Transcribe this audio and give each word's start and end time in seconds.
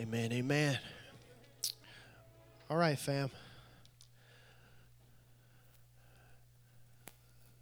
Amen, 0.00 0.32
amen. 0.32 0.78
All 2.70 2.76
right, 2.76 2.96
fam. 2.96 3.30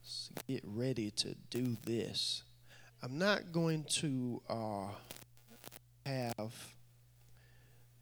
Let's 0.03 0.31
get 0.47 0.63
ready 0.67 1.11
to 1.13 1.35
do 1.49 1.79
this. 1.85 2.43
I'm 3.03 3.17
not 3.19 3.53
going 3.53 3.85
to 3.85 4.43
uh, 4.51 4.89
have, 6.05 6.53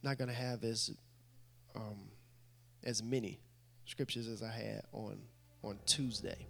not 0.03 0.19
going 0.19 0.29
to 0.29 0.35
have 0.35 0.65
as 0.65 0.91
um, 1.77 2.11
as 2.83 3.05
many 3.05 3.39
scriptures 3.85 4.27
as 4.27 4.43
I 4.43 4.51
had 4.51 4.83
on 4.93 5.19
on 5.63 5.79
Tuesday. 5.87 6.49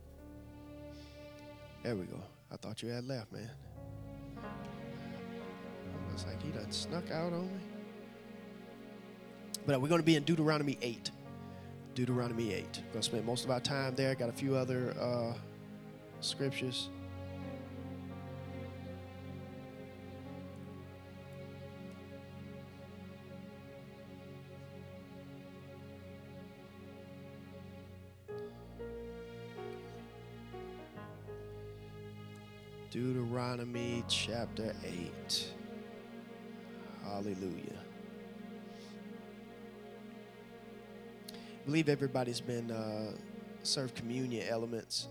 There 1.82 1.96
we 1.96 2.07
go. 2.07 2.23
I 2.51 2.57
thought 2.57 2.82
you 2.82 2.89
had 2.89 3.07
left, 3.07 3.30
man. 3.30 3.51
I 4.39 6.12
was 6.12 6.25
like, 6.25 6.41
he 6.43 6.48
done 6.51 6.73
snuck 6.73 7.11
out 7.11 7.35
on 7.35 7.48
me. 7.48 7.74
But 9.67 9.81
we're 9.81 9.89
going 9.89 10.00
to 10.00 10.04
be 10.07 10.17
in 10.17 10.25
Deuteronomy 10.25 10.77
8. 10.82 11.11
Deuteronomy 11.95 12.53
8. 12.53 12.64
We're 12.64 12.82
going 12.82 12.93
to 12.95 13.03
spend 13.03 13.25
most 13.25 13.45
of 13.45 13.50
our 13.50 13.61
time 13.61 13.95
there. 13.95 14.14
Got 14.14 14.29
a 14.29 14.32
few 14.32 14.57
other 14.57 14.95
uh, 15.00 15.35
scriptures. 16.21 16.90
Deuteronomy 32.91 34.05
chapter 34.09 34.73
8. 34.84 35.47
Hallelujah. 37.03 37.84
Believe 41.65 41.89
everybody's 41.89 42.41
been 42.41 42.70
uh, 42.70 43.12
served 43.62 43.95
communion 43.95 44.47
elements. 44.48 45.09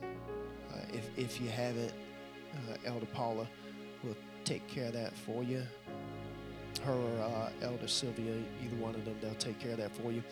Uh, 0.72 0.78
if, 0.94 1.10
if 1.18 1.42
you 1.42 1.50
haven't, 1.50 1.94
uh, 2.54 2.76
Elder 2.86 3.06
Paula 3.08 3.48
will 4.04 4.16
take 4.44 4.66
care 4.68 4.88
of 4.88 4.94
that 4.94 5.16
for 5.16 5.44
you. 5.44 5.64
Her 6.84 6.94
or 6.94 7.22
uh, 7.22 7.50
Elder 7.62 7.88
Sylvia, 7.88 8.36
either 8.64 8.76
one 8.78 8.96
of 8.96 9.06
them, 9.06 9.16
they'll 9.22 9.34
take 9.36 9.60
care 9.60 9.72
of 9.72 9.78
that 9.78 9.96
for 9.96 10.12
you. 10.12 10.24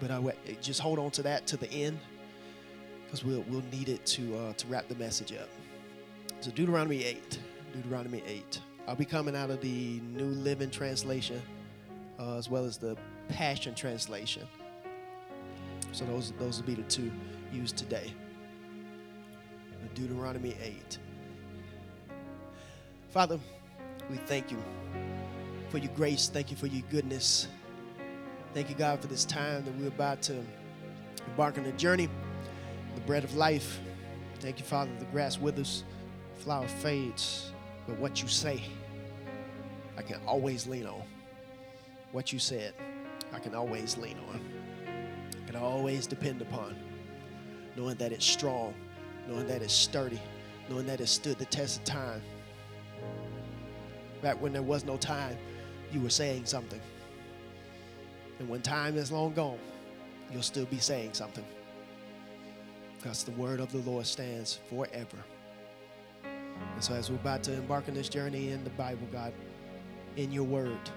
But 0.00 0.10
I 0.10 0.16
w- 0.16 0.36
just 0.60 0.80
hold 0.80 0.98
on 0.98 1.10
to 1.12 1.22
that 1.22 1.46
to 1.48 1.56
the 1.56 1.70
end 1.70 1.98
because 3.04 3.24
we'll, 3.24 3.44
we'll 3.48 3.64
need 3.70 3.88
it 3.88 4.04
to, 4.06 4.36
uh, 4.36 4.52
to 4.54 4.66
wrap 4.66 4.88
the 4.88 4.94
message 4.96 5.32
up. 5.32 5.48
So 6.40 6.50
Deuteronomy 6.50 7.04
8. 7.04 7.38
Deuteronomy 7.72 8.22
8. 8.26 8.60
I'll 8.86 8.96
be 8.96 9.04
coming 9.04 9.36
out 9.36 9.50
of 9.50 9.60
the 9.60 10.00
New 10.00 10.26
Living 10.26 10.70
Translation 10.70 11.40
uh, 12.18 12.36
as 12.36 12.48
well 12.48 12.64
as 12.64 12.76
the 12.76 12.96
Passion 13.28 13.74
Translation. 13.74 14.46
So 15.94 16.04
those 16.06 16.32
those 16.40 16.58
will 16.58 16.66
be 16.66 16.74
the 16.74 16.82
two 16.82 17.10
used 17.52 17.76
today. 17.76 18.12
Deuteronomy 19.94 20.56
8. 20.60 20.98
Father, 23.12 23.38
we 24.10 24.16
thank 24.16 24.50
you 24.50 24.58
for 25.68 25.78
your 25.78 25.92
grace. 25.92 26.28
Thank 26.28 26.50
you 26.50 26.56
for 26.56 26.66
your 26.66 26.82
goodness. 26.90 27.46
Thank 28.54 28.70
you, 28.70 28.74
God, 28.74 29.00
for 29.00 29.06
this 29.06 29.24
time 29.24 29.64
that 29.64 29.74
we're 29.76 29.86
about 29.86 30.20
to 30.22 30.42
embark 31.28 31.58
on 31.58 31.64
a 31.66 31.72
journey, 31.72 32.08
the 32.96 33.00
bread 33.02 33.22
of 33.22 33.36
life. 33.36 33.78
Thank 34.40 34.58
you, 34.58 34.64
Father, 34.64 34.90
the 34.98 35.04
grass 35.06 35.38
withers 35.38 35.84
the 36.34 36.42
flower 36.42 36.66
fades, 36.66 37.52
but 37.86 37.96
what 38.00 38.20
you 38.20 38.26
say, 38.26 38.60
I 39.96 40.02
can 40.02 40.18
always 40.26 40.66
lean 40.66 40.86
on. 40.86 41.04
What 42.10 42.32
you 42.32 42.40
said, 42.40 42.74
I 43.32 43.38
can 43.38 43.54
always 43.54 43.96
lean 43.96 44.18
on. 44.28 44.63
Can 45.54 45.62
always 45.62 46.08
depend 46.08 46.42
upon, 46.42 46.74
knowing 47.76 47.94
that 47.98 48.10
it's 48.10 48.24
strong, 48.24 48.74
knowing 49.28 49.46
that 49.46 49.62
it's 49.62 49.72
sturdy, 49.72 50.20
knowing 50.68 50.84
that 50.86 51.00
it 51.00 51.06
stood 51.06 51.38
the 51.38 51.44
test 51.44 51.78
of 51.78 51.84
time. 51.84 52.20
Back 54.20 54.42
when 54.42 54.52
there 54.52 54.62
was 54.62 54.84
no 54.84 54.96
time, 54.96 55.36
you 55.92 56.00
were 56.00 56.10
saying 56.10 56.46
something. 56.46 56.80
And 58.40 58.48
when 58.48 58.62
time 58.62 58.96
is 58.96 59.12
long 59.12 59.32
gone, 59.32 59.60
you'll 60.32 60.42
still 60.42 60.64
be 60.64 60.80
saying 60.80 61.12
something. 61.12 61.44
Because 62.96 63.22
the 63.22 63.30
word 63.30 63.60
of 63.60 63.70
the 63.70 63.78
Lord 63.88 64.08
stands 64.08 64.58
forever. 64.68 65.18
And 66.24 66.82
so, 66.82 66.94
as 66.94 67.10
we're 67.10 67.16
about 67.18 67.44
to 67.44 67.52
embark 67.52 67.88
on 67.88 67.94
this 67.94 68.08
journey 68.08 68.48
in 68.48 68.64
the 68.64 68.70
Bible, 68.70 69.06
God, 69.12 69.32
in 70.16 70.32
your 70.32 70.42
word, 70.42 70.90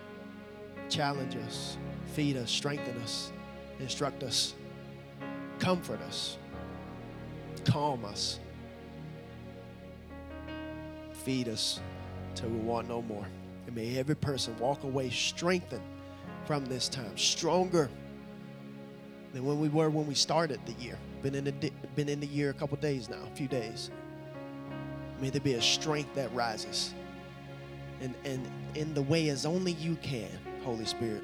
challenge 0.89 1.35
us, 1.35 1.77
feed 2.15 2.37
us, 2.37 2.49
strengthen 2.49 2.97
us, 3.03 3.31
instruct 3.79 4.23
us, 4.23 4.53
comfort 5.59 6.01
us, 6.01 6.37
calm 7.65 8.05
us, 8.05 8.39
feed 11.11 11.47
us 11.47 11.79
till 12.35 12.49
we 12.49 12.59
want 12.59 12.87
no 12.87 13.01
more. 13.01 13.27
And 13.65 13.75
may 13.75 13.97
every 13.97 14.15
person 14.15 14.57
walk 14.59 14.83
away 14.83 15.09
strengthened 15.09 15.83
from 16.45 16.65
this 16.65 16.87
time, 16.87 17.17
stronger 17.17 17.89
than 19.33 19.45
when 19.45 19.59
we 19.59 19.67
were 19.67 19.89
when 19.89 20.07
we 20.07 20.15
started 20.15 20.59
the 20.65 20.73
year. 20.81 20.97
Been 21.21 21.35
in 21.35 21.43
the, 21.43 21.71
been 21.95 22.07
in 22.07 22.19
the 22.19 22.27
year 22.27 22.49
a 22.49 22.53
couple 22.53 22.77
days 22.77 23.09
now, 23.09 23.19
a 23.31 23.35
few 23.35 23.47
days. 23.47 23.91
May 25.19 25.29
there 25.29 25.41
be 25.41 25.55
a 25.55 25.61
strength 25.61 26.13
that 26.15 26.33
rises. 26.33 26.93
And, 28.01 28.13
and 28.23 28.47
in 28.75 28.93
the 28.93 29.01
way 29.01 29.29
as 29.29 29.45
only 29.45 29.73
you 29.73 29.95
can, 29.97 30.29
Holy 30.63 30.85
Spirit. 30.85 31.23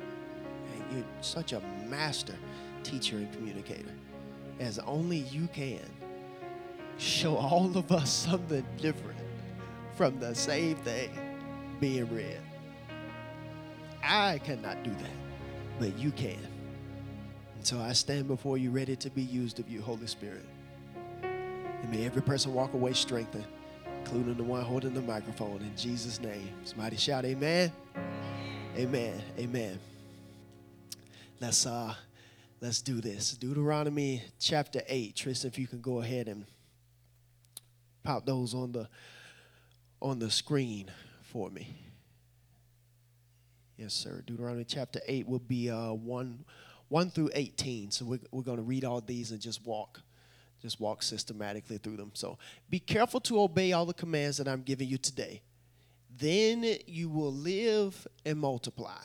And 0.73 0.97
you're 0.97 1.05
such 1.21 1.53
a 1.53 1.61
master 1.83 2.35
teacher 2.83 3.17
and 3.17 3.31
communicator. 3.33 3.91
As 4.59 4.79
only 4.79 5.17
you 5.17 5.47
can. 5.47 5.81
Show 6.97 7.35
all 7.35 7.75
of 7.75 7.91
us 7.91 8.11
something 8.11 8.65
different 8.77 9.17
from 9.95 10.19
the 10.19 10.35
same 10.35 10.75
thing 10.77 11.09
being 11.79 12.13
read. 12.13 12.39
I 14.03 14.39
cannot 14.39 14.83
do 14.83 14.91
that, 14.91 15.79
but 15.79 15.97
you 15.97 16.11
can. 16.11 16.37
And 17.55 17.65
so 17.65 17.79
I 17.79 17.93
stand 17.93 18.27
before 18.27 18.57
you 18.57 18.69
ready 18.69 18.95
to 18.97 19.09
be 19.09 19.23
used 19.23 19.59
of 19.59 19.69
you, 19.69 19.81
Holy 19.81 20.07
Spirit. 20.07 20.45
And 21.23 21.89
may 21.89 22.05
every 22.05 22.21
person 22.21 22.53
walk 22.53 22.73
away 22.73 22.93
strengthened 22.93 23.45
including 24.03 24.35
the 24.35 24.43
one 24.43 24.61
holding 24.63 24.93
the 24.93 25.01
microphone. 25.01 25.61
In 25.61 25.71
Jesus' 25.77 26.19
name. 26.19 26.49
Somebody 26.65 26.97
shout, 26.97 27.25
Amen. 27.25 27.71
Amen. 28.77 29.21
Amen. 29.39 29.79
Let's 31.43 31.65
uh 31.65 31.93
let's 32.61 32.81
do 32.81 33.01
this. 33.01 33.35
Deuteronomy 33.35 34.23
chapter 34.39 34.81
8. 34.87 35.13
Tristan, 35.13 35.49
if 35.49 35.59
you 35.59 35.67
can 35.67 35.81
go 35.81 35.99
ahead 35.99 36.29
and 36.29 36.45
pop 38.01 38.25
those 38.25 38.53
on 38.53 38.71
the 38.71 38.87
on 40.01 40.19
the 40.19 40.31
screen 40.31 40.89
for 41.21 41.49
me. 41.49 41.67
Yes, 43.75 43.93
sir. 43.93 44.23
Deuteronomy 44.25 44.63
chapter 44.63 45.01
8 45.05 45.27
will 45.27 45.39
be 45.39 45.69
uh 45.69 45.91
1 45.91 46.45
1 46.87 47.09
through 47.09 47.31
18. 47.33 47.91
So 47.91 48.05
we're, 48.05 48.19
we're 48.31 48.43
going 48.43 48.55
to 48.55 48.63
read 48.63 48.85
all 48.85 49.01
these 49.01 49.31
and 49.31 49.41
just 49.41 49.65
walk 49.65 49.99
just 50.61 50.79
walk 50.79 51.03
systematically 51.03 51.77
through 51.77 51.97
them. 51.97 52.11
So 52.13 52.37
be 52.69 52.79
careful 52.79 53.19
to 53.19 53.41
obey 53.41 53.73
all 53.73 53.85
the 53.85 53.93
commands 53.93 54.37
that 54.37 54.47
I'm 54.47 54.61
giving 54.61 54.87
you 54.87 54.97
today. 54.97 55.41
Then 56.17 56.63
you 56.87 57.09
will 57.09 57.33
live 57.33 58.07
and 58.25 58.39
multiply, 58.39 59.03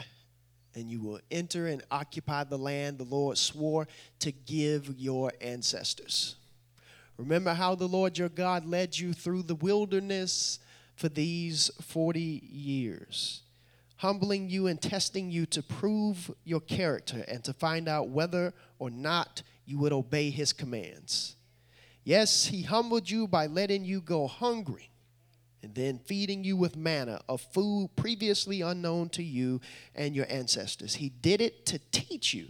and 0.78 0.89
you 0.89 1.00
will 1.00 1.21
enter 1.31 1.66
and 1.66 1.83
occupy 1.91 2.44
the 2.44 2.56
land 2.56 2.99
the 2.99 3.05
Lord 3.05 3.37
swore 3.37 3.89
to 4.21 4.31
give 4.31 4.94
your 4.97 5.33
ancestors. 5.41 6.37
Remember 7.16 7.53
how 7.53 7.75
the 7.75 7.89
Lord 7.89 8.16
your 8.16 8.28
God 8.28 8.65
led 8.65 8.97
you 8.97 9.12
through 9.12 9.43
the 9.43 9.56
wilderness 9.56 10.61
for 10.94 11.09
these 11.09 11.71
40 11.83 12.21
years, 12.21 13.43
humbling 13.97 14.48
you 14.48 14.69
and 14.69 14.80
testing 14.80 15.30
you 15.30 15.47
to 15.47 15.63
prove 15.63 16.30
your 16.45 16.60
character 16.60 17.25
and 17.27 17.42
to 17.42 17.53
find 17.53 17.89
out 17.89 18.09
whether 18.09 18.54
or 18.78 18.91
not 18.91 19.42
you 19.66 19.78
would 19.78 19.92
obey 19.92 20.30
his 20.30 20.53
commands. 20.53 21.34
Yes, 22.04 22.47
he 22.47 22.63
humbled 22.63 23.10
you 23.10 23.27
by 23.27 23.47
letting 23.47 23.84
you 23.84 24.01
go 24.01 24.28
hungry 24.28 24.91
and 25.63 25.75
then 25.75 25.99
feeding 25.99 26.45
you 26.45 26.57
with 26.57 26.77
manna, 26.77 27.21
a 27.28 27.37
food 27.37 27.91
previously 27.97 28.60
unknown 28.60 29.09
to 29.10 29.22
you 29.22 29.60
and 29.95 30.15
your 30.15 30.27
ancestors. 30.28 30.95
He 30.95 31.09
did 31.09 31.41
it 31.41 31.66
to 31.66 31.78
teach 31.91 32.33
you 32.33 32.49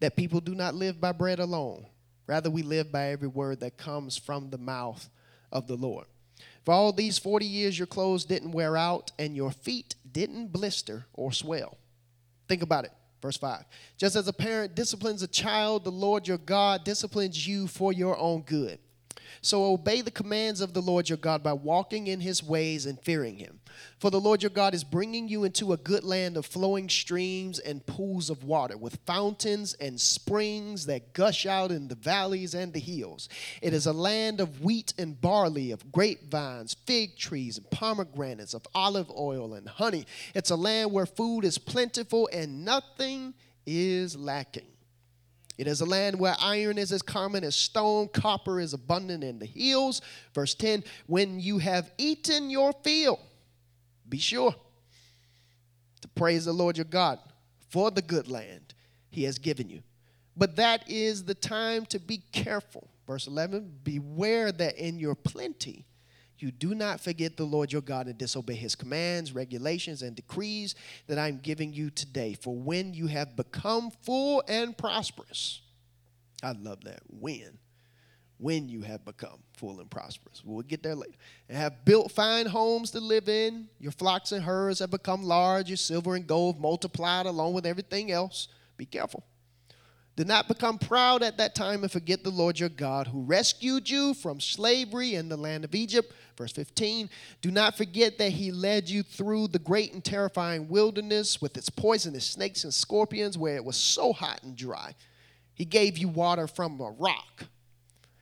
that 0.00 0.16
people 0.16 0.40
do 0.40 0.54
not 0.54 0.74
live 0.74 1.00
by 1.00 1.12
bread 1.12 1.38
alone. 1.38 1.86
Rather, 2.26 2.50
we 2.50 2.62
live 2.62 2.90
by 2.90 3.08
every 3.08 3.28
word 3.28 3.60
that 3.60 3.76
comes 3.76 4.16
from 4.16 4.50
the 4.50 4.58
mouth 4.58 5.08
of 5.52 5.66
the 5.66 5.76
Lord. 5.76 6.06
For 6.64 6.72
all 6.72 6.92
these 6.92 7.18
40 7.18 7.44
years, 7.46 7.78
your 7.78 7.86
clothes 7.86 8.24
didn't 8.24 8.52
wear 8.52 8.76
out 8.76 9.12
and 9.18 9.36
your 9.36 9.50
feet 9.50 9.94
didn't 10.10 10.48
blister 10.48 11.06
or 11.12 11.32
swell. 11.32 11.76
Think 12.48 12.62
about 12.62 12.84
it. 12.84 12.92
Verse 13.20 13.36
5 13.36 13.64
Just 13.96 14.16
as 14.16 14.28
a 14.28 14.32
parent 14.32 14.74
disciplines 14.74 15.22
a 15.22 15.26
child, 15.26 15.84
the 15.84 15.90
Lord 15.90 16.26
your 16.26 16.38
God 16.38 16.84
disciplines 16.84 17.46
you 17.46 17.66
for 17.66 17.92
your 17.92 18.18
own 18.18 18.42
good. 18.42 18.78
So 19.40 19.64
obey 19.64 20.00
the 20.00 20.10
commands 20.10 20.60
of 20.60 20.74
the 20.74 20.82
Lord 20.82 21.08
your 21.08 21.18
God 21.18 21.42
by 21.42 21.52
walking 21.52 22.06
in 22.06 22.20
his 22.20 22.42
ways 22.42 22.86
and 22.86 23.00
fearing 23.00 23.36
him. 23.36 23.60
For 23.98 24.10
the 24.10 24.20
Lord 24.20 24.42
your 24.42 24.50
God 24.50 24.74
is 24.74 24.84
bringing 24.84 25.28
you 25.28 25.44
into 25.44 25.72
a 25.72 25.76
good 25.76 26.04
land 26.04 26.36
of 26.36 26.46
flowing 26.46 26.88
streams 26.88 27.58
and 27.58 27.84
pools 27.86 28.30
of 28.30 28.44
water, 28.44 28.76
with 28.76 28.98
fountains 29.06 29.74
and 29.74 30.00
springs 30.00 30.86
that 30.86 31.12
gush 31.12 31.46
out 31.46 31.70
in 31.70 31.88
the 31.88 31.94
valleys 31.94 32.54
and 32.54 32.72
the 32.72 32.80
hills. 32.80 33.28
It 33.62 33.72
is 33.72 33.86
a 33.86 33.92
land 33.92 34.40
of 34.40 34.62
wheat 34.62 34.94
and 34.98 35.20
barley, 35.20 35.70
of 35.70 35.90
grapevines, 35.90 36.74
fig 36.86 37.16
trees, 37.16 37.58
and 37.58 37.70
pomegranates, 37.70 38.54
of 38.54 38.66
olive 38.74 39.10
oil 39.10 39.54
and 39.54 39.68
honey. 39.68 40.06
It's 40.34 40.50
a 40.50 40.56
land 40.56 40.92
where 40.92 41.06
food 41.06 41.44
is 41.44 41.58
plentiful 41.58 42.28
and 42.32 42.64
nothing 42.64 43.34
is 43.66 44.16
lacking. 44.16 44.73
It 45.56 45.68
is 45.68 45.80
a 45.80 45.84
land 45.84 46.18
where 46.18 46.34
iron 46.40 46.78
is 46.78 46.90
as 46.90 47.02
common 47.02 47.44
as 47.44 47.54
stone, 47.54 48.08
copper 48.08 48.58
is 48.58 48.72
abundant 48.72 49.22
in 49.22 49.38
the 49.38 49.46
hills. 49.46 50.00
Verse 50.34 50.54
10 50.54 50.82
When 51.06 51.38
you 51.38 51.58
have 51.58 51.92
eaten 51.96 52.50
your 52.50 52.72
fill, 52.82 53.20
be 54.08 54.18
sure 54.18 54.54
to 56.00 56.08
praise 56.08 56.44
the 56.44 56.52
Lord 56.52 56.76
your 56.76 56.84
God 56.84 57.18
for 57.70 57.90
the 57.90 58.02
good 58.02 58.28
land 58.28 58.74
he 59.10 59.24
has 59.24 59.38
given 59.38 59.70
you. 59.70 59.82
But 60.36 60.56
that 60.56 60.90
is 60.90 61.24
the 61.24 61.34
time 61.34 61.86
to 61.86 62.00
be 62.00 62.22
careful. 62.32 62.90
Verse 63.06 63.26
11 63.26 63.80
Beware 63.84 64.50
that 64.50 64.76
in 64.76 64.98
your 64.98 65.14
plenty, 65.14 65.86
you 66.38 66.50
do 66.50 66.74
not 66.74 67.00
forget 67.00 67.36
the 67.36 67.44
Lord 67.44 67.72
your 67.72 67.82
God 67.82 68.06
and 68.06 68.18
disobey 68.18 68.54
his 68.54 68.74
commands, 68.74 69.32
regulations, 69.32 70.02
and 70.02 70.16
decrees 70.16 70.74
that 71.06 71.18
I'm 71.18 71.38
giving 71.38 71.72
you 71.72 71.90
today. 71.90 72.34
For 72.34 72.54
when 72.54 72.94
you 72.94 73.06
have 73.06 73.36
become 73.36 73.90
full 74.02 74.42
and 74.48 74.76
prosperous, 74.76 75.60
I 76.42 76.52
love 76.52 76.84
that. 76.84 77.00
When. 77.08 77.58
When 78.38 78.68
you 78.68 78.82
have 78.82 79.04
become 79.04 79.38
full 79.56 79.80
and 79.80 79.88
prosperous. 79.88 80.42
We'll 80.44 80.62
get 80.62 80.82
there 80.82 80.96
later. 80.96 81.14
And 81.48 81.56
have 81.56 81.84
built 81.84 82.10
fine 82.10 82.46
homes 82.46 82.90
to 82.90 83.00
live 83.00 83.28
in. 83.28 83.68
Your 83.78 83.92
flocks 83.92 84.32
and 84.32 84.42
herds 84.42 84.80
have 84.80 84.90
become 84.90 85.22
large. 85.22 85.68
Your 85.68 85.76
silver 85.76 86.16
and 86.16 86.26
gold 86.26 86.60
multiplied 86.60 87.26
along 87.26 87.54
with 87.54 87.64
everything 87.64 88.10
else. 88.10 88.48
Be 88.76 88.86
careful. 88.86 89.24
Do 90.16 90.24
not 90.24 90.46
become 90.46 90.78
proud 90.78 91.24
at 91.24 91.38
that 91.38 91.56
time 91.56 91.82
and 91.82 91.90
forget 91.90 92.22
the 92.22 92.30
Lord 92.30 92.60
your 92.60 92.68
God 92.68 93.08
who 93.08 93.22
rescued 93.22 93.90
you 93.90 94.14
from 94.14 94.40
slavery 94.40 95.16
in 95.16 95.28
the 95.28 95.36
land 95.36 95.64
of 95.64 95.74
Egypt. 95.74 96.12
Verse 96.36 96.52
15 96.52 97.10
Do 97.40 97.50
not 97.50 97.76
forget 97.76 98.18
that 98.18 98.30
he 98.30 98.52
led 98.52 98.88
you 98.88 99.02
through 99.02 99.48
the 99.48 99.58
great 99.58 99.92
and 99.92 100.04
terrifying 100.04 100.68
wilderness 100.68 101.42
with 101.42 101.56
its 101.56 101.68
poisonous 101.68 102.24
snakes 102.24 102.62
and 102.62 102.72
scorpions 102.72 103.36
where 103.36 103.56
it 103.56 103.64
was 103.64 103.76
so 103.76 104.12
hot 104.12 104.40
and 104.44 104.56
dry. 104.56 104.94
He 105.54 105.64
gave 105.64 105.98
you 105.98 106.08
water 106.08 106.46
from 106.46 106.80
a 106.80 106.90
rock. 106.90 107.46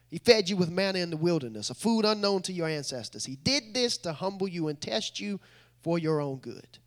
He 0.09 0.19
fed 0.19 0.49
you 0.49 0.57
with 0.57 0.71
manna 0.71 0.99
in 0.99 1.11
the 1.11 1.17
wilderness, 1.17 1.71
a 1.71 1.75
food 1.75 2.05
unknown 2.05 2.43
to 2.43 2.53
your 2.53 2.69
ancestors. 2.69 3.25
He 3.25 3.37
did 3.37 3.75
this 3.75 3.97
to 3.99 4.13
humble 4.13 4.49
you 4.49 4.69
and 4.69 4.81
test 4.81 5.21
you 5.21 5.41
for 5.83 5.99
your 5.99 6.21
own 6.21 6.37
good. 6.37 6.79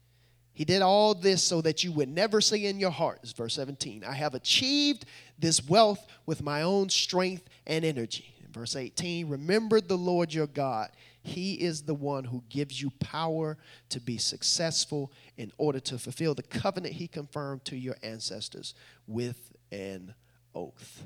He 0.55 0.63
did 0.63 0.81
all 0.81 1.13
this 1.13 1.43
so 1.43 1.59
that 1.61 1.83
you 1.83 1.91
would 1.91 2.07
never 2.07 2.39
say 2.39 2.63
in 2.63 2.79
your 2.79 2.89
heart, 2.89 3.19
is 3.23 3.33
verse 3.33 3.53
17, 3.55 4.05
I 4.05 4.13
have 4.13 4.33
achieved 4.33 5.05
this 5.37 5.67
wealth 5.67 6.07
with 6.25 6.41
my 6.41 6.61
own 6.61 6.89
strength 6.89 7.49
and 7.67 7.83
energy. 7.83 8.33
In 8.41 8.53
verse 8.53 8.77
18, 8.77 9.27
remember 9.27 9.81
the 9.81 9.97
Lord 9.97 10.33
your 10.33 10.47
God. 10.47 10.91
He 11.21 11.55
is 11.55 11.81
the 11.81 11.93
one 11.93 12.23
who 12.23 12.41
gives 12.47 12.81
you 12.81 12.89
power 13.01 13.57
to 13.89 13.99
be 13.99 14.17
successful 14.17 15.11
in 15.35 15.51
order 15.57 15.81
to 15.81 15.97
fulfill 15.97 16.33
the 16.33 16.43
covenant 16.43 16.93
he 16.93 17.09
confirmed 17.09 17.65
to 17.65 17.75
your 17.75 17.97
ancestors 18.01 18.75
with 19.07 19.51
an 19.73 20.13
oath. 20.55 21.05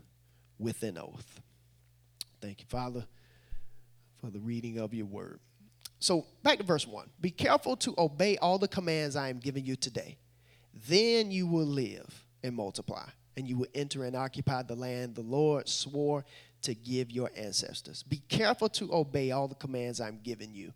With 0.59 0.83
an 0.83 0.99
oath. 0.99 1.41
Thank 2.39 2.59
you, 2.59 2.67
Father, 2.69 3.05
for 4.21 4.29
the 4.29 4.39
reading 4.39 4.77
of 4.77 4.93
your 4.93 5.07
word. 5.07 5.39
So 5.99 6.25
back 6.43 6.57
to 6.57 6.63
verse 6.63 6.87
1. 6.87 7.09
Be 7.19 7.31
careful 7.31 7.75
to 7.77 7.93
obey 7.97 8.37
all 8.37 8.57
the 8.57 8.67
commands 8.67 9.15
I 9.15 9.29
am 9.29 9.39
giving 9.39 9.65
you 9.65 9.75
today. 9.75 10.17
Then 10.87 11.31
you 11.31 11.45
will 11.45 11.65
live 11.65 12.25
and 12.41 12.55
multiply, 12.55 13.05
and 13.35 13.47
you 13.47 13.57
will 13.57 13.67
enter 13.75 14.05
and 14.05 14.15
occupy 14.15 14.63
the 14.63 14.75
land 14.75 15.15
the 15.15 15.21
Lord 15.21 15.67
swore 15.67 16.23
to 16.61 16.73
give 16.73 17.11
your 17.11 17.29
ancestors. 17.35 18.03
Be 18.03 18.21
careful 18.29 18.69
to 18.69 18.93
obey 18.93 19.31
all 19.31 19.47
the 19.47 19.55
commands 19.55 19.99
I'm 19.99 20.19
giving 20.23 20.53
you 20.53 20.73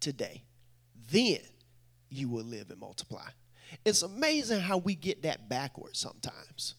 today. 0.00 0.42
Then 1.10 1.40
you 2.08 2.28
will 2.28 2.44
live 2.44 2.70
and 2.70 2.80
multiply. 2.80 3.28
It's 3.84 4.02
amazing 4.02 4.60
how 4.60 4.78
we 4.78 4.94
get 4.94 5.22
that 5.22 5.48
backwards 5.48 5.98
sometimes. 5.98 6.74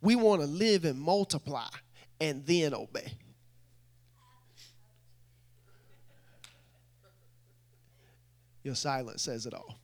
We 0.00 0.16
want 0.16 0.42
to 0.42 0.46
live 0.46 0.84
and 0.84 1.00
multiply 1.00 1.68
and 2.20 2.44
then 2.46 2.74
obey. 2.74 3.12
Your 8.62 8.74
silence 8.74 9.22
says 9.22 9.46
it 9.46 9.54
all. 9.54 9.78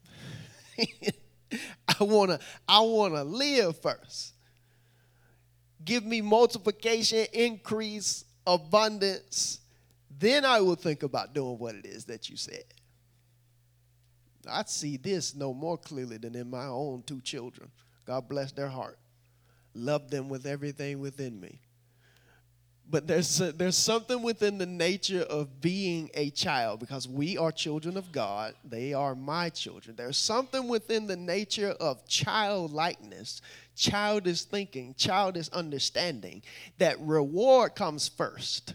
I 2.01 2.05
want 2.05 2.31
to 2.31 2.41
I 2.69 2.81
want 2.81 3.15
to 3.15 3.25
live 3.25 3.81
first. 3.81 4.35
Give 5.85 6.05
me 6.05 6.21
multiplication, 6.21 7.27
increase, 7.33 8.25
abundance. 8.47 9.61
Then 10.19 10.45
I 10.45 10.61
will 10.61 10.75
think 10.75 11.03
about 11.03 11.35
doing 11.35 11.59
what 11.59 11.75
it 11.75 11.87
is 11.87 12.05
that 12.07 12.29
you 12.29 12.37
said. 12.37 12.65
I 14.51 14.65
see 14.67 14.97
this 14.97 15.35
no 15.35 15.53
more 15.53 15.77
clearly 15.77 16.17
than 16.17 16.35
in 16.35 16.51
my 16.51 16.67
own 16.67 17.03
two 17.07 17.21
children. 17.21 17.71
God 18.05 18.29
bless 18.29 18.53
their 18.53 18.69
heart. 18.69 18.99
Love 19.75 20.11
them 20.11 20.29
with 20.29 20.47
everything 20.47 21.01
within 21.01 21.39
me 21.41 21.61
but 22.90 23.06
there's 23.06 23.40
a, 23.40 23.52
there's 23.52 23.76
something 23.76 24.23
within 24.23 24.56
the 24.56 24.67
nature 24.67 25.23
of 25.23 25.61
being 25.61 26.11
a 26.14 26.31
child 26.31 26.81
because 26.81 27.06
we 27.06 27.37
are 27.37 27.52
children 27.52 27.99
of 27.99 28.12
God. 28.12 28.55
They 28.64 28.94
are 28.94 29.14
my 29.14 29.50
children. 29.50 29.94
There's 29.94 30.17
something 30.17 30.69
within 30.69 31.06
the 31.06 31.17
nature 31.17 31.75
of 31.81 32.06
childlikeness, 32.06 33.43
childish 33.76 34.43
thinking, 34.43 34.94
childish 34.96 35.50
understanding 35.50 36.43
that 36.79 36.99
reward 37.00 37.75
comes 37.75 38.08
first. 38.08 38.75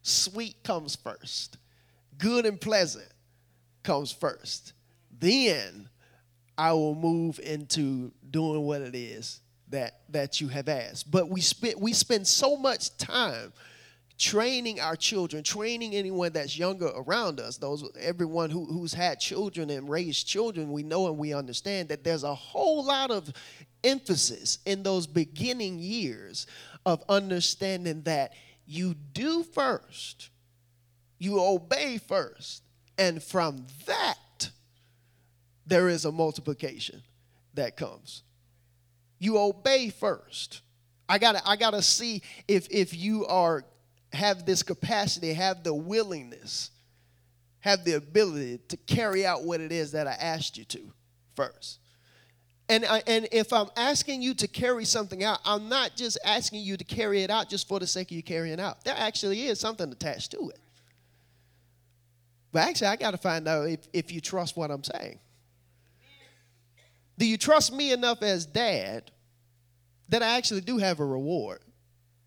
Sweet 0.00 0.62
comes 0.64 0.96
first. 0.96 1.58
Good 2.16 2.46
and 2.46 2.58
pleasant 2.58 3.12
comes 3.82 4.10
first. 4.10 4.72
Then 5.18 5.90
I 6.56 6.72
will 6.72 6.94
move 6.94 7.40
into 7.40 8.12
doing 8.30 8.62
what 8.62 8.80
it 8.80 8.94
is 8.94 9.40
that 9.70 10.00
that 10.10 10.40
you 10.40 10.48
have 10.48 10.68
asked. 10.68 11.10
But 11.10 11.28
we 11.28 11.40
spend 11.40 11.74
we 11.80 11.92
spend 11.92 12.26
so 12.26 12.56
much 12.56 12.96
time 12.96 13.52
training 14.18 14.80
our 14.80 14.96
children, 14.96 15.44
training 15.44 15.94
anyone 15.94 16.32
that's 16.32 16.58
younger 16.58 16.90
around 16.96 17.38
us, 17.38 17.56
those 17.56 17.88
everyone 18.00 18.50
who, 18.50 18.64
who's 18.64 18.92
had 18.92 19.20
children 19.20 19.70
and 19.70 19.88
raised 19.88 20.26
children, 20.26 20.72
we 20.72 20.82
know 20.82 21.06
and 21.06 21.16
we 21.16 21.32
understand 21.32 21.88
that 21.88 22.02
there's 22.02 22.24
a 22.24 22.34
whole 22.34 22.84
lot 22.84 23.12
of 23.12 23.32
emphasis 23.84 24.58
in 24.66 24.82
those 24.82 25.06
beginning 25.06 25.78
years 25.78 26.48
of 26.84 27.02
understanding 27.08 28.02
that 28.02 28.32
you 28.66 28.94
do 29.12 29.44
first, 29.44 30.30
you 31.18 31.40
obey 31.40 31.98
first, 31.98 32.64
and 32.98 33.22
from 33.22 33.66
that 33.86 34.50
there 35.64 35.88
is 35.88 36.04
a 36.04 36.12
multiplication 36.12 37.02
that 37.54 37.76
comes 37.76 38.24
you 39.18 39.38
obey 39.38 39.90
first. 39.90 40.62
I 41.08 41.18
gotta, 41.18 41.46
I 41.48 41.56
gotta 41.56 41.82
see 41.82 42.22
if 42.46 42.68
if 42.70 42.94
you 42.94 43.26
are 43.26 43.64
have 44.12 44.46
this 44.46 44.62
capacity, 44.62 45.32
have 45.34 45.64
the 45.64 45.74
willingness, 45.74 46.70
have 47.60 47.84
the 47.84 47.94
ability 47.94 48.58
to 48.68 48.76
carry 48.76 49.26
out 49.26 49.44
what 49.44 49.60
it 49.60 49.72
is 49.72 49.92
that 49.92 50.06
I 50.06 50.12
asked 50.12 50.56
you 50.56 50.64
to 50.66 50.92
first. 51.34 51.80
And, 52.70 52.84
I, 52.84 53.02
and 53.06 53.26
if 53.32 53.52
I'm 53.52 53.68
asking 53.76 54.20
you 54.20 54.34
to 54.34 54.46
carry 54.48 54.84
something 54.84 55.24
out, 55.24 55.40
I'm 55.44 55.70
not 55.70 55.96
just 55.96 56.18
asking 56.22 56.62
you 56.62 56.76
to 56.76 56.84
carry 56.84 57.22
it 57.22 57.30
out 57.30 57.48
just 57.48 57.66
for 57.66 57.78
the 57.78 57.86
sake 57.86 58.10
of 58.10 58.16
you 58.16 58.22
carrying 58.22 58.60
out. 58.60 58.84
There 58.84 58.94
actually 58.96 59.46
is 59.46 59.58
something 59.58 59.90
attached 59.90 60.32
to 60.32 60.50
it. 60.50 60.60
But 62.52 62.68
actually, 62.68 62.88
I 62.88 62.96
got 62.96 63.12
to 63.12 63.18
find 63.18 63.48
out 63.48 63.68
if, 63.68 63.80
if 63.92 64.12
you 64.12 64.20
trust 64.20 64.56
what 64.56 64.70
I'm 64.70 64.84
saying. 64.84 65.18
Do 67.18 67.26
you 67.26 67.36
trust 67.36 67.72
me 67.72 67.92
enough 67.92 68.22
as 68.22 68.46
dad 68.46 69.10
that 70.08 70.22
I 70.22 70.36
actually 70.38 70.60
do 70.62 70.78
have 70.78 71.00
a 71.00 71.04
reward? 71.04 71.60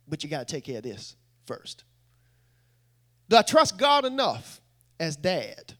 But 0.07 0.24
you 0.24 0.29
got 0.29 0.48
to 0.48 0.53
take 0.53 0.65
care 0.65 0.77
of 0.77 0.83
this 0.83 1.15
first. 1.45 1.86
Do 3.29 3.38
I 3.38 3.41
trust 3.41 3.77
God 3.77 4.03
enough 4.03 4.60
as 5.00 5.15
dad 5.15 5.74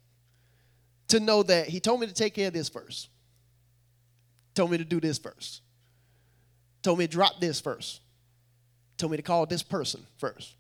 to 1.10 1.20
know 1.20 1.44
that 1.44 1.68
He 1.68 1.82
told 1.82 2.00
me 2.00 2.08
to 2.08 2.14
take 2.14 2.34
care 2.34 2.48
of 2.48 2.54
this 2.54 2.70
first? 2.70 3.10
Told 4.56 4.72
me 4.72 4.78
to 4.78 4.86
do 4.86 5.02
this 5.02 5.18
first. 5.18 5.62
Told 6.82 6.98
me 6.98 7.08
to 7.08 7.12
drop 7.12 7.40
this 7.42 7.60
first. 7.60 8.02
Told 8.98 9.12
me 9.12 9.18
to 9.18 9.24
call 9.24 9.46
this 9.46 9.64
person 9.64 10.06
first. 10.18 10.56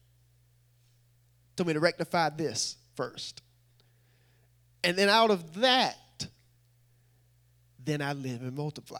Told 1.56 1.68
me 1.68 1.74
to 1.74 1.80
rectify 1.80 2.30
this 2.30 2.76
first. 2.96 3.42
And 4.84 4.98
then 4.98 5.10
out 5.10 5.32
of 5.32 5.62
that, 5.62 5.96
then 7.84 8.02
I 8.02 8.14
live 8.14 8.42
and 8.42 8.56
multiply. 8.56 9.00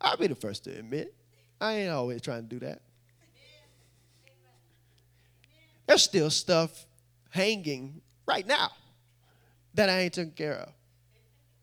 I'll 0.00 0.16
be 0.16 0.26
the 0.26 0.34
first 0.34 0.64
to 0.64 0.70
admit, 0.70 1.14
I 1.60 1.74
ain't 1.74 1.90
always 1.90 2.22
trying 2.22 2.42
to 2.42 2.48
do 2.48 2.58
that. 2.60 2.80
There's 5.86 6.02
still 6.02 6.30
stuff 6.30 6.86
hanging 7.30 8.00
right 8.26 8.46
now 8.46 8.70
that 9.74 9.88
I 9.88 10.00
ain't 10.00 10.14
taken 10.14 10.32
care 10.32 10.54
of. 10.54 10.72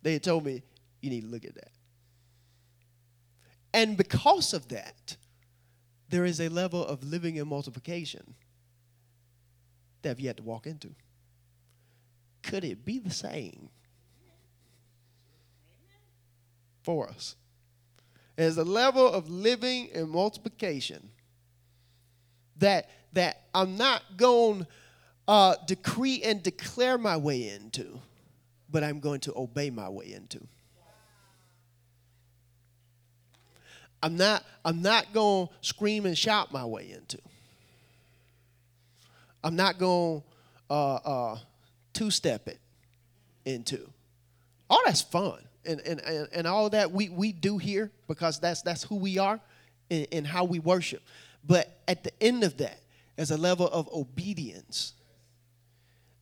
They 0.01 0.19
told 0.19 0.45
me, 0.45 0.63
you 1.01 1.09
need 1.09 1.21
to 1.21 1.27
look 1.27 1.45
at 1.45 1.55
that. 1.55 1.71
And 3.73 3.97
because 3.97 4.53
of 4.53 4.67
that, 4.69 5.17
there 6.09 6.25
is 6.25 6.39
a 6.39 6.49
level 6.49 6.85
of 6.85 7.03
living 7.03 7.35
in 7.35 7.47
multiplication 7.47 8.35
that 10.01 10.11
I've 10.11 10.19
yet 10.19 10.37
to 10.37 10.43
walk 10.43 10.67
into. 10.67 10.95
Could 12.43 12.63
it 12.63 12.85
be 12.85 12.99
the 12.99 13.11
same 13.11 13.69
for 16.87 17.09
us? 17.09 17.35
There's 18.37 18.57
a 18.57 18.63
level 18.63 19.05
of 19.05 19.29
living 19.29 19.89
and 19.93 20.09
multiplication 20.09 21.09
that 22.59 22.89
that 23.11 23.41
I'm 23.53 23.75
not 23.75 24.03
going 24.15 24.59
to 24.61 24.67
uh, 25.27 25.55
decree 25.65 26.21
and 26.23 26.41
declare 26.41 26.97
my 26.97 27.17
way 27.17 27.49
into, 27.49 27.99
but 28.69 28.85
I'm 28.85 29.01
going 29.01 29.19
to 29.21 29.33
obey 29.35 29.69
my 29.69 29.89
way 29.89 30.13
into. 30.13 30.39
I'm 34.01 34.15
not, 34.15 34.45
I'm 34.63 34.81
not 34.81 35.11
going 35.11 35.47
to 35.47 35.53
scream 35.59 36.05
and 36.05 36.17
shout 36.17 36.53
my 36.53 36.63
way 36.63 36.91
into. 36.91 37.19
I'm 39.43 39.57
not 39.57 39.77
going 39.77 40.21
to 40.21 40.73
uh, 40.73 40.95
uh, 40.95 41.37
two 41.91 42.11
step 42.11 42.47
it 42.47 42.59
into. 43.43 43.89
All 44.69 44.81
that's 44.85 45.01
fun. 45.01 45.46
And, 45.67 45.81
and, 45.81 46.29
and, 46.31 46.47
all 46.47 46.69
that 46.69 46.91
we, 46.91 47.09
we 47.09 47.33
do 47.33 47.57
here 47.57 47.91
because 48.07 48.39
that's, 48.39 48.61
that's 48.61 48.83
who 48.83 48.95
we 48.95 49.17
are 49.17 49.39
and, 49.91 50.07
and 50.13 50.25
how 50.25 50.45
we 50.45 50.59
worship. 50.59 51.03
But 51.45 51.81
at 51.87 52.05
the 52.05 52.23
end 52.23 52.45
of 52.45 52.57
that, 52.57 52.79
there's 53.17 53.31
a 53.31 53.37
level 53.37 53.67
of 53.67 53.89
obedience 53.91 54.93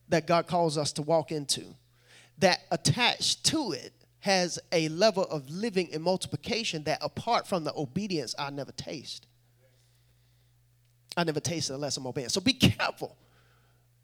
that 0.08 0.26
God 0.26 0.46
calls 0.46 0.76
us 0.76 0.92
to 0.92 1.02
walk 1.02 1.30
into. 1.30 1.64
That 2.38 2.60
attached 2.70 3.44
to 3.46 3.72
it 3.72 3.92
has 4.20 4.58
a 4.72 4.88
level 4.88 5.22
of 5.24 5.48
living 5.48 5.88
and 5.92 6.02
multiplication 6.02 6.82
that 6.84 6.98
apart 7.00 7.46
from 7.46 7.62
the 7.62 7.72
obedience, 7.76 8.34
I 8.38 8.50
never 8.50 8.72
taste. 8.72 9.26
I 11.16 11.24
never 11.24 11.40
taste 11.40 11.70
it 11.70 11.74
unless 11.74 11.96
I'm 11.96 12.06
obeying. 12.06 12.28
So 12.28 12.40
be 12.40 12.52
careful 12.52 13.16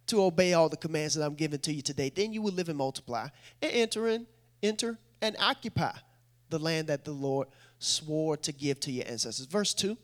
to 0.07 0.23
obey 0.23 0.55
all 0.55 0.69
the 0.69 0.77
commands 0.77 1.15
that 1.15 1.25
I'm 1.25 1.35
giving 1.35 1.59
to 1.61 1.73
you 1.73 1.83
today. 1.83 2.11
Then 2.11 2.33
you 2.33 2.43
will 2.43 2.53
live 2.53 2.69
and 2.69 2.79
multiply 2.79 3.29
and 3.61 3.73
enter 3.73 4.09
in, 4.09 4.27
enter 4.63 4.99
and 5.23 5.37
occupy 5.39 5.93
the 6.51 6.59
land 6.59 6.89
that 6.89 7.05
the 7.05 7.13
Lord 7.13 7.49
swore 7.79 8.37
to 8.39 8.53
give 8.53 8.79
to 8.81 8.93
your 8.93 9.07
ancestors. 9.09 9.47
Verse 9.47 9.73
2. 9.73 9.97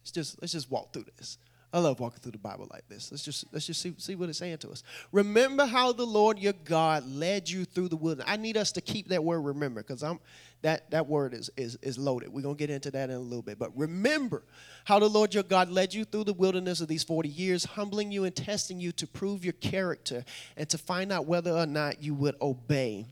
Let's 0.00 0.12
just 0.12 0.40
let's 0.40 0.52
just 0.52 0.70
walk 0.70 0.92
through 0.92 1.06
this. 1.16 1.38
I 1.72 1.78
love 1.78 2.00
walking 2.00 2.18
through 2.18 2.32
the 2.32 2.38
Bible 2.38 2.66
like 2.72 2.88
this. 2.88 3.12
Let's 3.12 3.22
just 3.22 3.44
let's 3.52 3.66
just 3.66 3.80
see, 3.80 3.94
see 3.98 4.16
what 4.16 4.28
it's 4.28 4.38
saying 4.38 4.58
to 4.58 4.70
us. 4.70 4.82
Remember 5.12 5.66
how 5.66 5.92
the 5.92 6.06
Lord 6.06 6.38
your 6.38 6.54
God 6.64 7.08
led 7.08 7.48
you 7.48 7.64
through 7.64 7.88
the 7.88 7.96
wilderness. 7.96 8.26
I 8.28 8.36
need 8.36 8.56
us 8.56 8.72
to 8.72 8.80
keep 8.80 9.08
that 9.08 9.22
word 9.22 9.40
remember 9.40 9.82
because 9.82 10.02
I'm 10.02 10.18
that 10.62 10.90
that 10.90 11.06
word 11.06 11.32
is, 11.32 11.48
is 11.56 11.76
is 11.80 11.96
loaded. 11.96 12.30
We're 12.30 12.42
gonna 12.42 12.56
get 12.56 12.70
into 12.70 12.90
that 12.90 13.10
in 13.10 13.16
a 13.16 13.20
little 13.20 13.42
bit. 13.42 13.58
But 13.58 13.76
remember 13.76 14.42
how 14.84 14.98
the 14.98 15.08
Lord 15.08 15.32
your 15.32 15.44
God 15.44 15.68
led 15.68 15.94
you 15.94 16.04
through 16.04 16.24
the 16.24 16.32
wilderness 16.32 16.80
of 16.80 16.88
these 16.88 17.04
40 17.04 17.28
years, 17.28 17.64
humbling 17.64 18.10
you 18.10 18.24
and 18.24 18.34
testing 18.34 18.80
you 18.80 18.90
to 18.92 19.06
prove 19.06 19.44
your 19.44 19.52
character 19.54 20.24
and 20.56 20.68
to 20.70 20.78
find 20.78 21.12
out 21.12 21.26
whether 21.26 21.52
or 21.52 21.66
not 21.66 22.02
you 22.02 22.14
would 22.14 22.34
obey 22.42 23.06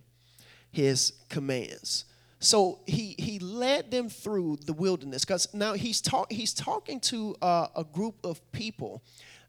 his 0.71 1.13
commands. 1.29 2.05
So 2.41 2.81
he 2.87 3.17
he 3.19 3.39
led 3.39 3.91
them 3.91 4.09
through 4.09 4.59
the 4.65 4.73
wilderness 4.73 5.25
because 5.25 5.53
now 5.53 5.73
he's 5.73 6.01
talk 6.01 6.31
he's 6.31 6.55
talking 6.55 7.01
to 7.01 7.35
uh, 7.43 7.69
a 7.75 7.85
group 7.85 8.15
of 8.23 8.41
people. 8.53 9.03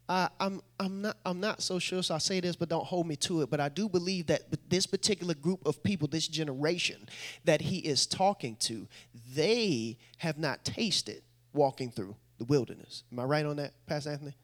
Uh, 0.07 0.27
I'm 0.39 0.61
I'm 0.79 1.03
not 1.03 1.17
I'm 1.23 1.39
not 1.39 1.61
so 1.61 1.77
sure. 1.77 2.01
So 2.01 2.15
I 2.15 2.17
say 2.17 2.39
this, 2.39 2.55
but 2.55 2.67
don't 2.67 2.85
hold 2.85 3.05
me 3.05 3.15
to 3.17 3.43
it. 3.43 3.51
But 3.51 3.59
I 3.59 3.69
do 3.69 3.87
believe 3.87 4.25
that 4.27 4.41
this 4.69 4.87
particular 4.87 5.35
group 5.35 5.63
of 5.67 5.83
people, 5.83 6.07
this 6.07 6.27
generation 6.27 7.07
that 7.45 7.61
he 7.61 7.77
is 7.77 8.07
talking 8.07 8.55
to, 8.61 8.87
they 9.35 9.97
have 10.17 10.39
not 10.39 10.65
tasted 10.65 11.21
walking 11.53 11.91
through 11.91 12.15
the 12.39 12.45
wilderness. 12.45 13.03
Am 13.11 13.19
I 13.19 13.23
right 13.23 13.45
on 13.45 13.57
that, 13.57 13.73
Pastor 13.85 14.11
Anthony? 14.11 14.35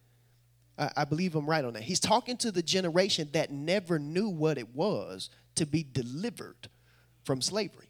I, 0.78 0.92
I 0.98 1.06
believe 1.06 1.36
I'm 1.36 1.50
right 1.50 1.64
on 1.64 1.74
that. 1.74 1.84
He's 1.84 2.00
talking 2.00 2.38
to 2.38 2.52
the 2.52 2.64
generation 2.64 3.30
that 3.34 3.52
never 3.52 4.00
knew 4.00 4.30
what 4.30 4.58
it 4.58 4.74
was 4.76 5.30
to 5.56 5.66
be 5.66 5.84
delivered 5.84 6.70
from 7.24 7.42
slavery 7.42 7.90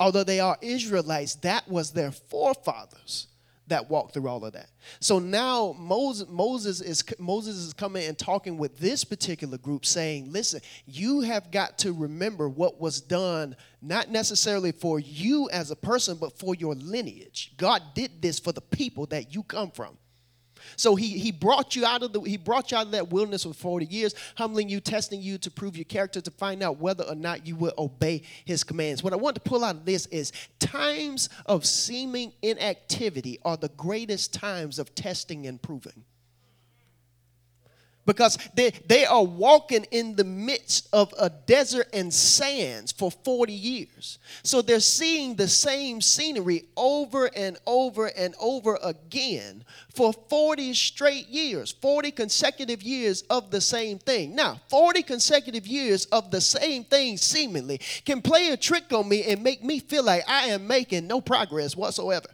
although 0.00 0.24
they 0.24 0.40
are 0.40 0.58
Israelites, 0.60 1.36
that 1.36 1.68
was 1.68 1.92
their 1.92 2.10
forefathers 2.10 3.28
that 3.66 3.88
walked 3.88 4.12
through 4.12 4.28
all 4.28 4.44
of 4.44 4.52
that. 4.52 4.68
So 5.00 5.18
now 5.18 5.74
Moses, 5.78 6.28
Moses 6.28 6.82
is 6.82 7.02
Moses 7.18 7.56
is 7.56 7.72
coming 7.72 8.06
and 8.06 8.18
talking 8.18 8.58
with 8.58 8.78
this 8.78 9.04
particular 9.04 9.56
group, 9.56 9.86
saying, 9.86 10.30
"Listen, 10.30 10.60
you 10.84 11.22
have 11.22 11.50
got 11.50 11.78
to 11.78 11.92
remember 11.94 12.46
what 12.46 12.78
was 12.78 13.00
done, 13.00 13.56
not 13.80 14.10
necessarily 14.10 14.70
for 14.70 15.00
you 15.00 15.48
as 15.48 15.70
a 15.70 15.76
person, 15.76 16.18
but 16.18 16.38
for 16.38 16.54
your 16.54 16.74
lineage. 16.74 17.54
God 17.56 17.82
did 17.94 18.20
this 18.20 18.38
for 18.38 18.52
the 18.52 18.60
people 18.60 19.06
that 19.06 19.34
you 19.34 19.42
come 19.42 19.70
from." 19.70 19.96
So 20.76 20.94
he, 20.94 21.18
he 21.18 21.32
brought 21.32 21.76
you 21.76 21.84
out 21.84 22.02
of 22.02 22.12
the 22.12 22.20
he 22.20 22.36
brought 22.36 22.70
you 22.70 22.78
out 22.78 22.86
of 22.86 22.92
that 22.92 23.10
wilderness 23.10 23.44
for 23.44 23.52
40 23.52 23.86
years, 23.86 24.14
humbling 24.36 24.68
you, 24.68 24.80
testing 24.80 25.22
you 25.22 25.38
to 25.38 25.50
prove 25.50 25.76
your 25.76 25.84
character, 25.84 26.20
to 26.20 26.30
find 26.30 26.62
out 26.62 26.78
whether 26.78 27.04
or 27.04 27.14
not 27.14 27.46
you 27.46 27.56
will 27.56 27.74
obey 27.78 28.22
his 28.44 28.64
commands. 28.64 29.02
What 29.02 29.12
I 29.12 29.16
want 29.16 29.34
to 29.36 29.40
pull 29.40 29.64
out 29.64 29.76
of 29.76 29.84
this 29.84 30.06
is 30.06 30.32
times 30.58 31.28
of 31.46 31.64
seeming 31.64 32.32
inactivity 32.42 33.38
are 33.44 33.56
the 33.56 33.70
greatest 33.70 34.32
times 34.32 34.78
of 34.78 34.94
testing 34.94 35.46
and 35.46 35.60
proving 35.60 36.04
because 38.06 38.38
they, 38.54 38.70
they 38.86 39.04
are 39.04 39.24
walking 39.24 39.84
in 39.90 40.16
the 40.16 40.24
midst 40.24 40.88
of 40.92 41.12
a 41.18 41.30
desert 41.30 41.88
and 41.92 42.12
sands 42.12 42.92
for 42.92 43.10
40 43.10 43.52
years. 43.52 44.18
So 44.42 44.62
they're 44.62 44.80
seeing 44.80 45.36
the 45.36 45.48
same 45.48 46.00
scenery 46.00 46.64
over 46.76 47.30
and 47.34 47.56
over 47.66 48.06
and 48.06 48.34
over 48.40 48.78
again 48.82 49.64
for 49.94 50.12
40 50.12 50.74
straight 50.74 51.28
years, 51.28 51.72
40 51.72 52.10
consecutive 52.10 52.82
years 52.82 53.22
of 53.22 53.50
the 53.50 53.60
same 53.60 53.98
thing. 53.98 54.34
Now, 54.34 54.60
40 54.68 55.02
consecutive 55.02 55.66
years 55.66 56.04
of 56.06 56.30
the 56.30 56.40
same 56.40 56.84
thing 56.84 57.16
seemingly 57.16 57.80
can 58.04 58.20
play 58.20 58.50
a 58.50 58.56
trick 58.56 58.92
on 58.92 59.08
me 59.08 59.24
and 59.24 59.42
make 59.42 59.62
me 59.62 59.78
feel 59.78 60.04
like 60.04 60.24
I 60.28 60.48
am 60.48 60.66
making 60.66 61.06
no 61.06 61.20
progress 61.20 61.76
whatsoever. 61.76 62.28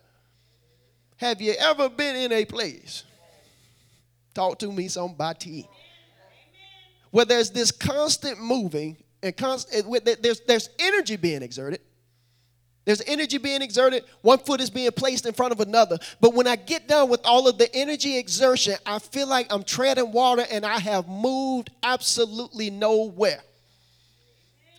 Have 1.17 1.41
you 1.43 1.53
ever 1.59 1.91
been 1.91 2.17
in 2.17 2.33
a 2.33 2.47
place? 2.47 3.05
Talk 4.35 4.59
to 4.61 4.71
me, 4.71 4.89
somebody. 4.89 5.69
Where 7.11 7.25
there's 7.25 7.51
this 7.51 7.73
constant 7.73 8.41
moving 8.41 8.97
and 9.23 9.37
constant, 9.37 9.87
there's, 10.23 10.41
there's 10.41 10.71
energy 10.79 11.17
being 11.17 11.43
exerted. 11.43 11.81
There's 12.85 13.03
energy 13.07 13.39
being 13.39 13.63
exerted. 13.63 14.05
One 14.23 14.39
foot 14.39 14.61
is 14.61 14.71
being 14.71 14.91
placed 14.93 15.27
in 15.27 15.35
front 15.35 15.53
of 15.53 15.61
another. 15.61 15.99
But 16.21 16.35
when 16.35 16.47
I 16.47 16.57
get 16.57 16.89
done 16.89 17.09
with 17.09 17.21
all 17.25 17.47
of 17.47 17.59
the 17.59 17.73
energy 17.75 18.17
exertion, 18.17 18.77
I 18.87 18.99
feel 18.99 19.29
like 19.29 19.53
I'm 19.53 19.65
treading 19.65 20.13
water 20.13 20.47
and 20.51 20.65
I 20.65 20.79
have 20.79 21.07
moved 21.07 21.71
absolutely 21.83 22.71
nowhere. 22.71 23.43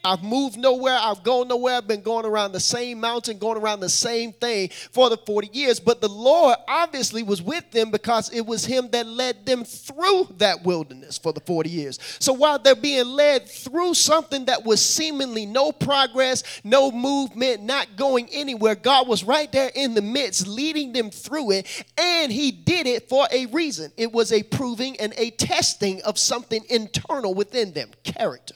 I've 0.03 0.23
moved 0.23 0.57
nowhere. 0.57 0.97
I've 0.99 1.23
gone 1.23 1.47
nowhere. 1.47 1.75
I've 1.75 1.87
been 1.87 2.01
going 2.01 2.25
around 2.25 2.53
the 2.53 2.59
same 2.59 2.99
mountain, 2.99 3.37
going 3.37 3.57
around 3.57 3.81
the 3.81 3.89
same 3.89 4.33
thing 4.33 4.69
for 4.91 5.09
the 5.09 5.17
40 5.17 5.49
years. 5.53 5.79
But 5.79 6.01
the 6.01 6.09
Lord 6.09 6.57
obviously 6.67 7.23
was 7.23 7.41
with 7.41 7.69
them 7.71 7.91
because 7.91 8.31
it 8.33 8.45
was 8.45 8.65
Him 8.65 8.89
that 8.91 9.05
led 9.05 9.45
them 9.45 9.63
through 9.63 10.29
that 10.37 10.63
wilderness 10.63 11.17
for 11.17 11.33
the 11.33 11.39
40 11.41 11.69
years. 11.69 11.99
So 12.19 12.33
while 12.33 12.57
they're 12.57 12.75
being 12.75 13.07
led 13.07 13.47
through 13.47 13.93
something 13.93 14.45
that 14.45 14.65
was 14.65 14.83
seemingly 14.83 15.45
no 15.45 15.71
progress, 15.71 16.43
no 16.63 16.91
movement, 16.91 17.63
not 17.63 17.95
going 17.95 18.27
anywhere, 18.31 18.75
God 18.75 19.07
was 19.07 19.23
right 19.23 19.51
there 19.51 19.71
in 19.75 19.93
the 19.93 20.01
midst, 20.01 20.47
leading 20.47 20.93
them 20.93 21.11
through 21.11 21.51
it. 21.51 21.85
And 21.97 22.31
He 22.31 22.51
did 22.51 22.87
it 22.87 23.07
for 23.07 23.27
a 23.31 23.45
reason. 23.47 23.91
It 23.97 24.11
was 24.11 24.31
a 24.31 24.43
proving 24.43 24.99
and 24.99 25.13
a 25.17 25.29
testing 25.31 26.01
of 26.03 26.17
something 26.17 26.63
internal 26.69 27.33
within 27.33 27.73
them 27.73 27.91
character 28.03 28.55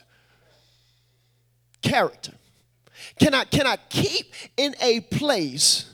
character? 1.86 2.34
Can 3.20 3.34
I, 3.34 3.46
can 3.46 3.68
I 3.68 3.78
keep 3.90 4.34
in 4.58 4.76
a 4.82 5.00
place 5.02 5.92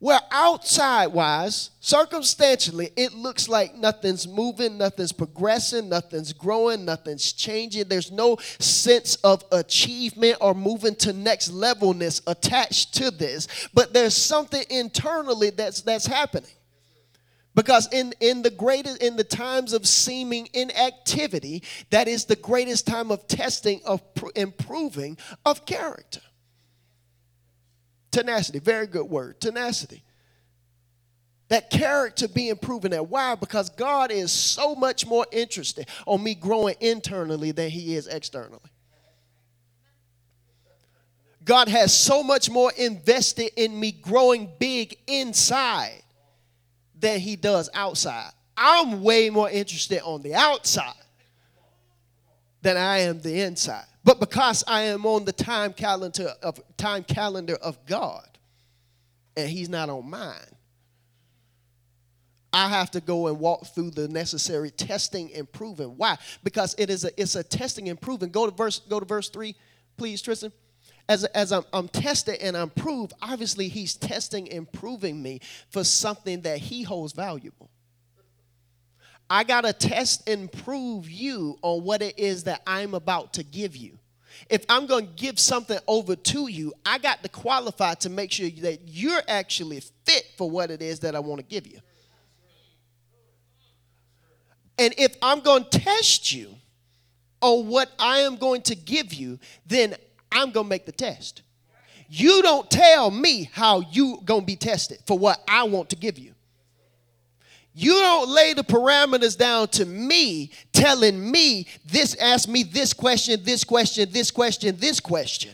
where 0.00 0.20
outside 0.30 1.08
wise, 1.08 1.70
circumstantially, 1.80 2.90
it 2.96 3.12
looks 3.14 3.48
like 3.48 3.74
nothing's 3.76 4.28
moving, 4.28 4.78
nothing's 4.78 5.10
progressing, 5.10 5.88
nothing's 5.88 6.32
growing, 6.32 6.84
nothing's 6.84 7.32
changing. 7.32 7.88
There's 7.88 8.12
no 8.12 8.36
sense 8.60 9.16
of 9.16 9.44
achievement 9.50 10.38
or 10.40 10.54
moving 10.54 10.94
to 10.96 11.12
next 11.12 11.50
levelness 11.50 12.22
attached 12.28 12.94
to 12.94 13.10
this, 13.10 13.48
but 13.74 13.92
there's 13.92 14.16
something 14.16 14.62
internally 14.70 15.50
that's 15.50 15.82
that's 15.82 16.06
happening. 16.06 16.50
Because 17.58 17.92
in, 17.92 18.14
in 18.20 18.42
the 18.42 18.52
greatest 18.52 19.02
in 19.02 19.16
the 19.16 19.24
times 19.24 19.72
of 19.72 19.84
seeming 19.84 20.48
inactivity, 20.54 21.64
that 21.90 22.06
is 22.06 22.24
the 22.24 22.36
greatest 22.36 22.86
time 22.86 23.10
of 23.10 23.26
testing, 23.26 23.80
of 23.84 24.14
pr- 24.14 24.28
improving 24.36 25.18
of 25.44 25.66
character. 25.66 26.20
Tenacity, 28.12 28.60
very 28.60 28.86
good 28.86 29.06
word. 29.06 29.40
Tenacity. 29.40 30.04
That 31.48 31.68
character 31.68 32.28
being 32.28 32.54
proven 32.58 32.92
that. 32.92 33.08
Why? 33.08 33.34
Because 33.34 33.70
God 33.70 34.12
is 34.12 34.30
so 34.30 34.76
much 34.76 35.04
more 35.04 35.26
interested 35.32 35.88
on 36.06 36.22
me 36.22 36.36
growing 36.36 36.76
internally 36.78 37.50
than 37.50 37.70
he 37.70 37.96
is 37.96 38.06
externally. 38.06 38.70
God 41.44 41.66
has 41.66 41.92
so 41.92 42.22
much 42.22 42.50
more 42.50 42.70
invested 42.78 43.50
in 43.56 43.80
me 43.80 43.90
growing 43.90 44.48
big 44.60 44.96
inside 45.08 46.04
than 46.98 47.20
he 47.20 47.36
does 47.36 47.70
outside. 47.74 48.30
I'm 48.56 49.02
way 49.02 49.30
more 49.30 49.48
interested 49.48 50.02
on 50.02 50.22
the 50.22 50.34
outside 50.34 50.94
than 52.62 52.76
I 52.76 52.98
am 52.98 53.20
the 53.20 53.40
inside. 53.42 53.84
But 54.04 54.20
because 54.20 54.64
I 54.66 54.82
am 54.84 55.06
on 55.06 55.24
the 55.24 55.32
time 55.32 55.72
calendar 55.72 56.32
of 56.42 56.60
time 56.76 57.04
calendar 57.04 57.56
of 57.56 57.84
God 57.86 58.26
and 59.36 59.48
he's 59.48 59.68
not 59.68 59.90
on 59.90 60.08
mine, 60.08 60.34
I 62.52 62.68
have 62.68 62.90
to 62.92 63.00
go 63.00 63.28
and 63.28 63.38
walk 63.38 63.66
through 63.66 63.90
the 63.90 64.08
necessary 64.08 64.70
testing 64.70 65.32
and 65.34 65.50
proving. 65.50 65.96
Why? 65.96 66.16
Because 66.42 66.74
it 66.78 66.90
is 66.90 67.04
a 67.04 67.20
it's 67.20 67.36
a 67.36 67.44
testing 67.44 67.88
and 67.90 68.00
proving. 68.00 68.30
Go 68.30 68.46
to 68.46 68.56
verse 68.56 68.80
go 68.80 68.98
to 68.98 69.06
verse 69.06 69.28
3, 69.28 69.54
please, 69.96 70.22
Tristan 70.22 70.52
as, 71.08 71.24
as 71.24 71.52
I'm, 71.52 71.64
I'm 71.72 71.88
tested 71.88 72.38
and 72.40 72.56
I'm 72.56 72.70
proved, 72.70 73.14
obviously 73.22 73.68
he's 73.68 73.94
testing 73.94 74.50
and 74.52 74.70
proving 74.70 75.22
me 75.22 75.40
for 75.70 75.82
something 75.82 76.42
that 76.42 76.58
he 76.58 76.82
holds 76.82 77.12
valuable. 77.12 77.70
I 79.30 79.44
got 79.44 79.62
to 79.62 79.72
test 79.72 80.28
and 80.28 80.50
prove 80.50 81.10
you 81.10 81.58
on 81.62 81.84
what 81.84 82.02
it 82.02 82.18
is 82.18 82.44
that 82.44 82.62
I'm 82.66 82.94
about 82.94 83.34
to 83.34 83.42
give 83.42 83.76
you. 83.76 83.98
If 84.48 84.64
I'm 84.68 84.86
going 84.86 85.06
to 85.06 85.12
give 85.12 85.38
something 85.38 85.78
over 85.86 86.14
to 86.14 86.48
you, 86.48 86.72
I 86.86 86.98
got 86.98 87.22
to 87.22 87.28
qualify 87.28 87.94
to 87.94 88.10
make 88.10 88.30
sure 88.30 88.48
that 88.48 88.80
you're 88.86 89.22
actually 89.26 89.82
fit 90.04 90.30
for 90.36 90.50
what 90.50 90.70
it 90.70 90.80
is 90.80 91.00
that 91.00 91.14
I 91.14 91.18
want 91.18 91.40
to 91.40 91.46
give 91.46 91.66
you. 91.66 91.80
And 94.78 94.94
if 94.96 95.16
I'm 95.20 95.40
going 95.40 95.64
to 95.64 95.78
test 95.80 96.32
you 96.32 96.54
on 97.40 97.66
what 97.66 97.90
I 97.98 98.18
am 98.20 98.36
going 98.36 98.62
to 98.62 98.76
give 98.76 99.12
you, 99.12 99.38
then 99.66 99.96
I'm 100.30 100.50
going 100.50 100.66
to 100.66 100.70
make 100.70 100.86
the 100.86 100.92
test. 100.92 101.42
You 102.08 102.42
don't 102.42 102.70
tell 102.70 103.10
me 103.10 103.50
how 103.52 103.80
you 103.80 104.20
going 104.24 104.40
to 104.42 104.46
be 104.46 104.56
tested 104.56 104.98
for 105.06 105.18
what 105.18 105.42
I 105.46 105.64
want 105.64 105.90
to 105.90 105.96
give 105.96 106.18
you. 106.18 106.34
You 107.74 107.92
don't 107.92 108.28
lay 108.28 108.54
the 108.54 108.64
parameters 108.64 109.36
down 109.38 109.68
to 109.68 109.84
me 109.84 110.50
telling 110.72 111.30
me 111.30 111.68
this, 111.84 112.16
ask 112.16 112.48
me 112.48 112.64
this 112.64 112.92
question, 112.92 113.44
this 113.44 113.62
question, 113.62 114.08
this 114.10 114.30
question, 114.30 114.76
this 114.78 114.98
question. 114.98 115.52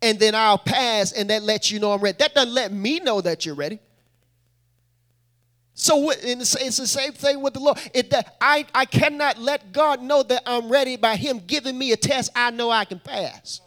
And 0.00 0.18
then 0.18 0.34
I'll 0.34 0.58
pass 0.58 1.12
and 1.12 1.28
that 1.30 1.42
lets 1.42 1.70
you 1.70 1.80
know 1.80 1.92
I'm 1.92 2.00
ready. 2.00 2.16
That 2.18 2.34
doesn't 2.34 2.54
let 2.54 2.72
me 2.72 3.00
know 3.00 3.20
that 3.20 3.44
you're 3.44 3.54
ready. 3.54 3.78
So 5.74 6.10
it's 6.10 6.76
the 6.76 6.86
same 6.86 7.12
thing 7.12 7.42
with 7.42 7.54
the 7.54 7.60
Lord. 7.60 7.78
It, 7.92 8.10
that 8.10 8.36
I, 8.40 8.64
I 8.74 8.84
cannot 8.84 9.38
let 9.38 9.72
God 9.72 10.00
know 10.00 10.22
that 10.22 10.42
I'm 10.46 10.70
ready 10.70 10.96
by 10.96 11.16
Him 11.16 11.40
giving 11.44 11.76
me 11.76 11.90
a 11.92 11.96
test 11.96 12.30
I 12.34 12.50
know 12.50 12.70
I 12.70 12.84
can 12.84 13.00
pass 13.00 13.60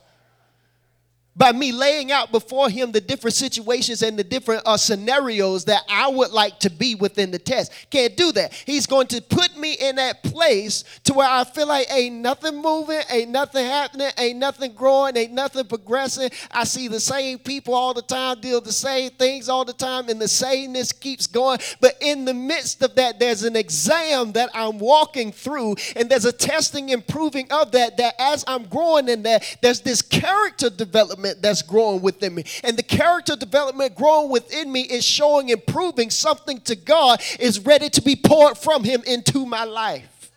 by 1.37 1.51
me 1.51 1.71
laying 1.71 2.11
out 2.11 2.31
before 2.31 2.69
him 2.69 2.91
the 2.91 3.01
different 3.01 3.35
situations 3.35 4.01
and 4.01 4.17
the 4.17 4.23
different 4.23 4.63
uh, 4.65 4.75
scenarios 4.75 5.65
that 5.65 5.83
I 5.87 6.07
would 6.07 6.31
like 6.31 6.59
to 6.61 6.69
be 6.69 6.95
within 6.95 7.31
the 7.31 7.39
test. 7.39 7.71
Can't 7.91 8.17
do 8.17 8.31
that. 8.33 8.53
He's 8.53 8.87
going 8.87 9.07
to 9.07 9.21
put 9.21 9.55
me 9.57 9.73
in 9.73 9.97
that 9.97 10.23
place 10.23 10.83
to 11.03 11.13
where 11.13 11.29
I 11.29 11.43
feel 11.43 11.67
like 11.67 11.87
ain't 11.91 12.15
nothing 12.15 12.61
moving, 12.61 13.01
ain't 13.11 13.29
nothing 13.29 13.65
happening, 13.65 14.09
ain't 14.17 14.39
nothing 14.39 14.73
growing, 14.73 15.15
ain't 15.15 15.33
nothing 15.33 15.65
progressing. 15.65 16.31
I 16.51 16.63
see 16.63 16.87
the 16.87 16.99
same 16.99 17.37
people 17.39 17.75
all 17.75 17.93
the 17.93 18.01
time, 18.01 18.41
deal 18.41 18.59
the 18.59 18.71
same 18.71 19.11
things 19.11 19.47
all 19.47 19.63
the 19.63 19.73
time, 19.73 20.09
and 20.09 20.19
the 20.19 20.27
sameness 20.27 20.91
keeps 20.91 21.27
going. 21.27 21.59
But 21.79 21.95
in 22.01 22.25
the 22.25 22.33
midst 22.33 22.81
of 22.81 22.95
that, 22.95 23.19
there's 23.19 23.43
an 23.43 23.55
exam 23.55 24.31
that 24.33 24.49
I'm 24.53 24.79
walking 24.79 25.31
through, 25.31 25.75
and 25.95 26.09
there's 26.09 26.25
a 26.25 26.31
testing 26.31 26.91
and 26.91 27.05
proving 27.05 27.51
of 27.51 27.71
that. 27.73 27.97
That 27.97 28.15
as 28.19 28.43
I'm 28.47 28.65
growing 28.65 29.07
in 29.07 29.23
that, 29.23 29.57
there's 29.61 29.81
this 29.81 30.01
character 30.01 30.69
development 30.69 31.26
development 31.27 31.41
that's 31.41 31.61
growing 31.61 32.01
within 32.01 32.35
me. 32.35 32.43
And 32.63 32.77
the 32.77 32.83
character 32.83 33.35
development 33.35 33.95
growing 33.95 34.29
within 34.29 34.71
me 34.71 34.81
is 34.81 35.03
showing 35.03 35.51
and 35.51 35.65
proving 35.65 36.09
something 36.09 36.61
to 36.61 36.75
God 36.75 37.21
is 37.39 37.59
ready 37.59 37.89
to 37.89 38.01
be 38.01 38.15
poured 38.15 38.57
from 38.57 38.83
Him 38.83 39.03
into 39.05 39.45
my 39.45 39.63
life. 39.63 40.31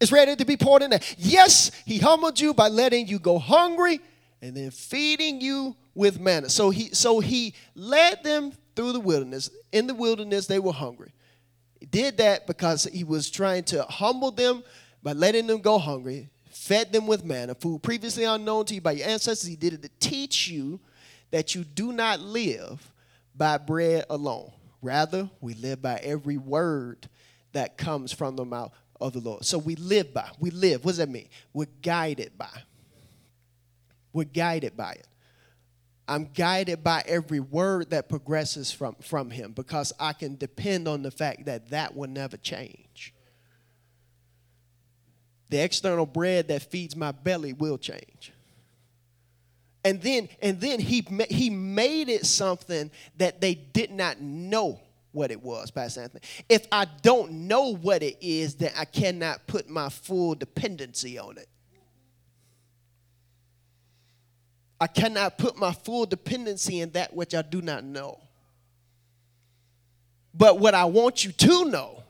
It's 0.00 0.12
ready 0.12 0.36
to 0.36 0.44
be 0.44 0.56
poured 0.56 0.82
in 0.82 0.90
there. 0.90 1.00
Yes, 1.16 1.70
He 1.86 1.98
humbled 1.98 2.38
you 2.40 2.52
by 2.52 2.68
letting 2.68 3.06
you 3.06 3.18
go 3.18 3.38
hungry 3.38 4.00
and 4.42 4.56
then 4.56 4.70
feeding 4.70 5.40
you 5.40 5.76
with 5.94 6.20
manna. 6.20 6.50
So 6.50 6.68
he 6.70 6.90
so 6.92 7.20
he 7.20 7.54
led 7.74 8.22
them 8.24 8.52
through 8.76 8.92
the 8.92 9.00
wilderness. 9.00 9.48
In 9.72 9.86
the 9.86 9.94
wilderness, 9.94 10.46
they 10.46 10.58
were 10.58 10.72
hungry. 10.72 11.12
He 11.80 11.86
did 11.86 12.18
that 12.18 12.46
because 12.46 12.84
he 12.84 13.04
was 13.04 13.30
trying 13.30 13.64
to 13.64 13.84
humble 13.84 14.32
them 14.32 14.62
by 15.02 15.12
letting 15.12 15.46
them 15.46 15.60
go 15.60 15.78
hungry 15.78 16.28
fed 16.64 16.92
them 16.92 17.06
with 17.06 17.24
manna, 17.24 17.54
food 17.54 17.82
previously 17.82 18.24
unknown 18.24 18.64
to 18.64 18.74
you 18.74 18.80
by 18.80 18.92
your 18.92 19.06
ancestors. 19.06 19.46
He 19.46 19.54
did 19.54 19.74
it 19.74 19.82
to 19.82 19.90
teach 20.00 20.48
you 20.48 20.80
that 21.30 21.54
you 21.54 21.62
do 21.62 21.92
not 21.92 22.20
live 22.20 22.90
by 23.36 23.58
bread 23.58 24.06
alone. 24.08 24.50
Rather, 24.80 25.28
we 25.42 25.52
live 25.54 25.82
by 25.82 25.96
every 25.96 26.38
word 26.38 27.06
that 27.52 27.76
comes 27.76 28.12
from 28.12 28.36
the 28.36 28.46
mouth 28.46 28.72
of 28.98 29.12
the 29.12 29.20
Lord. 29.20 29.44
So 29.44 29.58
we 29.58 29.76
live 29.76 30.14
by. 30.14 30.30
We 30.40 30.50
live. 30.50 30.84
What 30.84 30.92
does 30.92 30.98
that 30.98 31.10
mean? 31.10 31.28
We're 31.52 31.66
guided 31.82 32.38
by. 32.38 32.62
We're 34.14 34.24
guided 34.24 34.74
by 34.74 34.92
it. 34.92 35.06
I'm 36.08 36.30
guided 36.32 36.82
by 36.82 37.02
every 37.06 37.40
word 37.40 37.90
that 37.90 38.08
progresses 38.08 38.72
from, 38.72 38.94
from 38.96 39.30
him 39.30 39.52
because 39.52 39.92
I 40.00 40.14
can 40.14 40.36
depend 40.36 40.88
on 40.88 41.02
the 41.02 41.10
fact 41.10 41.44
that 41.44 41.70
that 41.70 41.94
will 41.94 42.08
never 42.08 42.38
change 42.38 43.13
the 45.54 45.62
external 45.62 46.04
bread 46.04 46.48
that 46.48 46.68
feeds 46.68 46.96
my 46.96 47.12
belly 47.12 47.52
will 47.52 47.78
change. 47.78 48.32
And 49.84 50.02
then 50.02 50.28
and 50.42 50.60
then 50.60 50.80
he 50.80 51.06
he 51.30 51.48
made 51.48 52.08
it 52.08 52.26
something 52.26 52.90
that 53.18 53.40
they 53.40 53.54
did 53.54 53.92
not 53.92 54.20
know 54.20 54.80
what 55.12 55.30
it 55.30 55.40
was 55.40 55.70
pastor 55.70 56.00
anthony. 56.00 56.22
If 56.48 56.66
i 56.72 56.88
don't 57.02 57.30
know 57.46 57.72
what 57.72 58.02
it 58.02 58.16
is 58.20 58.56
then 58.56 58.72
i 58.76 58.84
cannot 58.84 59.46
put 59.46 59.68
my 59.68 59.90
full 59.90 60.34
dependency 60.34 61.20
on 61.20 61.38
it. 61.38 61.48
I 64.80 64.88
cannot 64.88 65.38
put 65.38 65.56
my 65.56 65.72
full 65.72 66.04
dependency 66.04 66.80
in 66.80 66.90
that 66.92 67.14
which 67.14 67.32
i 67.32 67.42
do 67.42 67.62
not 67.62 67.84
know. 67.84 68.18
But 70.34 70.58
what 70.58 70.74
i 70.74 70.84
want 70.86 71.24
you 71.24 71.30
to 71.30 71.66
know 71.66 72.02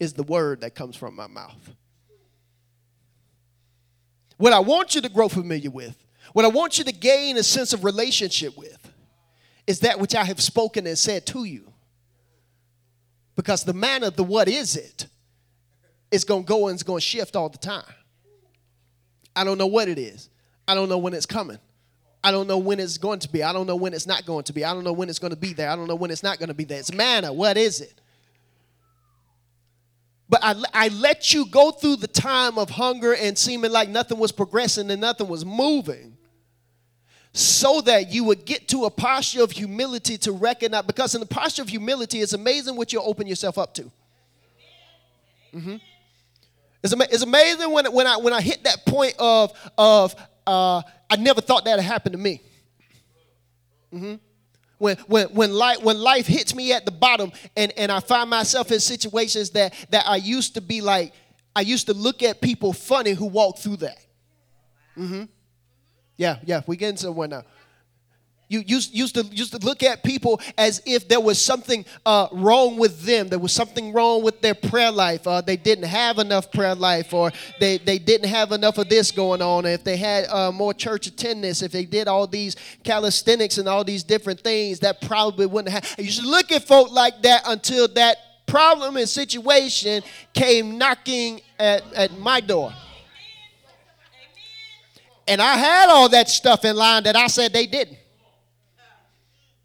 is 0.00 0.14
the 0.14 0.24
word 0.24 0.62
that 0.62 0.74
comes 0.74 0.96
from 0.96 1.14
my 1.14 1.28
mouth 1.28 1.76
what 4.42 4.52
I 4.52 4.58
want 4.58 4.96
you 4.96 5.00
to 5.02 5.08
grow 5.08 5.28
familiar 5.28 5.70
with, 5.70 5.96
what 6.32 6.44
I 6.44 6.48
want 6.48 6.76
you 6.76 6.82
to 6.82 6.92
gain 6.92 7.36
a 7.36 7.44
sense 7.44 7.72
of 7.72 7.84
relationship 7.84 8.58
with, 8.58 8.92
is 9.68 9.78
that 9.80 10.00
which 10.00 10.16
I 10.16 10.24
have 10.24 10.40
spoken 10.40 10.84
and 10.88 10.98
said 10.98 11.26
to 11.26 11.44
you. 11.44 11.72
Because 13.36 13.62
the 13.62 13.72
manna, 13.72 14.10
the 14.10 14.24
what 14.24 14.48
is 14.48 14.74
it, 14.74 15.06
is 16.10 16.24
going 16.24 16.42
to 16.42 16.48
go 16.48 16.66
and 16.66 16.74
it's 16.74 16.82
going 16.82 16.98
to 16.98 17.06
shift 17.06 17.36
all 17.36 17.50
the 17.50 17.58
time. 17.58 17.84
I 19.36 19.44
don't 19.44 19.58
know 19.58 19.68
what 19.68 19.86
it 19.86 19.96
is. 19.96 20.28
I 20.66 20.74
don't 20.74 20.88
know 20.88 20.98
when 20.98 21.14
it's 21.14 21.24
coming. 21.24 21.58
I 22.24 22.32
don't 22.32 22.48
know 22.48 22.58
when 22.58 22.80
it's 22.80 22.98
going 22.98 23.20
to 23.20 23.28
be. 23.28 23.44
I 23.44 23.52
don't 23.52 23.68
know 23.68 23.76
when 23.76 23.94
it's 23.94 24.08
not 24.08 24.26
going 24.26 24.42
to 24.42 24.52
be. 24.52 24.64
I 24.64 24.74
don't 24.74 24.82
know 24.82 24.92
when 24.92 25.08
it's 25.08 25.20
going 25.20 25.30
to 25.30 25.38
be 25.38 25.52
there. 25.52 25.70
I 25.70 25.76
don't 25.76 25.86
know 25.86 25.94
when 25.94 26.10
it's 26.10 26.24
not 26.24 26.40
going 26.40 26.48
to 26.48 26.54
be 26.54 26.64
there. 26.64 26.80
It's 26.80 26.92
manna. 26.92 27.32
What 27.32 27.56
is 27.56 27.80
it? 27.80 28.00
But 30.32 30.42
I, 30.42 30.54
I 30.72 30.88
let 30.88 31.34
you 31.34 31.44
go 31.44 31.72
through 31.72 31.96
the 31.96 32.06
time 32.06 32.56
of 32.56 32.70
hunger 32.70 33.12
and 33.12 33.36
seeming 33.36 33.70
like 33.70 33.90
nothing 33.90 34.16
was 34.18 34.32
progressing 34.32 34.90
and 34.90 34.98
nothing 34.98 35.28
was 35.28 35.44
moving 35.44 36.16
so 37.34 37.82
that 37.82 38.10
you 38.10 38.24
would 38.24 38.46
get 38.46 38.66
to 38.68 38.86
a 38.86 38.90
posture 38.90 39.42
of 39.42 39.50
humility 39.50 40.16
to 40.16 40.32
recognize 40.32 40.84
because 40.84 41.14
in 41.14 41.20
the 41.20 41.26
posture 41.26 41.60
of 41.60 41.68
humility 41.68 42.22
it's 42.22 42.32
amazing 42.32 42.76
what 42.76 42.94
you 42.94 43.02
open 43.02 43.26
yourself 43.26 43.58
up 43.58 43.74
to. 43.74 43.92
Mm-hmm. 45.54 45.76
it's, 46.82 46.94
ama- 46.94 47.08
it's 47.10 47.22
amazing 47.22 47.70
when, 47.70 47.92
when, 47.92 48.06
I, 48.06 48.16
when 48.16 48.32
I 48.32 48.40
hit 48.40 48.64
that 48.64 48.86
point 48.86 49.14
of, 49.18 49.52
of 49.76 50.16
uh, 50.46 50.80
i 51.10 51.16
never 51.16 51.42
thought 51.42 51.66
that 51.66 51.78
had 51.78 51.84
happened 51.84 52.14
to 52.14 52.18
me. 52.18 52.40
Mm-hmm 53.92 54.14
when, 54.82 54.96
when, 55.06 55.28
when, 55.28 55.52
life, 55.52 55.80
when 55.80 55.96
life 55.96 56.26
hits 56.26 56.56
me 56.56 56.72
at 56.72 56.84
the 56.84 56.90
bottom 56.90 57.30
and, 57.56 57.72
and 57.76 57.92
I 57.92 58.00
find 58.00 58.28
myself 58.28 58.72
in 58.72 58.80
situations 58.80 59.50
that, 59.50 59.74
that 59.90 60.08
I 60.08 60.16
used 60.16 60.54
to 60.54 60.60
be 60.60 60.80
like, 60.80 61.12
I 61.54 61.60
used 61.60 61.86
to 61.86 61.94
look 61.94 62.24
at 62.24 62.40
people 62.40 62.72
funny 62.72 63.12
who 63.12 63.26
walk 63.26 63.58
through 63.58 63.76
that. 63.76 63.98
Mm-hmm. 64.98 65.24
Yeah, 66.16 66.38
yeah, 66.44 66.62
we 66.66 66.76
getting 66.76 66.96
somewhere 66.96 67.28
now. 67.28 67.44
You 68.52 68.62
used, 68.66 68.94
used, 68.94 69.14
to, 69.14 69.22
used 69.22 69.52
to 69.52 69.66
look 69.66 69.82
at 69.82 70.02
people 70.02 70.38
as 70.58 70.82
if 70.84 71.08
there 71.08 71.20
was 71.20 71.42
something 71.42 71.86
uh, 72.04 72.28
wrong 72.32 72.76
with 72.76 73.00
them. 73.00 73.28
There 73.28 73.38
was 73.38 73.50
something 73.50 73.94
wrong 73.94 74.22
with 74.22 74.42
their 74.42 74.54
prayer 74.54 74.90
life. 74.90 75.26
Uh, 75.26 75.40
they 75.40 75.56
didn't 75.56 75.86
have 75.86 76.18
enough 76.18 76.52
prayer 76.52 76.74
life, 76.74 77.14
or 77.14 77.32
they, 77.60 77.78
they 77.78 77.98
didn't 77.98 78.28
have 78.28 78.52
enough 78.52 78.76
of 78.76 78.90
this 78.90 79.10
going 79.10 79.40
on. 79.40 79.64
If 79.64 79.84
they 79.84 79.96
had 79.96 80.26
uh, 80.26 80.52
more 80.52 80.74
church 80.74 81.06
attendance, 81.06 81.62
if 81.62 81.72
they 81.72 81.86
did 81.86 82.08
all 82.08 82.26
these 82.26 82.56
calisthenics 82.84 83.56
and 83.56 83.66
all 83.66 83.84
these 83.84 84.02
different 84.02 84.40
things, 84.40 84.80
that 84.80 85.00
probably 85.00 85.46
wouldn't 85.46 85.72
have. 85.72 85.94
You 85.98 86.10
should 86.10 86.26
look 86.26 86.52
at 86.52 86.68
folk 86.68 86.92
like 86.92 87.22
that 87.22 87.44
until 87.46 87.88
that 87.88 88.18
problem 88.46 88.98
and 88.98 89.08
situation 89.08 90.02
came 90.34 90.76
knocking 90.76 91.40
at, 91.58 91.90
at 91.94 92.18
my 92.18 92.40
door. 92.40 92.70
And 95.26 95.40
I 95.40 95.54
had 95.54 95.88
all 95.88 96.10
that 96.10 96.28
stuff 96.28 96.66
in 96.66 96.76
line 96.76 97.04
that 97.04 97.16
I 97.16 97.28
said 97.28 97.54
they 97.54 97.66
didn't. 97.66 97.96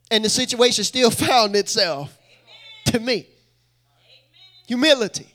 And 0.10 0.24
the 0.24 0.30
situation 0.30 0.84
still 0.84 1.12
found 1.12 1.56
itself 1.56 2.18
to 2.86 3.00
me. 3.00 3.28
Humility. 4.68 5.34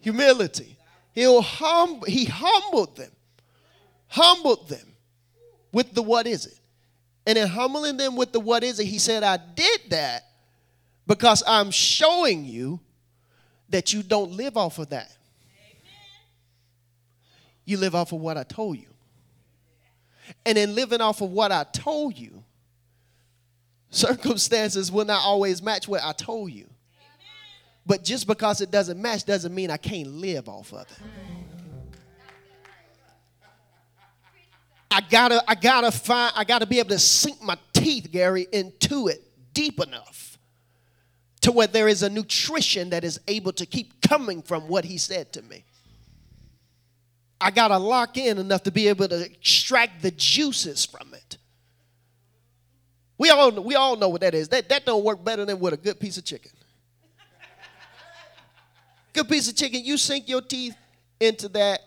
Humility. 0.00 0.76
He'll 1.14 1.42
hum, 1.42 2.02
he 2.06 2.26
humbled 2.26 2.96
them. 2.96 3.10
Humbled 4.08 4.68
them 4.68 4.94
with 5.72 5.94
the 5.94 6.02
what 6.02 6.26
is 6.26 6.46
it. 6.46 6.58
And 7.26 7.36
in 7.36 7.48
humbling 7.48 7.96
them 7.96 8.14
with 8.14 8.32
the 8.32 8.40
what 8.40 8.62
is 8.62 8.78
it, 8.78 8.84
he 8.86 8.98
said, 8.98 9.22
I 9.22 9.36
did 9.36 9.80
that 9.88 10.24
because 11.06 11.42
I'm 11.46 11.70
showing 11.70 12.44
you 12.44 12.80
that 13.68 13.92
you 13.92 14.02
don't 14.02 14.32
live 14.32 14.56
off 14.56 14.78
of 14.78 14.90
that. 14.90 15.16
You 17.64 17.78
live 17.78 17.94
off 17.96 18.12
of 18.12 18.20
what 18.20 18.36
I 18.36 18.44
told 18.44 18.78
you. 18.78 18.86
And 20.44 20.56
in 20.56 20.74
living 20.74 21.00
off 21.00 21.20
of 21.20 21.30
what 21.30 21.50
I 21.50 21.64
told 21.64 22.16
you, 22.16 22.44
circumstances 23.96 24.92
will 24.92 25.04
not 25.04 25.22
always 25.22 25.62
match 25.62 25.88
what 25.88 26.02
I 26.04 26.12
told 26.12 26.52
you. 26.52 26.68
But 27.84 28.02
just 28.02 28.26
because 28.26 28.60
it 28.60 28.70
doesn't 28.70 29.00
match 29.00 29.24
doesn't 29.24 29.54
mean 29.54 29.70
I 29.70 29.76
can't 29.76 30.08
live 30.08 30.48
off 30.48 30.72
of 30.72 30.82
it. 30.82 30.88
I 34.90 35.00
gotta, 35.02 35.42
I 35.46 35.54
gotta 35.54 35.90
find, 35.90 36.32
I 36.36 36.44
gotta 36.44 36.66
be 36.66 36.78
able 36.78 36.90
to 36.90 36.98
sink 36.98 37.42
my 37.42 37.56
teeth, 37.72 38.08
Gary, 38.10 38.46
into 38.52 39.08
it 39.08 39.22
deep 39.52 39.80
enough 39.80 40.38
to 41.42 41.52
where 41.52 41.66
there 41.66 41.86
is 41.86 42.02
a 42.02 42.10
nutrition 42.10 42.90
that 42.90 43.04
is 43.04 43.20
able 43.28 43.52
to 43.52 43.66
keep 43.66 44.00
coming 44.00 44.42
from 44.42 44.68
what 44.68 44.84
he 44.84 44.98
said 44.98 45.32
to 45.32 45.42
me. 45.42 45.64
I 47.40 47.50
got 47.50 47.68
to 47.68 47.78
lock 47.78 48.16
in 48.16 48.38
enough 48.38 48.62
to 48.64 48.72
be 48.72 48.88
able 48.88 49.08
to 49.08 49.24
extract 49.24 50.02
the 50.02 50.10
juices 50.10 50.84
from 50.84 51.12
it. 51.14 51.38
We 53.18 53.30
all, 53.30 53.50
we 53.62 53.74
all 53.74 53.96
know 53.96 54.08
what 54.08 54.20
that 54.20 54.34
is. 54.34 54.48
That, 54.48 54.68
that 54.68 54.84
don't 54.84 55.04
work 55.04 55.24
better 55.24 55.44
than 55.44 55.58
with 55.58 55.72
a 55.72 55.76
good 55.76 55.98
piece 55.98 56.18
of 56.18 56.24
chicken. 56.24 56.50
good 59.12 59.28
piece 59.28 59.48
of 59.48 59.56
chicken, 59.56 59.84
you 59.84 59.96
sink 59.96 60.28
your 60.28 60.42
teeth 60.42 60.76
into 61.18 61.48
that. 61.48 61.80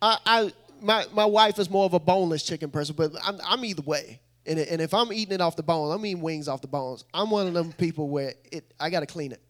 I, 0.00 0.18
I, 0.26 0.52
my, 0.80 1.06
my 1.12 1.24
wife 1.24 1.58
is 1.58 1.70
more 1.70 1.84
of 1.84 1.94
a 1.94 2.00
boneless 2.00 2.42
chicken 2.42 2.70
person, 2.70 2.96
but 2.96 3.12
I'm, 3.24 3.40
I'm 3.44 3.64
either 3.64 3.82
way. 3.82 4.20
And, 4.44 4.58
and 4.58 4.80
if 4.80 4.92
I'm 4.92 5.12
eating 5.12 5.34
it 5.34 5.40
off 5.40 5.54
the 5.54 5.62
bone, 5.62 5.92
I'm 5.92 6.04
eating 6.04 6.20
wings 6.20 6.48
off 6.48 6.60
the 6.60 6.68
bones. 6.68 7.04
I'm 7.14 7.30
one 7.30 7.46
of 7.46 7.54
them 7.54 7.72
people 7.72 8.08
where 8.08 8.34
it, 8.50 8.64
I 8.80 8.90
got 8.90 9.00
to 9.00 9.06
clean 9.06 9.30
it. 9.30 9.40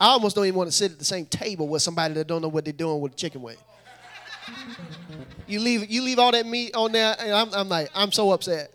I 0.00 0.10
almost 0.10 0.36
don't 0.36 0.46
even 0.46 0.56
want 0.56 0.70
to 0.70 0.76
sit 0.76 0.92
at 0.92 0.98
the 1.00 1.04
same 1.04 1.26
table 1.26 1.66
with 1.66 1.82
somebody 1.82 2.14
that 2.14 2.28
don't 2.28 2.40
know 2.40 2.48
what 2.48 2.64
they're 2.64 2.72
doing 2.72 3.00
with 3.00 3.12
the 3.12 3.18
chicken 3.18 3.42
wing. 3.42 3.56
You 5.48 5.60
leave 5.60 5.90
you 5.90 6.02
leave 6.02 6.18
all 6.18 6.30
that 6.30 6.46
meat 6.46 6.76
on 6.76 6.92
there, 6.92 7.16
and 7.18 7.32
I'm, 7.32 7.52
I'm 7.52 7.68
like, 7.68 7.90
I'm 7.94 8.12
so 8.12 8.30
upset. 8.32 8.72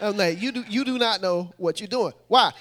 Like, 0.00 0.40
you 0.40 0.52
do, 0.52 0.64
you 0.68 0.84
do 0.84 0.98
not 0.98 1.20
know 1.20 1.52
what 1.56 1.80
you're 1.80 1.88
doing. 1.88 2.12
Why? 2.28 2.52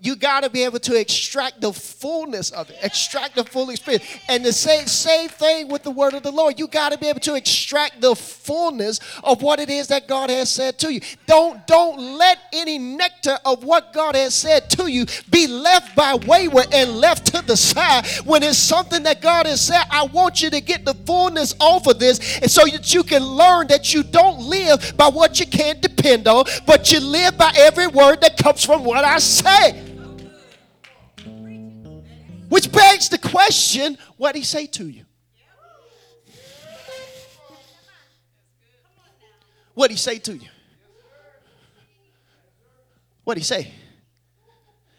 You 0.00 0.16
got 0.16 0.42
to 0.42 0.50
be 0.50 0.64
able 0.64 0.80
to 0.80 0.98
extract 0.98 1.60
the 1.60 1.72
fullness 1.72 2.50
of 2.50 2.70
it, 2.70 2.78
extract 2.82 3.36
the 3.36 3.44
full 3.44 3.70
experience. 3.70 4.04
And 4.28 4.44
the 4.44 4.52
same, 4.52 4.86
same 4.86 5.28
thing 5.28 5.68
with 5.68 5.82
the 5.82 5.90
word 5.90 6.14
of 6.14 6.22
the 6.22 6.32
Lord. 6.32 6.58
You 6.58 6.66
got 6.66 6.92
to 6.92 6.98
be 6.98 7.06
able 7.08 7.20
to 7.20 7.34
extract 7.34 8.00
the 8.00 8.16
fullness 8.16 9.00
of 9.22 9.42
what 9.42 9.60
it 9.60 9.70
is 9.70 9.88
that 9.88 10.08
God 10.08 10.30
has 10.30 10.50
said 10.50 10.78
to 10.80 10.92
you. 10.92 11.00
Don't, 11.26 11.66
don't 11.66 11.98
let 11.98 12.38
any 12.52 12.78
nectar 12.78 13.38
of 13.44 13.64
what 13.64 13.92
God 13.92 14.14
has 14.14 14.34
said 14.34 14.70
to 14.70 14.90
you 14.90 15.06
be 15.30 15.46
left 15.46 15.94
by 15.94 16.14
wayward 16.14 16.66
and 16.72 16.96
left 16.96 17.26
to 17.34 17.42
the 17.42 17.56
side 17.56 18.06
when 18.24 18.42
it's 18.42 18.58
something 18.58 19.04
that 19.04 19.20
God 19.20 19.46
has 19.46 19.60
said. 19.60 19.84
I 19.90 20.04
want 20.06 20.42
you 20.42 20.50
to 20.50 20.60
get 20.60 20.84
the 20.84 20.94
fullness 20.94 21.54
off 21.60 21.86
of 21.86 21.98
this 21.98 22.38
and 22.38 22.50
so 22.50 22.64
that 22.64 22.92
you 22.92 23.02
can 23.02 23.22
learn 23.22 23.68
that 23.68 23.94
you 23.94 24.02
don't 24.02 24.40
live 24.40 24.94
by 24.96 25.08
what 25.08 25.38
you 25.38 25.46
can't 25.46 25.80
depend 25.80 26.26
on, 26.26 26.44
but 26.66 26.87
you 26.90 27.00
live 27.00 27.36
by 27.36 27.52
every 27.56 27.86
word 27.86 28.20
that 28.20 28.36
comes 28.36 28.64
from 28.64 28.84
what 28.84 29.04
I 29.04 29.18
say. 29.18 29.84
Which 32.48 32.72
begs 32.72 33.08
the 33.08 33.18
question 33.18 33.98
what 34.16 34.32
did 34.32 34.40
he 34.40 34.44
say 34.44 34.66
to 34.66 34.88
you? 34.88 35.04
What 39.74 39.88
did 39.88 39.94
he 39.94 39.98
say 39.98 40.18
to 40.18 40.36
you? 40.36 40.48
What 43.24 43.34
did 43.34 43.40
he 43.40 43.44
say? 43.44 43.70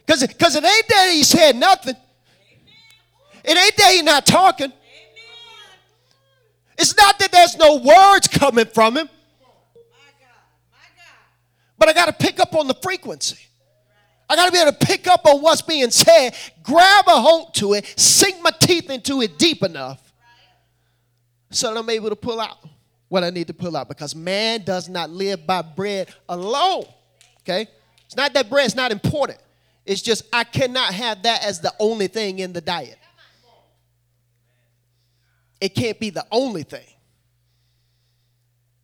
Because 0.06 0.25
cause 0.39 0.56
it 0.56 0.63
ain't 0.63 0.88
that 0.88 1.12
he 1.12 1.23
said 1.23 1.56
nothing. 1.56 1.95
It 3.43 3.58
ain't 3.58 3.78
that 3.78 3.91
he's 3.91 4.04
not 4.04 4.25
talking. 4.25 4.71
It's 6.78 6.95
not 6.95 7.19
that 7.19 7.32
there's 7.32 7.58
no 7.58 7.75
words 7.75 8.28
coming 8.28 8.65
from 8.65 8.95
him. 8.95 9.10
But 11.80 11.89
I 11.89 11.94
got 11.94 12.06
to 12.08 12.13
pick 12.13 12.39
up 12.39 12.54
on 12.56 12.68
the 12.68 12.76
frequency. 12.76 13.39
I 14.30 14.36
got 14.36 14.46
to 14.46 14.52
be 14.52 14.60
able 14.60 14.74
to 14.74 14.86
pick 14.86 15.08
up 15.08 15.26
on 15.26 15.42
what's 15.42 15.63
being 15.63 15.89
said, 15.89 16.36
grab 16.62 17.06
a 17.08 17.20
hold 17.20 17.56
to 17.56 17.74
it, 17.74 17.86
sink 17.98 18.44
my 18.44 18.52
teeth 18.52 18.89
into 18.92 19.22
it 19.22 19.39
deep 19.39 19.63
enough 19.63 20.13
so 21.50 21.74
that 21.74 21.80
I'm 21.80 21.89
able 21.89 22.10
to 22.10 22.15
pull 22.15 22.39
out 22.39 22.58
what 23.08 23.24
I 23.24 23.32
need 23.32 23.48
to 23.48 23.56
pull 23.56 23.76
out 23.76 23.88
because 23.88 24.15
man 24.15 24.63
does 24.63 24.88
not 24.88 25.10
live 25.10 25.48
by 25.48 25.63
bread 25.63 26.10
alone. 26.28 26.86
Okay? 27.42 27.68
It's 28.06 28.15
not 28.15 28.34
that 28.34 28.50
bread's 28.50 28.76
not 28.76 28.92
important. 28.92 29.39
It's 29.84 30.02
just 30.02 30.24
I 30.32 30.44
cannot 30.44 30.94
have 30.94 31.24
that 31.24 31.44
as 31.44 31.60
the 31.60 31.74
only 31.80 32.06
thing 32.06 32.38
in 32.38 32.54
the 32.54 32.62
diet. 32.62 33.00
It 35.60 35.74
can't 35.74 36.00
be 36.00 36.12
the 36.12 36.26
only 36.32 36.62
thing 36.62 36.86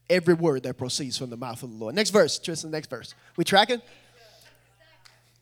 every 0.09 0.33
word 0.33 0.63
that 0.63 0.77
proceeds 0.77 1.17
from 1.17 1.29
the 1.29 1.37
mouth 1.37 1.61
of 1.63 1.71
the 1.71 1.77
Lord. 1.77 1.95
Next 1.95 2.09
verse, 2.09 2.37
Tristan, 2.39 2.71
next 2.71 2.89
verse. 2.89 3.13
We 3.35 3.43
tracking? 3.43 3.81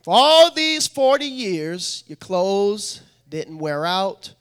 For 0.02 0.12
all 0.14 0.50
these 0.50 0.86
40 0.86 1.24
years, 1.24 2.04
your 2.06 2.16
clothes 2.16 3.00
didn't 3.28 3.58
wear 3.58 3.86
out, 3.86 4.34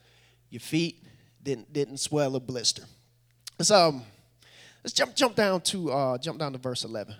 your 0.49 0.59
feet 0.59 1.03
didn't, 1.41 1.71
didn't 1.71 1.97
swell 1.97 2.35
or 2.35 2.41
blister. 2.41 2.83
So 3.61 3.89
um, 3.89 4.03
let's 4.83 4.93
jump, 4.93 5.15
jump 5.15 5.35
down 5.35 5.61
to 5.61 5.91
uh, 5.91 6.17
jump 6.17 6.39
down 6.39 6.51
to 6.51 6.57
verse 6.57 6.83
11. 6.83 7.15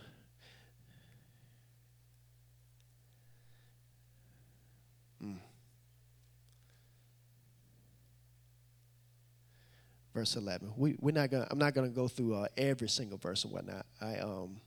Verse 10.14 10.36
11. 10.36 10.74
We, 10.78 10.96
we're 11.00 11.12
not 11.12 11.32
gonna, 11.32 11.48
I'm 11.50 11.58
not 11.58 11.74
going 11.74 11.90
to 11.90 11.96
go 11.96 12.08
through 12.08 12.36
uh, 12.36 12.48
every 12.58 12.90
single 12.90 13.18
verse 13.18 13.44
and 13.44 13.54
whatnot. 13.54 13.86
I, 14.02 14.18
um, 14.18 14.62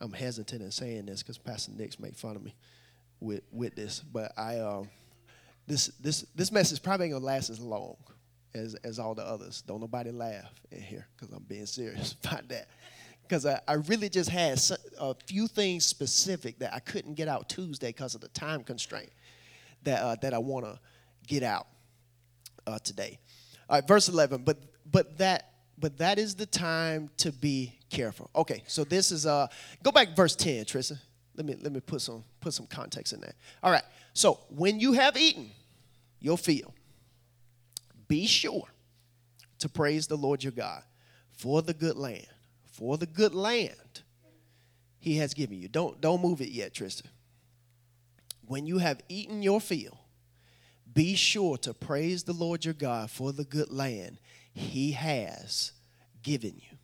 I'm 0.00 0.12
hesitant 0.12 0.62
in 0.62 0.70
saying 0.70 1.06
this 1.06 1.22
because 1.22 1.38
Pastor 1.38 1.72
Nick's 1.72 1.98
make 1.98 2.14
fun 2.14 2.36
of 2.36 2.42
me 2.42 2.54
with, 3.20 3.42
with 3.50 3.74
this. 3.74 4.00
But 4.00 4.32
I, 4.36 4.60
um, 4.60 4.88
this, 5.66 5.88
this, 6.00 6.22
this 6.34 6.52
message 6.52 6.82
probably 6.82 7.06
ain't 7.06 7.12
going 7.12 7.22
to 7.22 7.26
last 7.26 7.50
as 7.50 7.60
long 7.60 7.96
as, 8.54 8.74
as 8.76 8.98
all 8.98 9.14
the 9.14 9.26
others. 9.26 9.62
Don't 9.62 9.80
nobody 9.80 10.10
laugh 10.10 10.52
in 10.70 10.80
here 10.80 11.06
because 11.16 11.34
I'm 11.34 11.42
being 11.44 11.66
serious 11.66 12.14
about 12.24 12.48
that. 12.48 12.68
Because 13.22 13.44
I, 13.44 13.60
I 13.68 13.74
really 13.74 14.08
just 14.08 14.30
had 14.30 14.58
a 14.98 15.14
few 15.26 15.48
things 15.48 15.84
specific 15.84 16.60
that 16.60 16.72
I 16.72 16.78
couldn't 16.78 17.14
get 17.14 17.28
out 17.28 17.48
Tuesday 17.48 17.88
because 17.88 18.14
of 18.14 18.22
the 18.22 18.28
time 18.28 18.62
constraint 18.62 19.10
that, 19.82 20.00
uh, 20.00 20.16
that 20.22 20.32
I 20.32 20.38
want 20.38 20.64
to 20.64 20.78
get 21.26 21.42
out 21.42 21.66
uh, 22.66 22.78
today. 22.78 23.18
All 23.68 23.76
right, 23.76 23.86
verse 23.86 24.08
11. 24.08 24.42
But 24.44 24.58
but 24.90 25.18
that 25.18 25.52
but 25.78 25.98
that 25.98 26.18
is 26.18 26.34
the 26.34 26.46
time 26.46 27.10
to 27.18 27.32
be 27.32 27.78
careful. 27.90 28.30
Okay, 28.34 28.62
so 28.66 28.84
this 28.84 29.12
is 29.12 29.26
uh 29.26 29.46
go 29.82 29.90
back 29.90 30.16
verse 30.16 30.34
10, 30.36 30.64
Trisha. 30.64 30.98
Let 31.36 31.46
me 31.46 31.54
let 31.60 31.72
me 31.72 31.80
put 31.80 32.00
some 32.00 32.24
put 32.40 32.54
some 32.54 32.66
context 32.66 33.12
in 33.12 33.20
there. 33.20 33.34
All 33.62 33.70
right. 33.70 33.84
So 34.12 34.40
when 34.48 34.80
you 34.80 34.94
have 34.94 35.16
eaten 35.16 35.50
your 36.20 36.36
fill, 36.36 36.74
be 38.08 38.26
sure 38.26 38.66
to 39.60 39.68
praise 39.68 40.06
the 40.06 40.16
Lord 40.16 40.42
your 40.42 40.52
God 40.52 40.82
for 41.30 41.62
the 41.62 41.74
good 41.74 41.96
land. 41.96 42.26
For 42.66 42.96
the 42.96 43.06
good 43.06 43.34
land 43.34 44.02
he 44.98 45.16
has 45.18 45.34
given 45.34 45.58
you. 45.58 45.68
Don't 45.68 46.00
don't 46.00 46.22
move 46.22 46.40
it 46.40 46.50
yet, 46.50 46.74
Tristan. 46.74 47.10
When 48.46 48.66
you 48.66 48.78
have 48.78 49.00
eaten 49.08 49.42
your 49.42 49.60
fill, 49.60 49.98
be 50.98 51.14
sure 51.14 51.56
to 51.56 51.72
praise 51.72 52.24
the 52.24 52.32
Lord 52.32 52.64
your 52.64 52.74
God 52.74 53.08
for 53.08 53.32
the 53.32 53.44
good 53.44 53.70
land 53.70 54.18
he 54.52 54.90
has 54.90 55.70
given 56.24 56.54
you. 56.56 56.76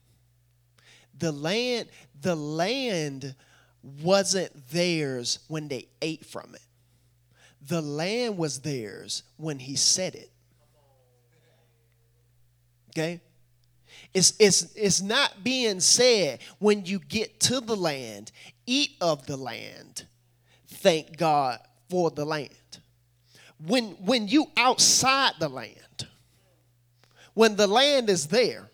The 1.18 1.32
land, 1.32 1.88
the 2.20 2.36
land 2.36 3.34
wasn't 3.82 4.68
theirs 4.70 5.40
when 5.48 5.66
they 5.66 5.88
ate 6.00 6.24
from 6.24 6.54
it. 6.54 6.62
The 7.66 7.80
land 7.80 8.38
was 8.38 8.60
theirs 8.60 9.24
when 9.36 9.58
he 9.58 9.74
said 9.74 10.14
it. 10.14 10.30
Okay? 12.90 13.20
It's, 14.12 14.34
it's, 14.38 14.76
it's 14.76 15.02
not 15.02 15.42
being 15.42 15.80
said 15.80 16.38
when 16.60 16.86
you 16.86 17.00
get 17.00 17.40
to 17.40 17.58
the 17.58 17.74
land, 17.74 18.30
eat 18.64 18.92
of 19.00 19.26
the 19.26 19.36
land, 19.36 20.06
thank 20.68 21.16
God 21.16 21.58
for 21.90 22.12
the 22.12 22.24
land. 22.24 22.50
When, 23.66 23.92
when 24.04 24.28
you 24.28 24.46
outside 24.56 25.32
the 25.38 25.48
land, 25.48 26.06
when 27.34 27.56
the 27.56 27.66
land 27.66 28.10
is 28.10 28.26
there, 28.26 28.68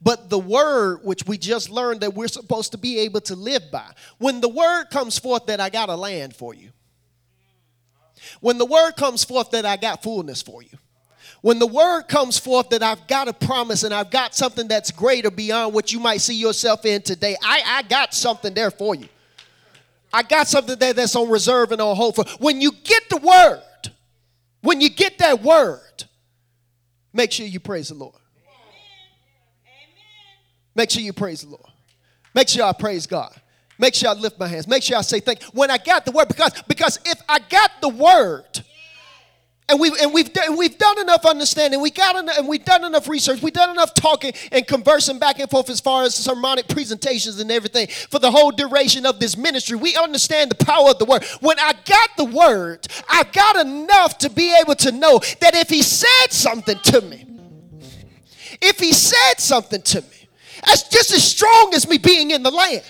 but 0.00 0.30
the 0.30 0.38
word, 0.38 1.00
which 1.02 1.26
we 1.26 1.38
just 1.38 1.70
learned 1.70 2.00
that 2.02 2.14
we're 2.14 2.28
supposed 2.28 2.72
to 2.72 2.78
be 2.78 3.00
able 3.00 3.20
to 3.22 3.34
live 3.34 3.70
by, 3.72 3.90
when 4.18 4.40
the 4.40 4.48
word 4.48 4.86
comes 4.90 5.18
forth 5.18 5.46
that 5.46 5.60
I 5.60 5.70
got 5.70 5.88
a 5.88 5.96
land 5.96 6.36
for 6.36 6.54
you, 6.54 6.70
when 8.40 8.58
the 8.58 8.64
word 8.66 8.92
comes 8.92 9.24
forth 9.24 9.50
that 9.52 9.64
I 9.64 9.76
got 9.76 10.02
fullness 10.02 10.42
for 10.42 10.62
you, 10.62 10.78
when 11.40 11.58
the 11.58 11.66
word 11.66 12.02
comes 12.08 12.38
forth 12.38 12.70
that 12.70 12.82
I've 12.82 13.06
got 13.06 13.28
a 13.28 13.32
promise 13.32 13.84
and 13.84 13.94
I've 13.94 14.10
got 14.10 14.34
something 14.34 14.66
that's 14.66 14.90
greater 14.90 15.30
beyond 15.30 15.72
what 15.72 15.92
you 15.92 16.00
might 16.00 16.20
see 16.20 16.34
yourself 16.34 16.84
in 16.84 17.02
today, 17.02 17.36
I, 17.42 17.62
I 17.64 17.82
got 17.82 18.12
something 18.12 18.54
there 18.54 18.72
for 18.72 18.94
you. 18.94 19.08
I 20.12 20.22
got 20.22 20.48
something 20.48 20.78
there 20.78 20.92
that's 20.92 21.14
on 21.14 21.30
reserve 21.30 21.70
and 21.70 21.80
on 21.80 21.94
hold 21.94 22.16
for. 22.16 22.24
When 22.38 22.60
you 22.60 22.72
get 22.82 23.08
the 23.08 23.18
word, 23.18 23.62
when 24.62 24.80
you 24.80 24.90
get 24.90 25.18
that 25.18 25.42
word, 25.42 26.04
make 27.12 27.32
sure 27.32 27.46
you 27.46 27.60
praise 27.60 27.88
the 27.88 27.94
Lord. 27.94 28.14
Make 30.74 30.90
sure 30.90 31.02
you 31.02 31.12
praise 31.12 31.42
the 31.42 31.48
Lord. 31.48 31.66
Make 32.34 32.48
sure 32.48 32.64
I 32.64 32.72
praise 32.72 33.06
God. 33.06 33.34
Make 33.78 33.94
sure 33.94 34.10
I 34.10 34.12
lift 34.12 34.38
my 34.38 34.46
hands. 34.46 34.68
Make 34.68 34.82
sure 34.82 34.96
I 34.96 35.02
say 35.02 35.20
thank 35.20 35.42
you. 35.42 35.48
When 35.52 35.70
I 35.70 35.78
got 35.78 36.04
the 36.04 36.12
word, 36.12 36.28
because, 36.28 36.52
because 36.66 36.98
if 37.04 37.20
I 37.28 37.38
got 37.38 37.70
the 37.80 37.88
word, 37.88 38.62
and 39.68 39.78
we've 39.78 39.92
and 40.00 40.14
we've 40.14 40.30
we've 40.56 40.78
done 40.78 40.98
enough 41.00 41.26
understanding. 41.26 41.80
We 41.80 41.90
got 41.90 42.16
enough, 42.16 42.38
and 42.38 42.48
we've 42.48 42.64
done 42.64 42.84
enough 42.84 43.08
research. 43.08 43.42
We've 43.42 43.52
done 43.52 43.70
enough 43.70 43.94
talking 43.94 44.32
and 44.50 44.66
conversing 44.66 45.18
back 45.18 45.38
and 45.38 45.50
forth 45.50 45.68
as 45.68 45.80
far 45.80 46.04
as 46.04 46.14
sermonic 46.14 46.68
presentations 46.68 47.38
and 47.38 47.50
everything 47.50 47.88
for 48.08 48.18
the 48.18 48.30
whole 48.30 48.50
duration 48.50 49.04
of 49.04 49.20
this 49.20 49.36
ministry. 49.36 49.76
We 49.76 49.96
understand 49.96 50.50
the 50.50 50.64
power 50.64 50.90
of 50.90 50.98
the 50.98 51.04
word. 51.04 51.24
When 51.40 51.58
I 51.58 51.74
got 51.84 52.10
the 52.16 52.24
word, 52.24 52.86
I 53.08 53.24
got 53.24 53.66
enough 53.66 54.18
to 54.18 54.30
be 54.30 54.56
able 54.60 54.74
to 54.76 54.92
know 54.92 55.20
that 55.40 55.54
if 55.54 55.68
he 55.68 55.82
said 55.82 56.30
something 56.30 56.78
to 56.84 57.00
me, 57.02 57.26
if 58.62 58.78
he 58.78 58.92
said 58.92 59.34
something 59.38 59.82
to 59.82 60.00
me, 60.00 60.28
that's 60.66 60.88
just 60.88 61.12
as 61.12 61.22
strong 61.22 61.72
as 61.74 61.88
me 61.88 61.98
being 61.98 62.30
in 62.30 62.42
the 62.42 62.50
land. 62.50 62.82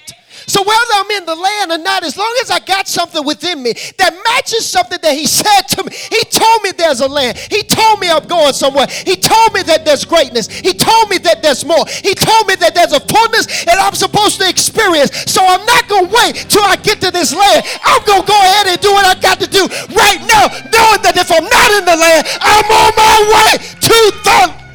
So 0.48 0.64
whether 0.64 0.94
I'm 0.96 1.10
in 1.12 1.24
the 1.26 1.36
land 1.36 1.72
or 1.72 1.78
not, 1.78 2.02
as 2.04 2.16
long 2.16 2.34
as 2.40 2.50
I 2.50 2.58
got 2.58 2.88
something 2.88 3.24
within 3.24 3.62
me 3.62 3.74
that 4.00 4.16
matches 4.24 4.64
something 4.64 4.98
that 5.02 5.12
he 5.12 5.26
said 5.26 5.68
to 5.76 5.84
me, 5.84 5.92
he 5.92 6.24
told 6.24 6.62
me 6.64 6.72
there's 6.72 7.00
a 7.00 7.06
land. 7.06 7.36
He 7.36 7.62
told 7.62 8.00
me 8.00 8.08
I'm 8.08 8.26
going 8.26 8.54
somewhere. 8.54 8.88
He 8.88 9.14
told 9.14 9.52
me 9.52 9.62
that 9.68 9.84
there's 9.84 10.04
greatness. 10.04 10.48
He 10.48 10.72
told 10.72 11.10
me 11.10 11.18
that 11.18 11.42
there's 11.42 11.64
more. 11.64 11.84
He 11.86 12.14
told 12.16 12.48
me 12.48 12.56
that 12.56 12.74
there's 12.74 12.96
a 12.96 13.00
fullness 13.00 13.46
that 13.68 13.76
I'm 13.76 13.92
supposed 13.94 14.40
to 14.40 14.48
experience. 14.48 15.12
So 15.30 15.44
I'm 15.44 15.64
not 15.68 15.86
going 15.86 16.08
to 16.08 16.16
wait 16.16 16.48
till 16.48 16.64
I 16.64 16.76
get 16.76 17.00
to 17.04 17.10
this 17.12 17.36
land. 17.36 17.68
I'm 17.84 18.00
going 18.08 18.24
to 18.24 18.28
go 18.28 18.38
ahead 18.40 18.72
and 18.72 18.80
do 18.80 18.90
what 18.90 19.04
I 19.04 19.20
got 19.20 19.38
to 19.44 19.48
do 19.48 19.68
right 19.92 20.20
now, 20.24 20.48
knowing 20.72 21.04
that 21.04 21.12
if 21.20 21.28
I'm 21.28 21.44
not 21.44 21.68
in 21.76 21.84
the 21.84 21.96
land, 21.96 22.24
I'm 22.40 22.68
on 22.72 22.92
my 22.96 23.16
way 23.36 23.50
to 23.60 23.96
the 24.24 24.67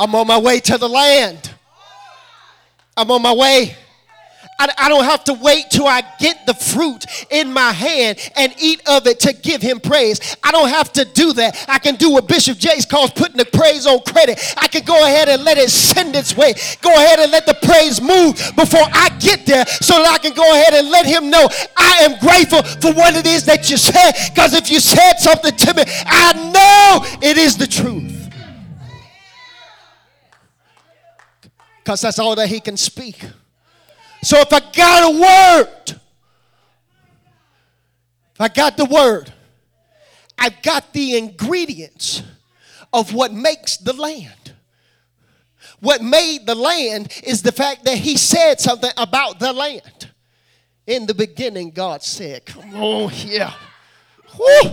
I'm 0.00 0.14
on 0.14 0.26
my 0.26 0.38
way 0.38 0.60
to 0.60 0.78
the 0.78 0.88
land. 0.88 1.52
I'm 2.96 3.10
on 3.10 3.20
my 3.20 3.34
way. 3.34 3.76
I, 4.58 4.72
I 4.78 4.88
don't 4.88 5.04
have 5.04 5.24
to 5.24 5.34
wait 5.34 5.66
till 5.70 5.86
I 5.86 6.02
get 6.18 6.46
the 6.46 6.54
fruit 6.54 7.04
in 7.30 7.52
my 7.52 7.70
hand 7.70 8.18
and 8.34 8.54
eat 8.58 8.80
of 8.88 9.06
it 9.06 9.20
to 9.20 9.34
give 9.34 9.60
him 9.60 9.78
praise. 9.78 10.36
I 10.42 10.52
don't 10.52 10.70
have 10.70 10.90
to 10.94 11.04
do 11.04 11.34
that. 11.34 11.66
I 11.68 11.78
can 11.78 11.96
do 11.96 12.10
what 12.12 12.28
Bishop 12.28 12.56
Jakes 12.56 12.86
calls 12.86 13.10
putting 13.10 13.36
the 13.36 13.44
praise 13.44 13.86
on 13.86 14.00
credit. 14.00 14.40
I 14.56 14.68
can 14.68 14.84
go 14.84 15.04
ahead 15.04 15.28
and 15.28 15.44
let 15.44 15.58
it 15.58 15.68
send 15.68 16.16
its 16.16 16.34
way. 16.34 16.54
Go 16.80 16.94
ahead 16.94 17.18
and 17.18 17.30
let 17.30 17.44
the 17.44 17.58
praise 17.62 18.00
move 18.00 18.36
before 18.56 18.86
I 18.92 19.10
get 19.20 19.44
there 19.44 19.66
so 19.66 20.02
that 20.02 20.12
I 20.12 20.18
can 20.18 20.32
go 20.32 20.50
ahead 20.50 20.72
and 20.72 20.88
let 20.88 21.04
him 21.04 21.28
know 21.28 21.46
I 21.76 22.04
am 22.04 22.18
grateful 22.20 22.62
for 22.62 22.94
what 22.94 23.16
it 23.16 23.26
is 23.26 23.44
that 23.44 23.70
you 23.70 23.76
said. 23.76 24.12
Because 24.34 24.54
if 24.54 24.70
you 24.70 24.80
said 24.80 25.18
something 25.18 25.54
to 25.54 25.74
me, 25.74 25.82
I 26.06 26.32
know 26.52 27.18
it 27.20 27.36
is 27.36 27.58
the 27.58 27.66
truth. 27.66 28.19
Because 31.90 32.02
that's 32.02 32.20
all 32.20 32.36
that 32.36 32.46
he 32.46 32.60
can 32.60 32.76
speak. 32.76 33.20
So 34.22 34.38
if 34.38 34.52
I 34.52 34.60
got 34.60 35.12
a 35.12 35.18
word, 35.18 36.00
if 38.32 38.40
I 38.40 38.46
got 38.46 38.76
the 38.76 38.84
word, 38.84 39.32
I've 40.38 40.62
got 40.62 40.92
the 40.92 41.16
ingredients 41.16 42.22
of 42.92 43.12
what 43.12 43.32
makes 43.32 43.76
the 43.76 43.92
land. 43.92 44.54
What 45.80 46.00
made 46.00 46.46
the 46.46 46.54
land 46.54 47.12
is 47.24 47.42
the 47.42 47.50
fact 47.50 47.84
that 47.86 47.98
he 47.98 48.16
said 48.16 48.60
something 48.60 48.92
about 48.96 49.40
the 49.40 49.52
land. 49.52 50.10
In 50.86 51.06
the 51.06 51.14
beginning, 51.14 51.72
God 51.72 52.04
said, 52.04 52.46
Come 52.46 52.72
on 52.76 53.10
here. 53.10 53.52
Woo. 54.38 54.70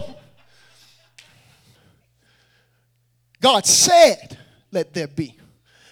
God 3.41 3.65
said, 3.65 4.38
Let 4.71 4.93
there 4.93 5.08
be. 5.08 5.36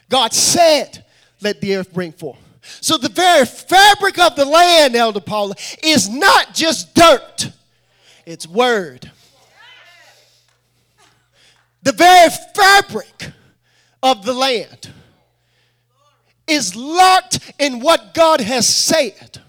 God 0.07 0.31
said, 0.31 1.04
let 1.41 1.61
the 1.61 1.75
earth 1.75 1.93
bring 1.93 2.11
forth. 2.11 2.39
So 2.81 2.97
the 2.97 3.09
very 3.09 3.45
fabric 3.45 4.17
of 4.17 4.35
the 4.35 4.45
land, 4.45 4.95
Elder 4.95 5.19
Paula, 5.19 5.55
is 5.83 6.09
not 6.09 6.53
just 6.53 6.95
dirt, 6.95 7.51
it's 8.25 8.47
word. 8.47 9.11
The 11.83 11.91
very 11.91 12.31
fabric 12.55 13.31
of 14.01 14.25
the 14.25 14.33
land 14.33 14.91
is 16.47 16.75
locked 16.75 17.39
in 17.59 17.79
what 17.79 18.13
God 18.15 18.41
has 18.41 18.67
said. 18.67 19.41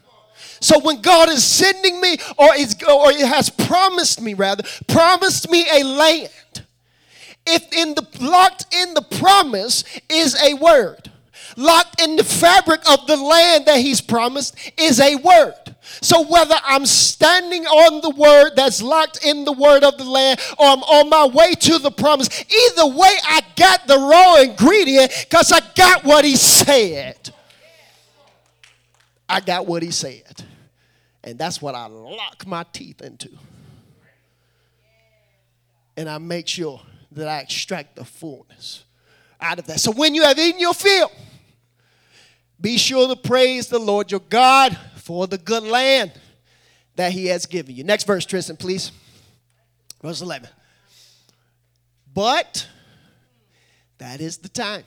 So 0.61 0.79
when 0.79 1.01
God 1.01 1.29
is 1.31 1.45
sending 1.45 2.01
me, 2.01 2.17
or 2.39 2.55
is 2.55 2.77
or 2.83 3.13
has 3.13 3.49
promised 3.49 4.21
me 4.21 4.35
rather, 4.35 4.65
promised 4.87 5.51
me 5.51 5.67
a 5.71 5.85
land. 5.85 6.31
If 7.47 7.73
in 7.73 7.95
the 7.95 8.07
locked 8.21 8.75
in 8.75 8.95
the 8.95 9.03
promise 9.03 9.85
is 10.11 10.35
a 10.43 10.55
word 10.55 11.11
locked 11.57 12.01
in 12.01 12.17
the 12.17 12.25
fabric 12.25 12.81
of 12.91 13.07
the 13.07 13.17
land 13.17 13.67
that 13.67 13.79
he's 13.79 14.01
promised 14.01 14.57
is 14.77 15.01
a 15.01 15.17
word. 15.17 15.55
So 16.01 16.27
whether 16.27 16.57
I'm 16.65 16.85
standing 16.87 17.65
on 17.67 18.01
the 18.03 18.11
word 18.11 18.53
that's 18.57 18.83
locked 18.83 19.25
in 19.25 19.45
the 19.45 19.53
word 19.53 19.85
of 19.85 19.97
the 19.99 20.05
land 20.05 20.41
or 20.59 20.67
I'm 20.67 20.83
on 20.83 21.09
my 21.09 21.27
way 21.27 21.55
to 21.55 21.79
the 21.79 21.91
promise, 21.91 22.29
either 22.41 22.87
way 22.87 23.15
I 23.25 23.41
got 23.57 23.87
the 23.87 23.97
raw 23.97 24.43
ingredient 24.43 25.13
because 25.29 25.53
I 25.53 25.61
got 25.75 26.05
what 26.05 26.25
he 26.25 26.37
said. 26.37 27.31
I 29.29 29.41
got 29.41 29.67
what 29.67 29.83
he 29.83 29.91
said. 29.91 30.45
And 31.25 31.39
that's 31.39 31.61
what 31.61 31.75
I 31.75 31.87
lock 31.87 32.47
my 32.47 32.65
teeth 32.73 33.01
into. 33.01 33.31
And 35.97 36.09
I 36.09 36.19
make 36.19 36.47
sure 36.47 36.81
that 37.13 37.27
I 37.27 37.41
extract 37.41 37.97
the 37.97 38.05
fullness 38.05 38.85
out 39.41 39.59
of 39.59 39.67
that. 39.67 39.81
So 39.81 39.93
when 39.93 40.15
you 40.15 40.23
have 40.23 40.39
eaten 40.39 40.61
your 40.61 40.75
fill, 40.75 41.11
be 42.61 42.79
sure 42.79 43.09
to 43.09 43.17
praise 43.17 43.69
the 43.69 43.79
Lord 43.79 44.11
your 44.11 44.21
God 44.21 44.77
for 44.97 45.27
the 45.27 45.39
good 45.39 45.63
land 45.63 46.13
that 46.97 47.13
he 47.13 47.27
has 47.27 47.47
given 47.47 47.75
you. 47.75 47.85
Next 47.85 48.05
verse, 48.07 48.25
Tristan, 48.25 48.57
please. 48.57 48.91
Verse 50.03 50.23
11. 50.23 50.49
But 52.15 52.67
that 53.99 54.21
is 54.21 54.39
the 54.39 54.49
time 54.49 54.85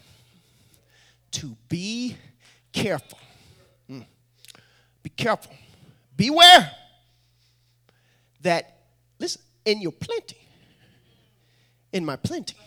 to 1.32 1.55
be 1.67 2.15
careful. 2.71 3.19
Mm. 3.89 4.05
Be 5.03 5.10
careful. 5.10 5.53
Beware 6.17 6.71
that, 8.41 8.79
listen, 9.19 9.41
in 9.65 9.82
your 9.82 9.91
plenty, 9.91 10.38
in 11.93 12.03
my 12.03 12.15
plenty, 12.15 12.58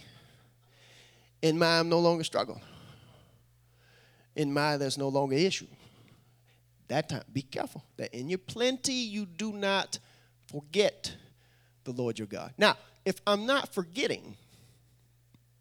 in 1.42 1.58
my 1.58 1.80
I'm 1.80 1.88
no 1.88 1.98
longer 1.98 2.22
struggling 2.22 2.62
in 4.36 4.52
mind 4.52 4.80
there's 4.80 4.98
no 4.98 5.08
longer 5.08 5.36
issue. 5.36 5.66
That 6.88 7.08
time, 7.08 7.22
be 7.32 7.42
careful 7.42 7.84
that 7.96 8.12
in 8.14 8.28
your 8.28 8.38
plenty 8.38 8.92
you 8.92 9.24
do 9.24 9.52
not 9.52 9.98
forget 10.46 11.14
the 11.84 11.92
Lord 11.92 12.18
your 12.18 12.26
God. 12.26 12.52
Now, 12.58 12.76
if 13.04 13.16
I'm 13.26 13.46
not 13.46 13.72
forgetting, 13.72 14.36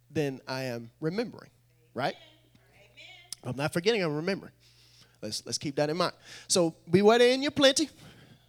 then 0.10 0.42
I 0.48 0.64
am 0.64 0.92
remembering, 1.00 1.50
right? 1.94 2.16
I'm 3.44 3.56
not 3.56 3.74
forgetting, 3.74 4.04
I'm 4.04 4.16
remembering. 4.16 4.52
Let's, 5.22 5.46
let's 5.46 5.58
keep 5.58 5.76
that 5.78 5.90
in 5.90 5.98
mind. 5.98 6.14
So, 6.48 6.76
beware 6.90 7.20
that 7.20 7.30
in 7.30 7.42
your 7.42 7.52
plenty. 7.52 7.90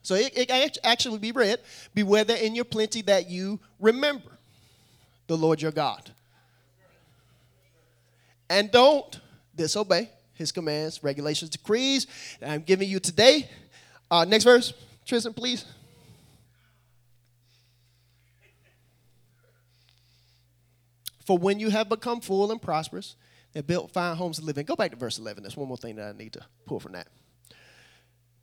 So, 0.03 0.15
it, 0.15 0.33
it 0.35 0.79
actually 0.83 1.19
be 1.19 1.33
read 1.33 1.61
Beware 1.95 2.25
that 2.25 2.45
in 2.45 2.55
your 2.55 2.65
plenty 2.65 3.03
that 3.03 3.31
you 3.31 3.61
remember 3.79 4.39
the 5.27 5.37
Lord 5.37 5.63
your 5.63 5.73
God. 5.73 6.11
and 8.51 8.71
don't 8.71 9.21
disobey 9.55 10.11
his 10.35 10.53
commands, 10.53 11.03
regulations, 11.03 11.51
decrees 11.51 12.07
that 12.41 12.51
I'm 12.51 12.63
giving 12.63 12.89
you 12.89 13.01
today. 13.01 13.49
Uh, 14.11 14.25
next 14.25 14.45
verse, 14.45 14.73
Tristan, 15.05 15.35
please. 15.35 15.65
For 21.27 21.39
when 21.39 21.61
you 21.61 21.71
have 21.71 21.89
become 21.89 22.21
full 22.21 22.51
and 22.51 22.61
prosperous, 22.61 23.15
and 23.55 23.67
built 23.67 23.91
fine 23.91 24.17
homes 24.17 24.39
to 24.39 24.45
live 24.45 24.59
in. 24.59 24.65
Go 24.65 24.77
back 24.77 24.91
to 24.93 24.97
verse 24.97 25.19
11. 25.19 25.43
That's 25.43 25.57
one 25.57 25.69
more 25.69 25.77
thing 25.77 25.97
that 25.97 26.15
I 26.15 26.17
need 26.17 26.33
to 26.35 26.45
pull 26.67 26.81
from 26.81 26.93
that. 26.93 27.09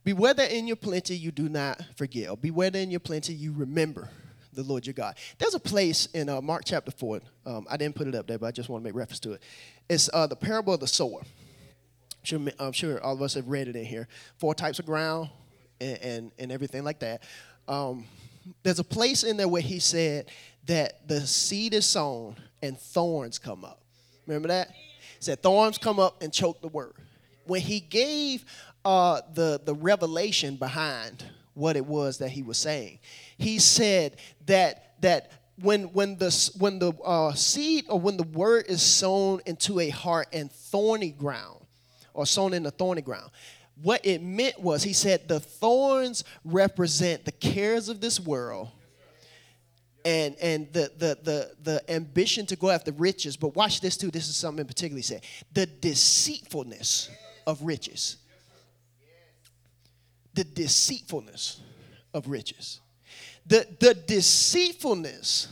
Beware 0.04 0.34
that 0.34 0.52
in 0.52 0.66
your 0.66 0.76
plenty 0.76 1.16
you 1.16 1.30
do 1.30 1.48
not 1.48 1.82
forget, 1.96 2.30
or 2.30 2.36
beware 2.36 2.70
that 2.70 2.78
in 2.78 2.90
your 2.90 3.00
plenty 3.00 3.34
you 3.34 3.52
remember 3.52 4.08
the 4.52 4.62
Lord 4.62 4.86
your 4.86 4.94
God. 4.94 5.16
There's 5.38 5.54
a 5.54 5.60
place 5.60 6.06
in 6.06 6.28
uh, 6.28 6.40
Mark 6.40 6.62
chapter 6.64 6.90
4. 6.90 7.20
Um, 7.46 7.66
I 7.70 7.76
didn't 7.76 7.94
put 7.94 8.08
it 8.08 8.14
up 8.14 8.26
there, 8.26 8.38
but 8.38 8.46
I 8.46 8.50
just 8.50 8.68
want 8.68 8.82
to 8.82 8.84
make 8.84 8.94
reference 8.94 9.20
to 9.20 9.32
it. 9.32 9.42
It's 9.88 10.10
uh, 10.12 10.26
the 10.26 10.36
parable 10.36 10.74
of 10.74 10.80
the 10.80 10.86
sower. 10.86 11.20
I'm 11.20 12.24
sure, 12.24 12.40
I'm 12.58 12.72
sure 12.72 13.02
all 13.02 13.14
of 13.14 13.22
us 13.22 13.34
have 13.34 13.48
read 13.48 13.68
it 13.68 13.76
in 13.76 13.84
here. 13.84 14.08
Four 14.38 14.54
types 14.54 14.78
of 14.78 14.86
ground 14.86 15.30
and, 15.80 15.98
and, 15.98 16.32
and 16.38 16.52
everything 16.52 16.84
like 16.84 17.00
that. 17.00 17.22
Um, 17.68 18.04
there's 18.62 18.78
a 18.78 18.84
place 18.84 19.22
in 19.22 19.36
there 19.36 19.48
where 19.48 19.62
he 19.62 19.78
said 19.78 20.30
that 20.66 21.06
the 21.08 21.20
seed 21.20 21.74
is 21.74 21.86
sown 21.86 22.36
and 22.62 22.78
thorns 22.78 23.38
come 23.38 23.64
up. 23.64 23.80
Remember 24.26 24.48
that? 24.48 24.70
He 24.70 25.20
said 25.20 25.42
thorns 25.42 25.78
come 25.78 25.98
up 25.98 26.22
and 26.22 26.32
choke 26.32 26.60
the 26.60 26.68
word. 26.68 26.94
When 27.46 27.60
he 27.60 27.80
gave 27.80 28.44
uh, 28.84 29.20
the, 29.34 29.60
the 29.64 29.74
revelation 29.74 30.56
behind 30.56 31.24
what 31.54 31.76
it 31.76 31.84
was 31.84 32.18
that 32.18 32.30
he 32.30 32.42
was 32.42 32.58
saying, 32.58 32.98
he 33.38 33.58
said 33.58 34.16
that 34.46 35.00
that 35.02 35.32
when 35.60 35.84
when 35.92 36.16
the 36.16 36.50
when 36.58 36.78
the 36.78 36.92
uh, 37.04 37.32
seed 37.34 37.84
or 37.88 38.00
when 38.00 38.16
the 38.16 38.24
word 38.24 38.66
is 38.68 38.82
sown 38.82 39.40
into 39.46 39.80
a 39.80 39.90
heart 39.90 40.28
and 40.32 40.50
thorny 40.50 41.10
ground, 41.10 41.60
or 42.14 42.26
sown 42.26 42.54
in 42.54 42.62
the 42.62 42.70
thorny 42.70 43.02
ground, 43.02 43.30
what 43.82 44.04
it 44.04 44.22
meant 44.22 44.58
was 44.60 44.82
he 44.82 44.92
said 44.92 45.28
the 45.28 45.40
thorns 45.40 46.24
represent 46.44 47.24
the 47.24 47.32
cares 47.32 47.88
of 47.88 48.00
this 48.00 48.20
world 48.20 48.68
and 50.04 50.36
and 50.40 50.72
the, 50.72 50.90
the 50.98 51.18
the 51.22 51.50
the 51.62 51.92
ambition 51.92 52.46
to 52.46 52.56
go 52.56 52.70
after 52.70 52.92
riches. 52.92 53.36
But 53.36 53.54
watch 53.54 53.80
this 53.80 53.96
too. 53.96 54.10
This 54.10 54.28
is 54.28 54.36
something 54.36 54.60
in 54.60 54.66
particular 54.66 54.98
he 54.98 55.02
said. 55.02 55.22
The 55.52 55.66
deceitfulness 55.66 57.10
of 57.46 57.62
riches 57.62 58.16
the 60.34 60.44
deceitfulness 60.44 61.60
of 62.14 62.28
riches. 62.28 62.80
The 63.46 63.66
the 63.78 63.94
deceitfulness 63.94 65.48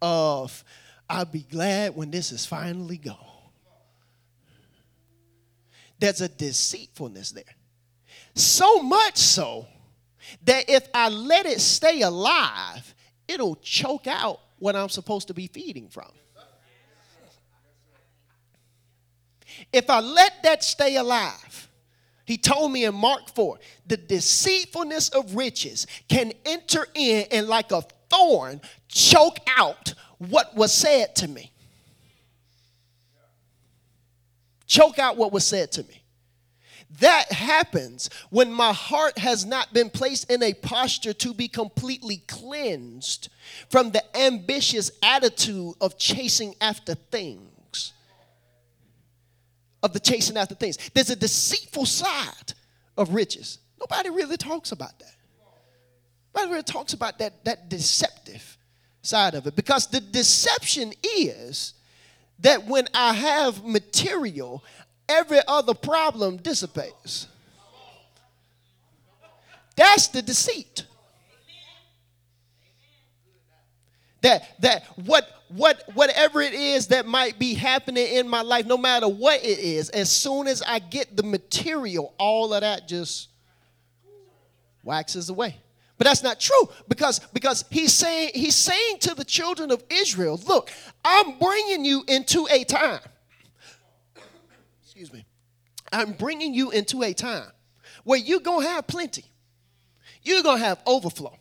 of 0.00 0.64
i'll 1.08 1.24
be 1.24 1.46
glad 1.50 1.94
when 1.94 2.10
this 2.10 2.32
is 2.32 2.46
finally 2.46 2.98
gone. 2.98 3.16
There's 5.98 6.20
a 6.20 6.28
deceitfulness 6.28 7.30
there. 7.32 7.44
So 8.34 8.82
much 8.82 9.18
so 9.18 9.66
that 10.44 10.68
if 10.68 10.88
i 10.94 11.08
let 11.08 11.46
it 11.46 11.60
stay 11.60 12.02
alive 12.02 12.94
it'll 13.28 13.56
choke 13.56 14.06
out 14.06 14.40
what 14.58 14.76
I'm 14.76 14.88
supposed 14.88 15.28
to 15.28 15.34
be 15.34 15.46
feeding 15.46 15.88
from. 15.88 16.10
If 19.72 19.88
I 19.90 20.00
let 20.00 20.42
that 20.42 20.62
stay 20.62 20.96
alive, 20.96 21.68
he 22.24 22.38
told 22.38 22.72
me 22.72 22.84
in 22.84 22.94
Mark 22.94 23.34
4 23.34 23.58
the 23.86 23.96
deceitfulness 23.96 25.08
of 25.10 25.34
riches 25.34 25.86
can 26.08 26.32
enter 26.44 26.86
in 26.94 27.26
and, 27.30 27.48
like 27.48 27.72
a 27.72 27.82
thorn, 28.10 28.60
choke 28.88 29.38
out 29.56 29.94
what 30.18 30.54
was 30.54 30.72
said 30.72 31.14
to 31.16 31.28
me. 31.28 31.52
Choke 34.66 34.98
out 34.98 35.16
what 35.16 35.32
was 35.32 35.46
said 35.46 35.72
to 35.72 35.82
me. 35.82 36.02
That 37.00 37.32
happens 37.32 38.10
when 38.30 38.52
my 38.52 38.72
heart 38.72 39.18
has 39.18 39.44
not 39.44 39.72
been 39.72 39.90
placed 39.90 40.30
in 40.30 40.42
a 40.42 40.52
posture 40.54 41.14
to 41.14 41.34
be 41.34 41.48
completely 41.48 42.18
cleansed 42.28 43.28
from 43.70 43.90
the 43.90 44.04
ambitious 44.16 44.90
attitude 45.02 45.74
of 45.80 45.98
chasing 45.98 46.54
after 46.60 46.94
things. 46.94 47.51
Of 49.82 49.92
the 49.92 50.00
chasing 50.00 50.36
after 50.36 50.54
things. 50.54 50.78
There's 50.94 51.10
a 51.10 51.16
deceitful 51.16 51.86
side 51.86 52.54
of 52.96 53.14
riches. 53.14 53.58
Nobody 53.80 54.10
really 54.10 54.36
talks 54.36 54.72
about 54.72 54.98
that. 55.00 55.16
Nobody 56.34 56.52
really 56.52 56.62
talks 56.62 56.92
about 56.92 57.18
that, 57.18 57.44
that 57.44 57.68
deceptive 57.68 58.56
side 59.02 59.34
of 59.34 59.46
it 59.46 59.56
because 59.56 59.88
the 59.88 60.00
deception 60.00 60.92
is 61.02 61.74
that 62.38 62.64
when 62.66 62.88
I 62.94 63.12
have 63.12 63.64
material, 63.64 64.62
every 65.08 65.40
other 65.46 65.74
problem 65.74 66.36
dissipates. 66.38 67.28
That's 69.76 70.08
the 70.08 70.22
deceit. 70.22 70.84
That 74.20 74.60
that 74.60 74.84
what 75.04 75.28
what 75.56 75.82
whatever 75.94 76.40
it 76.40 76.54
is 76.54 76.88
that 76.88 77.06
might 77.06 77.38
be 77.38 77.54
happening 77.54 78.06
in 78.06 78.28
my 78.28 78.42
life, 78.42 78.66
no 78.66 78.76
matter 78.76 79.08
what 79.08 79.44
it 79.44 79.58
is, 79.58 79.90
as 79.90 80.10
soon 80.10 80.46
as 80.46 80.62
I 80.62 80.78
get 80.78 81.16
the 81.16 81.22
material, 81.22 82.14
all 82.18 82.54
of 82.54 82.62
that 82.62 82.88
just 82.88 83.28
waxes 84.82 85.28
away. 85.28 85.56
But 85.98 86.06
that's 86.06 86.22
not 86.22 86.40
true 86.40 86.68
because 86.88 87.20
because 87.32 87.64
he's 87.70 87.92
saying 87.92 88.32
he's 88.34 88.56
saying 88.56 88.98
to 89.00 89.14
the 89.14 89.24
children 89.24 89.70
of 89.70 89.82
Israel, 89.90 90.40
look, 90.46 90.70
I'm 91.04 91.38
bringing 91.38 91.84
you 91.84 92.04
into 92.08 92.48
a 92.50 92.64
time 92.64 93.00
excuse 94.94 95.20
me, 95.20 95.24
I'm 95.90 96.12
bringing 96.12 96.52
you 96.52 96.70
into 96.70 97.02
a 97.02 97.12
time 97.12 97.50
where 98.04 98.18
you're 98.18 98.40
going 98.40 98.62
to 98.62 98.68
have 98.68 98.86
plenty. 98.86 99.24
You're 100.22 100.42
going 100.42 100.58
to 100.60 100.64
have 100.64 100.80
overflow. 100.86 101.34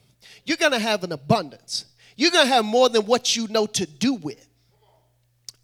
You're 0.45 0.57
going 0.57 0.71
to 0.71 0.79
have 0.79 1.03
an 1.03 1.11
abundance. 1.11 1.85
You're 2.21 2.29
going 2.29 2.45
to 2.45 2.53
have 2.53 2.65
more 2.65 2.87
than 2.87 3.07
what 3.07 3.35
you 3.35 3.47
know 3.47 3.65
to 3.65 3.87
do 3.87 4.13
with. 4.13 4.47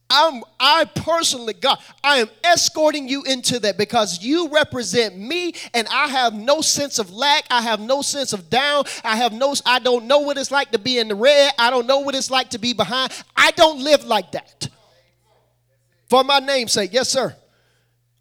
I'm, 0.10 0.42
I 0.60 0.86
personally, 0.86 1.54
God, 1.54 1.78
I 2.04 2.18
am 2.18 2.30
escorting 2.44 3.08
you 3.08 3.22
into 3.26 3.60
that 3.60 3.78
because 3.78 4.24
you 4.24 4.50
represent 4.50 5.16
me 5.16 5.54
and 5.76 5.88
I 5.92 6.08
have 6.08 6.34
no 6.34 6.62
sense 6.62 6.98
of 6.98 7.14
lack. 7.14 7.44
I 7.52 7.62
have 7.62 7.80
no 7.80 8.02
sense 8.02 8.34
of 8.34 8.50
down. 8.50 8.86
I 9.04 9.18
have 9.18 9.34
no, 9.34 9.54
I 9.68 9.78
don't 9.78 10.08
know 10.08 10.18
what 10.22 10.40
it's 10.40 10.50
like 10.50 10.72
to 10.72 10.80
be 10.80 10.98
in 10.98 11.10
the 11.10 11.16
red. 11.16 11.54
I 11.60 11.70
don't 11.70 11.86
know 11.86 12.00
what 12.00 12.16
it's 12.16 12.32
like 12.32 12.50
to 12.50 12.58
be 12.58 12.74
behind. 12.74 13.14
I 13.36 13.52
don't 13.52 13.84
live 13.84 14.04
like 14.06 14.32
that. 14.32 14.68
For 16.10 16.24
my 16.24 16.40
name's 16.40 16.72
sake, 16.72 16.92
yes, 16.92 17.08
sir. 17.08 17.36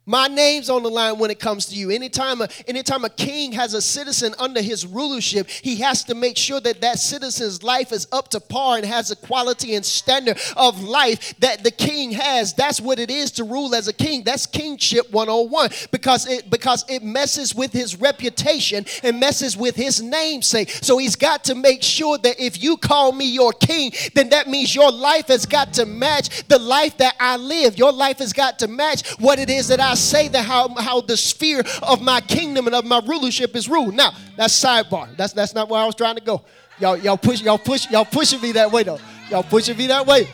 My 0.09 0.29
name's 0.29 0.69
on 0.69 0.83
the 0.83 0.89
line 0.89 1.19
when 1.19 1.31
it 1.31 1.37
comes 1.37 1.65
to 1.65 1.75
you. 1.75 1.91
Anytime 1.91 2.39
a, 2.41 2.47
anytime 2.65 3.03
a 3.03 3.09
king 3.09 3.51
has 3.51 3.73
a 3.73 3.81
citizen 3.81 4.33
under 4.39 4.61
his 4.61 4.85
rulership, 4.85 5.49
he 5.49 5.75
has 5.81 6.05
to 6.05 6.15
make 6.15 6.37
sure 6.37 6.61
that 6.61 6.79
that 6.79 6.97
citizen's 6.99 7.61
life 7.61 7.91
is 7.91 8.07
up 8.13 8.29
to 8.29 8.39
par 8.39 8.77
and 8.77 8.85
has 8.85 9.11
a 9.11 9.17
quality 9.17 9.75
and 9.75 9.85
standard 9.85 10.39
of 10.55 10.81
life 10.81 11.37
that 11.39 11.61
the 11.65 11.71
king 11.71 12.11
has. 12.11 12.53
That's 12.53 12.79
what 12.79 12.99
it 12.99 13.11
is 13.11 13.31
to 13.31 13.43
rule 13.43 13.75
as 13.75 13.89
a 13.89 13.93
king. 13.93 14.23
That's 14.23 14.45
kingship 14.45 15.11
101 15.11 15.71
because 15.91 16.25
it 16.25 16.49
because 16.49 16.85
it 16.87 17.03
messes 17.03 17.53
with 17.53 17.73
his 17.73 17.99
reputation 17.99 18.85
and 19.03 19.19
messes 19.19 19.57
with 19.57 19.75
his 19.75 20.01
namesake. 20.01 20.69
So 20.69 20.99
he's 20.99 21.17
got 21.17 21.43
to 21.45 21.55
make 21.55 21.83
sure 21.83 22.17
that 22.19 22.39
if 22.39 22.63
you 22.63 22.77
call 22.77 23.11
me 23.11 23.25
your 23.25 23.51
king, 23.51 23.91
then 24.15 24.29
that 24.29 24.47
means 24.47 24.73
your 24.73 24.89
life 24.89 25.27
has 25.27 25.45
got 25.45 25.73
to 25.73 25.85
match 25.85 26.47
the 26.47 26.59
life 26.59 26.95
that 26.99 27.17
I 27.19 27.35
live. 27.35 27.77
Your 27.77 27.91
life 27.91 28.19
has 28.19 28.31
got 28.31 28.57
to 28.59 28.69
match 28.69 29.05
what 29.19 29.37
it 29.37 29.49
is 29.49 29.67
that 29.67 29.81
I 29.81 29.96
say 29.97 30.27
that 30.29 30.43
how, 30.43 30.69
how 30.75 31.01
the 31.01 31.17
sphere 31.17 31.63
of 31.83 32.01
my 32.01 32.21
kingdom 32.21 32.67
and 32.67 32.75
of 32.75 32.85
my 32.85 33.01
rulership 33.05 33.55
is 33.55 33.67
ruled. 33.67 33.93
Now, 33.93 34.11
that's 34.35 34.53
sidebar. 34.61 35.15
That's 35.17 35.33
that's 35.33 35.53
not 35.53 35.69
where 35.69 35.81
I 35.81 35.85
was 35.85 35.95
trying 35.95 36.15
to 36.15 36.21
go. 36.21 36.43
Y'all, 36.79 36.97
y'all 36.97 37.17
push, 37.17 37.41
y'all 37.41 37.57
push, 37.57 37.89
y'all 37.89 38.05
pushing 38.05 38.41
me 38.41 38.51
that 38.53 38.71
way 38.71 38.83
though. 38.83 38.99
Y'all 39.29 39.43
pushing 39.43 39.77
me 39.77 39.87
that 39.87 40.05
way. 40.05 40.27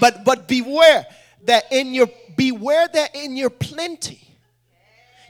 But 0.00 0.24
but 0.24 0.46
beware 0.46 1.06
that 1.44 1.64
in 1.72 1.92
your 1.92 2.08
beware 2.36 2.88
that 2.88 3.14
in 3.14 3.36
your 3.36 3.50
plenty. 3.50 4.20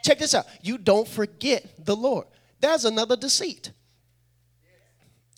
Check 0.05 0.19
this 0.19 0.35
out. 0.35 0.47
You 0.63 0.79
don't 0.79 1.07
forget 1.09 1.85
the 1.85 1.97
Lord. 1.97 2.27
That's 2.61 2.85
another 2.85 3.17
deceit 3.17 3.73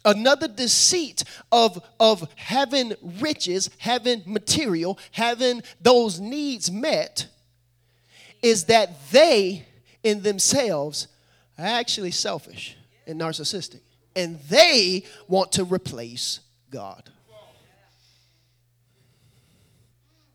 another 0.04 0.48
deceit 0.48 1.24
of, 1.50 1.82
of 2.00 2.28
having 2.36 2.94
riches, 3.20 3.70
having 3.78 4.22
material, 4.26 4.98
having 5.12 5.62
those 5.80 6.20
needs 6.20 6.70
met 6.70 7.28
is 8.42 8.64
that 8.64 9.10
they 9.10 9.64
in 10.02 10.22
themselves 10.22 11.08
are 11.58 11.64
actually 11.64 12.10
selfish 12.10 12.76
and 13.06 13.20
narcissistic. 13.20 13.80
And 14.14 14.38
they 14.50 15.04
want 15.28 15.52
to 15.52 15.64
replace 15.64 16.40
God. 16.70 17.08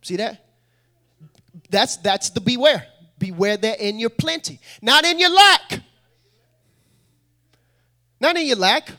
See 0.02 0.16
that? 0.16 0.44
That's 1.70 1.98
that's 1.98 2.30
the 2.30 2.40
beware. 2.40 2.88
Beware 3.20 3.58
that 3.58 3.82
in 3.82 4.00
your 4.00 4.10
plenty, 4.10 4.60
not 4.82 5.06
in 5.06 5.20
your 5.20 5.32
lack. 5.32 5.82
Not 8.20 8.36
in 8.38 8.48
your 8.48 8.56
lack, 8.56 8.90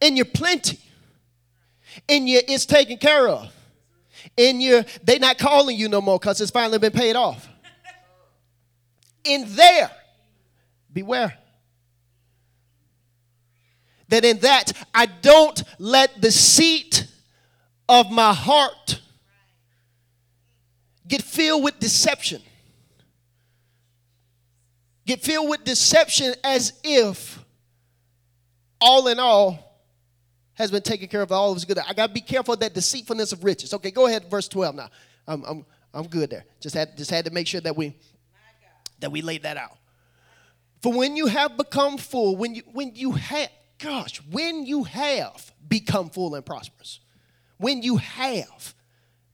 in 0.00 0.16
your 0.16 0.26
plenty. 0.26 0.78
In 2.08 2.26
your 2.26 2.42
it's 2.48 2.66
taken 2.66 2.98
care 2.98 3.28
of. 3.28 3.52
In 4.36 4.60
your, 4.60 4.84
they 5.04 5.18
not 5.18 5.38
calling 5.38 5.76
you 5.76 5.88
no 5.88 6.00
more 6.00 6.18
because 6.18 6.40
it's 6.40 6.50
finally 6.50 6.78
been 6.78 6.92
paid 6.92 7.14
off. 7.14 7.48
In 9.24 9.44
there, 9.54 9.90
beware. 10.92 11.36
That 14.08 14.24
in 14.24 14.38
that 14.40 14.72
I 14.94 15.06
don't 15.06 15.62
let 15.78 16.20
the 16.20 16.30
seat 16.30 17.06
of 17.88 18.10
my 18.10 18.32
heart 18.32 19.00
get 21.06 21.22
filled 21.22 21.64
with 21.64 21.78
deception. 21.78 22.42
Get 25.06 25.20
filled 25.20 25.48
with 25.48 25.64
deception 25.64 26.34
as 26.42 26.72
if 26.82 27.38
all 28.80 29.08
in 29.08 29.18
all 29.18 29.64
has 30.54 30.70
been 30.70 30.82
taken 30.82 31.08
care 31.08 31.22
of, 31.22 31.32
all 31.32 31.54
is 31.56 31.64
good. 31.64 31.78
I 31.78 31.92
got 31.92 32.08
to 32.08 32.12
be 32.12 32.20
careful 32.20 32.54
of 32.54 32.60
that 32.60 32.74
deceitfulness 32.74 33.32
of 33.32 33.44
riches. 33.44 33.74
Okay, 33.74 33.90
go 33.90 34.06
ahead, 34.06 34.30
verse 34.30 34.48
12 34.48 34.74
now. 34.74 34.88
I'm, 35.26 35.42
I'm, 35.44 35.66
I'm 35.92 36.06
good 36.06 36.30
there. 36.30 36.44
Just 36.60 36.74
had, 36.74 36.96
just 36.96 37.10
had 37.10 37.24
to 37.24 37.30
make 37.30 37.46
sure 37.46 37.60
that 37.60 37.76
we, 37.76 37.94
that 39.04 39.10
we 39.10 39.22
laid 39.22 39.42
that 39.42 39.56
out. 39.56 39.76
For 40.82 40.92
when 40.92 41.16
you 41.16 41.26
have 41.26 41.56
become 41.56 41.96
full, 41.96 42.36
when 42.36 42.54
you, 42.54 42.62
when 42.72 42.94
you 42.94 43.12
have, 43.12 43.48
gosh, 43.78 44.20
when 44.30 44.66
you 44.66 44.84
have 44.84 45.52
become 45.68 46.10
full 46.10 46.34
and 46.34 46.44
prosperous, 46.44 47.00
when 47.58 47.82
you 47.82 47.98
have 47.98 48.74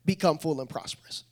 become 0.05 0.39
full 0.39 0.61
and 0.61 0.69
prosperous, 0.69 1.25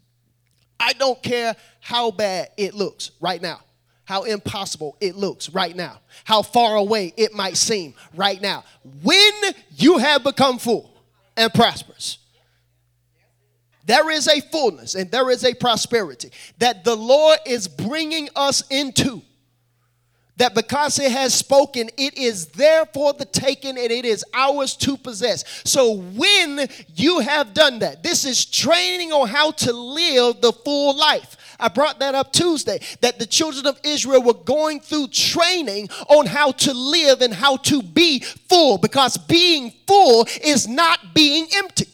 I 0.81 0.93
don't 0.95 1.23
care 1.23 1.55
how 1.81 2.11
bad 2.11 2.51
it 2.57 2.75
looks 2.75 3.11
right 3.21 3.43
now 3.43 3.61
how 4.09 4.23
impossible 4.23 4.97
it 5.03 5.17
looks 5.17 5.51
right 5.51 5.77
now, 5.77 6.01
how 6.25 6.41
far 6.41 6.77
away 6.77 7.13
it 7.19 7.35
might 7.35 7.59
seem 7.59 7.93
right 8.15 8.41
now. 8.41 8.65
When 9.03 9.33
you 9.77 9.99
have 9.99 10.25
become 10.25 10.59
full 10.59 10.91
and 11.37 11.53
prosperous, 11.53 12.17
there 13.89 14.11
is 14.11 14.29
a 14.29 14.43
fullness 14.43 14.95
and 14.95 15.11
there 15.11 15.31
is 15.31 15.45
a 15.45 15.55
prosperity 15.55 16.31
that 16.59 16.85
the 16.85 16.95
Lord 16.95 17.39
is 17.47 17.67
bringing 17.67 18.29
us 18.37 18.63
into. 18.69 19.23
That 20.37 20.55
because 20.55 21.01
it 21.01 21.11
has 21.11 21.35
spoken, 21.35 21.89
it 21.97 22.17
is 22.17 22.49
there 22.49 22.85
for 22.87 23.15
the 23.15 23.25
taking 23.25 23.79
and 23.79 23.91
it 23.91 24.05
is 24.05 24.25
ours 24.35 24.77
to 24.77 24.97
possess. 24.99 25.63
So 25.65 25.97
when 25.97 26.69
you 26.95 27.21
have 27.21 27.55
done 27.55 27.79
that, 27.81 28.03
this 28.03 28.27
is 28.27 28.45
training 28.45 29.11
on 29.11 29.27
how 29.27 29.53
to 29.53 29.73
live 29.73 30.43
the 30.43 30.53
full 30.53 30.97
life. 30.97 31.37
I 31.59 31.69
brought 31.69 31.99
that 32.01 32.15
up 32.15 32.33
Tuesday 32.33 32.81
that 33.01 33.19
the 33.19 33.27
children 33.27 33.67
of 33.67 33.81
Israel 33.83 34.23
were 34.23 34.35
going 34.35 34.81
through 34.81 35.09
training 35.09 35.89
on 36.09 36.27
how 36.27 36.53
to 36.53 36.75
live 36.75 37.23
and 37.23 37.33
how 37.33 37.57
to 37.57 37.83
be 37.83 38.21
full 38.21 38.77
because 38.77 39.17
being 39.17 39.73
full 39.87 40.29
is 40.45 40.69
not 40.69 41.15
being 41.15 41.49
empty. 41.57 41.88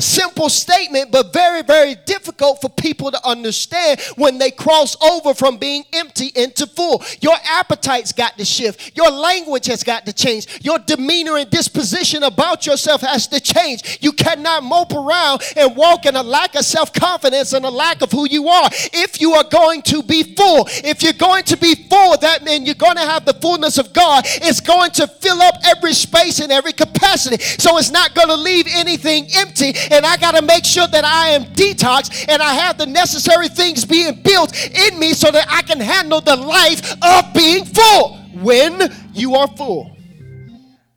Simple 0.00 0.48
statement, 0.48 1.10
but 1.10 1.32
very, 1.32 1.62
very 1.62 1.94
difficult 2.06 2.60
for 2.60 2.70
people 2.70 3.10
to 3.10 3.26
understand 3.26 4.00
when 4.16 4.38
they 4.38 4.50
cross 4.50 4.96
over 5.02 5.34
from 5.34 5.58
being 5.58 5.84
empty 5.92 6.32
into 6.34 6.66
full. 6.66 7.02
Your 7.20 7.36
appetites 7.44 8.12
got 8.12 8.38
to 8.38 8.44
shift. 8.44 8.96
Your 8.96 9.10
language 9.10 9.66
has 9.66 9.84
got 9.84 10.06
to 10.06 10.12
change. 10.12 10.64
Your 10.64 10.78
demeanor 10.78 11.36
and 11.36 11.50
disposition 11.50 12.22
about 12.22 12.66
yourself 12.66 13.02
has 13.02 13.28
to 13.28 13.40
change. 13.40 13.98
You 14.00 14.12
cannot 14.12 14.62
mope 14.62 14.92
around 14.92 15.42
and 15.56 15.76
walk 15.76 16.06
in 16.06 16.16
a 16.16 16.22
lack 16.22 16.54
of 16.54 16.64
self 16.64 16.92
confidence 16.92 17.52
and 17.52 17.64
a 17.64 17.70
lack 17.70 18.02
of 18.02 18.10
who 18.10 18.26
you 18.28 18.48
are. 18.48 18.68
If 18.72 19.20
you 19.20 19.32
are 19.34 19.44
going 19.44 19.82
to 19.82 20.02
be 20.02 20.22
full, 20.34 20.66
if 20.84 21.02
you're 21.02 21.12
going 21.12 21.44
to 21.44 21.56
be 21.56 21.74
full, 21.74 22.16
that 22.18 22.42
means 22.42 22.66
you're 22.66 22.74
going 22.74 22.96
to 22.96 23.02
have 23.02 23.24
the 23.24 23.34
fullness 23.34 23.78
of 23.78 23.92
God. 23.92 24.24
It's 24.26 24.60
going 24.60 24.92
to 24.92 25.06
fill 25.06 25.42
up 25.42 25.56
every 25.66 25.92
space 25.92 26.40
and 26.40 26.50
every 26.50 26.72
capacity. 26.72 27.42
So 27.42 27.76
it's 27.78 27.90
not 27.90 28.14
going 28.14 28.28
to 28.28 28.36
leave 28.36 28.66
anything 28.70 29.28
empty 29.36 29.74
and 29.90 30.06
I 30.06 30.16
got 30.16 30.34
to 30.36 30.42
make 30.42 30.64
sure 30.64 30.86
that 30.86 31.04
I 31.04 31.28
am 31.30 31.44
detoxed 31.44 32.26
and 32.28 32.40
I 32.40 32.54
have 32.54 32.78
the 32.78 32.86
necessary 32.86 33.48
things 33.48 33.84
being 33.84 34.22
built 34.22 34.54
in 34.66 34.98
me 34.98 35.12
so 35.12 35.30
that 35.30 35.46
I 35.48 35.62
can 35.62 35.80
handle 35.80 36.20
the 36.20 36.36
life 36.36 36.94
of 37.02 37.34
being 37.34 37.64
full. 37.64 38.16
When 38.34 38.80
you 39.12 39.34
are 39.34 39.48
full 39.48 39.96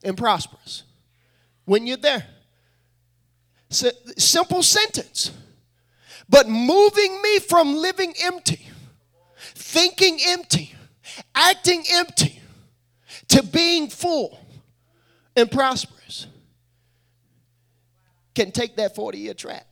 and 0.04 0.16
prosperous, 0.16 0.84
when 1.66 1.88
you're 1.88 1.98
there. 1.98 2.26
simple 3.70 4.62
sentence. 4.62 5.32
But 6.30 6.48
moving 6.48 7.22
me 7.22 7.40
from 7.40 7.76
living 7.76 8.14
empty, 8.24 8.68
thinking 9.56 10.20
empty, 10.28 10.74
acting 11.36 11.84
empty, 11.92 12.40
to 13.30 13.44
being 13.44 13.90
full 13.90 14.40
and 15.36 15.50
prosperous 15.50 15.93
can 18.36 18.52
take 18.52 18.76
that 18.78 18.96
40 18.96 19.18
year 19.18 19.34
track. 19.34 19.68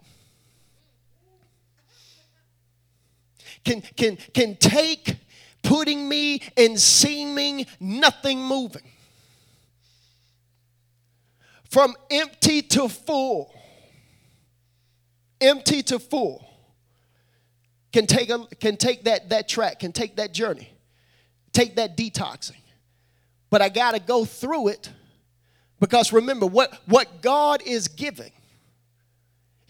Can, 3.64 3.82
can, 3.96 4.18
can 4.34 4.56
take 4.56 5.18
putting 5.62 6.08
me 6.08 6.42
in 6.56 6.78
seeming 6.78 7.66
nothing 7.80 8.42
moving. 8.42 8.82
From 11.70 11.96
empty 12.10 12.62
to 12.64 12.90
full. 12.90 13.54
Empty 15.40 15.84
to 15.84 16.00
full. 16.00 16.46
Can 17.94 18.08
take, 18.08 18.30
a, 18.30 18.46
can 18.60 18.78
take 18.78 19.04
that, 19.04 19.30
that 19.30 19.48
track, 19.48 19.80
can 19.80 19.92
take 19.92 20.16
that 20.16 20.34
journey, 20.34 20.72
take 21.52 21.76
that 21.76 21.98
detoxing. 21.98 22.62
But 23.50 23.62
I 23.62 23.68
got 23.68 23.96
to 23.96 24.00
go 24.00 24.24
through 24.24 24.70
it 24.70 24.90
because 25.80 26.14
remember, 26.14 26.46
what, 26.46 26.74
what 26.86 27.22
God 27.22 27.62
is 27.66 27.90
giving 27.90 28.32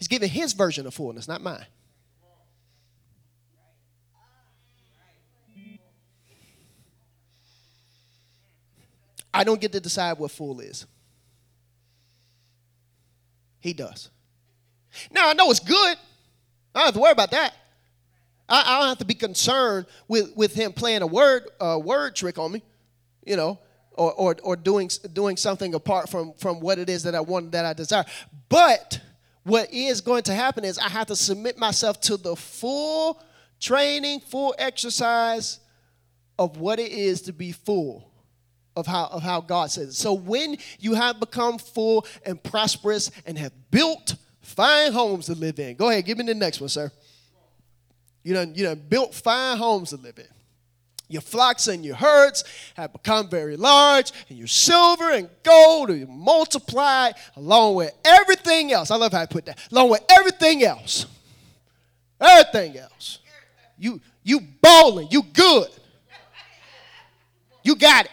He's 0.02 0.08
giving 0.08 0.30
his 0.30 0.52
version 0.52 0.84
of 0.88 0.94
fullness, 0.94 1.28
not 1.28 1.42
mine. 1.42 1.64
I 9.32 9.44
don't 9.44 9.60
get 9.60 9.70
to 9.70 9.78
decide 9.78 10.18
what 10.18 10.32
full 10.32 10.58
is. 10.58 10.86
He 13.60 13.72
does. 13.72 14.10
Now 15.12 15.28
I 15.28 15.34
know 15.34 15.48
it's 15.52 15.60
good. 15.60 15.96
I 16.74 16.78
don't 16.80 16.86
have 16.86 16.94
to 16.94 17.00
worry 17.00 17.12
about 17.12 17.30
that. 17.30 17.54
I, 18.48 18.64
I 18.66 18.78
don't 18.80 18.88
have 18.88 18.98
to 18.98 19.04
be 19.04 19.14
concerned 19.14 19.86
with, 20.08 20.34
with 20.34 20.52
him 20.52 20.72
playing 20.72 21.02
a 21.02 21.06
word 21.06 21.44
a 21.60 21.78
word 21.78 22.16
trick 22.16 22.38
on 22.38 22.50
me, 22.50 22.64
you 23.24 23.36
know, 23.36 23.60
or, 23.92 24.12
or, 24.14 24.36
or 24.42 24.56
doing 24.56 24.90
doing 25.12 25.36
something 25.36 25.74
apart 25.74 26.08
from, 26.08 26.32
from 26.38 26.58
what 26.58 26.80
it 26.80 26.90
is 26.90 27.04
that 27.04 27.14
I 27.14 27.20
want 27.20 27.52
that 27.52 27.64
I 27.64 27.72
desire. 27.72 28.04
But 28.48 29.00
what 29.44 29.72
is 29.72 30.00
going 30.00 30.22
to 30.24 30.34
happen 30.34 30.64
is 30.64 30.78
I 30.78 30.88
have 30.88 31.08
to 31.08 31.16
submit 31.16 31.58
myself 31.58 32.00
to 32.02 32.16
the 32.16 32.36
full 32.36 33.20
training, 33.60 34.20
full 34.20 34.54
exercise 34.58 35.60
of 36.38 36.58
what 36.58 36.78
it 36.78 36.92
is 36.92 37.22
to 37.22 37.32
be 37.32 37.52
full 37.52 38.10
of 38.76 38.86
how, 38.86 39.06
of 39.06 39.22
how 39.22 39.40
God 39.40 39.70
says 39.70 39.88
it. 39.88 39.94
So 39.94 40.12
when 40.14 40.56
you 40.78 40.94
have 40.94 41.20
become 41.20 41.58
full 41.58 42.06
and 42.24 42.42
prosperous 42.42 43.10
and 43.26 43.38
have 43.38 43.52
built 43.70 44.16
fine 44.40 44.92
homes 44.92 45.26
to 45.26 45.34
live 45.34 45.58
in, 45.58 45.76
go 45.76 45.90
ahead, 45.90 46.04
give 46.04 46.18
me 46.18 46.24
the 46.24 46.34
next 46.34 46.60
one, 46.60 46.68
sir. 46.68 46.90
You 48.22 48.34
done, 48.34 48.54
you 48.54 48.64
done 48.64 48.82
built 48.88 49.14
fine 49.14 49.58
homes 49.58 49.90
to 49.90 49.96
live 49.96 50.18
in. 50.18 50.24
Your 51.12 51.20
flocks 51.20 51.68
and 51.68 51.84
your 51.84 51.94
herds 51.94 52.42
have 52.74 52.94
become 52.94 53.28
very 53.28 53.58
large, 53.58 54.12
and 54.30 54.38
your 54.38 54.46
silver 54.46 55.10
and 55.10 55.28
gold 55.42 55.90
are 55.90 56.06
multiplied 56.06 57.16
along 57.36 57.74
with 57.74 57.92
everything 58.02 58.72
else. 58.72 58.90
I 58.90 58.96
love 58.96 59.12
how 59.12 59.20
I 59.20 59.26
put 59.26 59.44
that. 59.44 59.58
Along 59.70 59.90
with 59.90 60.02
everything 60.08 60.64
else. 60.64 61.04
Everything 62.18 62.78
else. 62.78 63.18
You 63.76 64.00
you 64.22 64.40
bowling, 64.62 65.08
you 65.10 65.22
good. 65.22 65.68
You 67.62 67.76
got 67.76 68.06
it. 68.06 68.10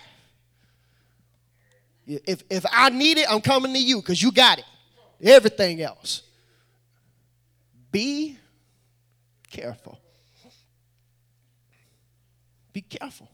If 2.26 2.44
if 2.50 2.66
I 2.70 2.90
need 2.90 3.18
it, 3.18 3.32
I'm 3.32 3.40
coming 3.40 3.74
to 3.74 3.80
you 3.80 4.02
because 4.02 4.22
you 4.22 4.34
got 4.34 4.60
it. 4.60 4.66
Everything 5.22 5.82
else. 5.82 6.24
Be 7.94 8.38
careful. 9.50 9.98
Be 12.74 12.82
careful. 12.82 13.30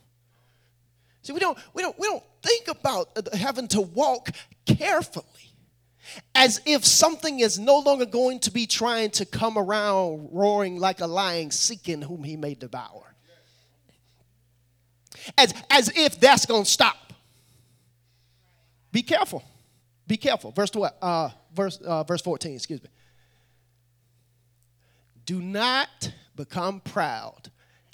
See, 1.21 1.33
we 1.33 1.39
don't, 1.39 1.57
we 1.73 1.81
don't, 1.81 1.97
we 1.97 2.07
don't 2.07 2.23
think 2.43 2.67
about 2.67 3.33
having 3.33 3.67
to 3.69 3.81
walk 3.81 4.29
carefully 4.65 5.25
as 6.33 6.61
if 6.65 6.85
something 6.85 7.39
is 7.39 7.57
no 7.57 7.79
longer 7.79 8.05
going 8.05 8.39
to 8.41 8.51
be 8.51 8.67
trying 8.67 9.09
to 9.11 9.25
come 9.25 9.57
around 9.57 10.29
roaring 10.31 10.77
like 10.77 11.01
a 11.01 11.07
lion 11.07 11.51
seeking 11.51 12.01
whom 12.01 12.23
he 12.23 12.37
may 12.37 12.53
devour. 12.53 13.15
As, 15.37 15.53
as 15.71 15.91
if 15.95 16.19
that's 16.19 16.45
going 16.45 16.63
to 16.63 16.69
stop. 16.69 17.13
Be 18.91 19.01
careful. 19.01 19.43
Be 20.07 20.17
careful. 20.17 20.51
Verse 20.51 20.69
12, 20.69 20.93
uh, 21.01 21.29
verse, 21.53 21.77
uh, 21.77 22.03
verse 22.03 22.21
14, 22.21 22.53
excuse 22.53 22.83
me. 22.83 22.89
Do 25.25 25.41
not 25.41 26.11
become 26.35 26.81
proud 26.81 27.49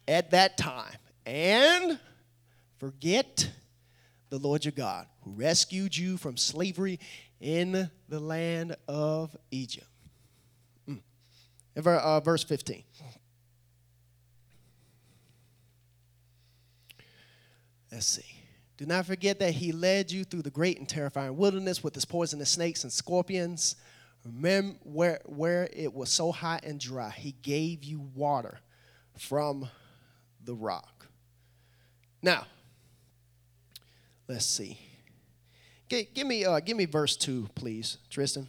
at 0.07 0.31
that 0.31 0.57
time 0.57 0.97
and 1.25 1.99
forget 2.77 3.49
the 4.29 4.37
Lord 4.37 4.65
your 4.65 4.71
God, 4.71 5.07
who 5.21 5.31
rescued 5.31 5.95
you 5.95 6.17
from 6.17 6.37
slavery 6.37 6.99
in 7.39 7.89
the 8.07 8.19
land 8.19 8.75
of 8.87 9.35
Egypt. 9.51 9.87
uh, 11.99 12.19
verse 12.21 12.43
15. 12.43 12.83
Let's 17.91 18.07
see. 18.07 18.25
Do 18.77 18.85
not 18.85 19.05
forget 19.05 19.37
that 19.39 19.53
he 19.53 19.71
led 19.71 20.11
you 20.11 20.23
through 20.23 20.41
the 20.41 20.49
great 20.49 20.79
and 20.79 20.87
terrifying 20.87 21.37
wilderness 21.37 21.83
with 21.83 21.93
his 21.93 22.05
poisonous 22.05 22.49
snakes 22.49 22.83
and 22.83 22.91
scorpions. 22.91 23.75
Remember 24.25 24.77
where, 24.83 25.19
where 25.25 25.69
it 25.73 25.93
was 25.93 26.09
so 26.09 26.31
hot 26.31 26.63
and 26.63 26.79
dry, 26.79 27.09
he 27.09 27.33
gave 27.43 27.83
you 27.83 27.99
water 28.15 28.59
from 29.17 29.69
the 30.43 30.55
rock. 30.55 31.07
Now, 32.21 32.45
let's 34.27 34.45
see. 34.45 34.77
Give, 35.89 36.13
give 36.13 36.27
me, 36.27 36.45
uh, 36.45 36.59
give 36.59 36.77
me 36.77 36.85
verse 36.85 37.15
two, 37.15 37.49
please, 37.55 37.97
Tristan. 38.09 38.47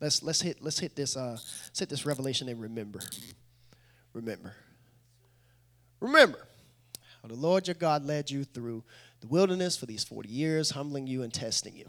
Let's 0.00 0.20
let's 0.20 0.42
hit 0.42 0.60
let's 0.60 0.80
hit 0.80 0.96
this 0.96 1.16
uh 1.16 1.38
let's 1.66 1.78
hit 1.78 1.88
this 1.88 2.04
revelation 2.04 2.48
and 2.48 2.60
remember. 2.60 2.98
Remember. 4.12 4.54
Remember 6.00 6.48
how 7.22 7.28
the 7.28 7.34
Lord 7.34 7.68
your 7.68 7.74
God 7.74 8.04
led 8.04 8.28
you 8.28 8.42
through 8.42 8.82
the 9.20 9.28
wilderness 9.28 9.76
for 9.76 9.86
these 9.86 10.02
40 10.02 10.28
years, 10.28 10.70
humbling 10.70 11.06
you 11.06 11.22
and 11.22 11.32
testing 11.32 11.76
you. 11.76 11.86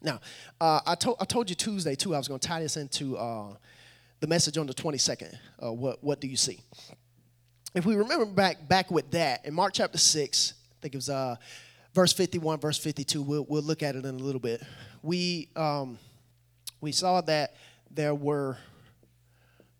Now, 0.00 0.20
uh, 0.60 0.80
I, 0.86 0.94
told, 0.94 1.18
I 1.20 1.26
told 1.26 1.50
you 1.50 1.56
Tuesday, 1.56 1.94
too, 1.94 2.14
I 2.14 2.18
was 2.18 2.28
going 2.28 2.40
to 2.40 2.48
tie 2.48 2.60
this 2.60 2.76
into 2.76 3.16
uh, 3.16 3.54
the 4.20 4.26
message 4.26 4.56
on 4.56 4.66
the 4.66 4.74
22nd. 4.74 5.36
Uh, 5.62 5.72
what, 5.72 6.02
what 6.02 6.20
do 6.20 6.28
you 6.28 6.36
see? 6.36 6.60
If 7.74 7.84
we 7.84 7.96
remember 7.96 8.24
back, 8.24 8.68
back 8.68 8.92
with 8.92 9.10
that, 9.10 9.44
in 9.44 9.52
Mark 9.52 9.72
chapter 9.74 9.98
6, 9.98 10.54
I 10.54 10.74
think 10.80 10.94
it 10.94 10.96
was 10.96 11.08
uh, 11.08 11.34
verse 11.92 12.12
51, 12.12 12.60
verse 12.60 12.78
52, 12.78 13.20
we'll, 13.20 13.44
we'll 13.48 13.62
look 13.62 13.82
at 13.82 13.96
it 13.96 14.04
in 14.04 14.14
a 14.14 14.18
little 14.18 14.40
bit. 14.40 14.62
We, 15.02 15.48
um, 15.56 15.98
we 16.80 16.92
saw 16.92 17.20
that 17.22 17.56
there 17.90 18.14
were 18.14 18.58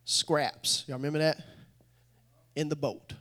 scraps. 0.04 0.82
Y'all 0.88 0.96
remember 0.96 1.20
that? 1.20 1.38
In 2.56 2.68
the 2.68 2.74
boat. 2.74 3.12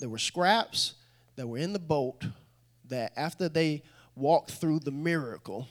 There 0.00 0.08
were 0.08 0.18
scraps 0.18 0.94
that 1.36 1.46
were 1.46 1.58
in 1.58 1.72
the 1.72 1.78
boat 1.78 2.24
that 2.88 3.12
after 3.16 3.48
they 3.48 3.84
walked 4.16 4.50
through 4.50 4.80
the 4.80 4.90
miracle 4.90 5.68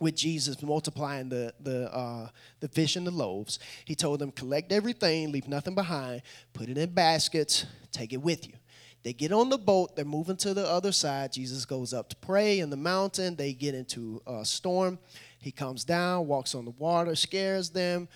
with 0.00 0.16
Jesus 0.16 0.62
multiplying 0.62 1.28
the, 1.28 1.54
the, 1.60 1.94
uh, 1.94 2.28
the 2.58 2.68
fish 2.68 2.96
and 2.96 3.06
the 3.06 3.10
loaves, 3.10 3.58
he 3.84 3.94
told 3.94 4.18
them, 4.18 4.32
collect 4.32 4.72
everything, 4.72 5.30
leave 5.30 5.46
nothing 5.46 5.74
behind, 5.74 6.22
put 6.52 6.68
it 6.68 6.78
in 6.78 6.90
baskets, 6.90 7.66
take 7.92 8.12
it 8.12 8.22
with 8.22 8.48
you. 8.48 8.54
They 9.02 9.12
get 9.12 9.32
on 9.32 9.48
the 9.48 9.56
boat, 9.58 9.96
they're 9.96 10.04
moving 10.04 10.36
to 10.38 10.52
the 10.52 10.66
other 10.66 10.92
side. 10.92 11.32
Jesus 11.32 11.64
goes 11.64 11.94
up 11.94 12.10
to 12.10 12.16
pray 12.16 12.60
in 12.60 12.68
the 12.68 12.76
mountain. 12.76 13.34
They 13.34 13.54
get 13.54 13.74
into 13.74 14.20
a 14.26 14.44
storm. 14.44 14.98
He 15.38 15.52
comes 15.52 15.84
down, 15.84 16.26
walks 16.26 16.54
on 16.54 16.66
the 16.66 16.72
water, 16.72 17.14
scares 17.14 17.70
them. 17.70 18.08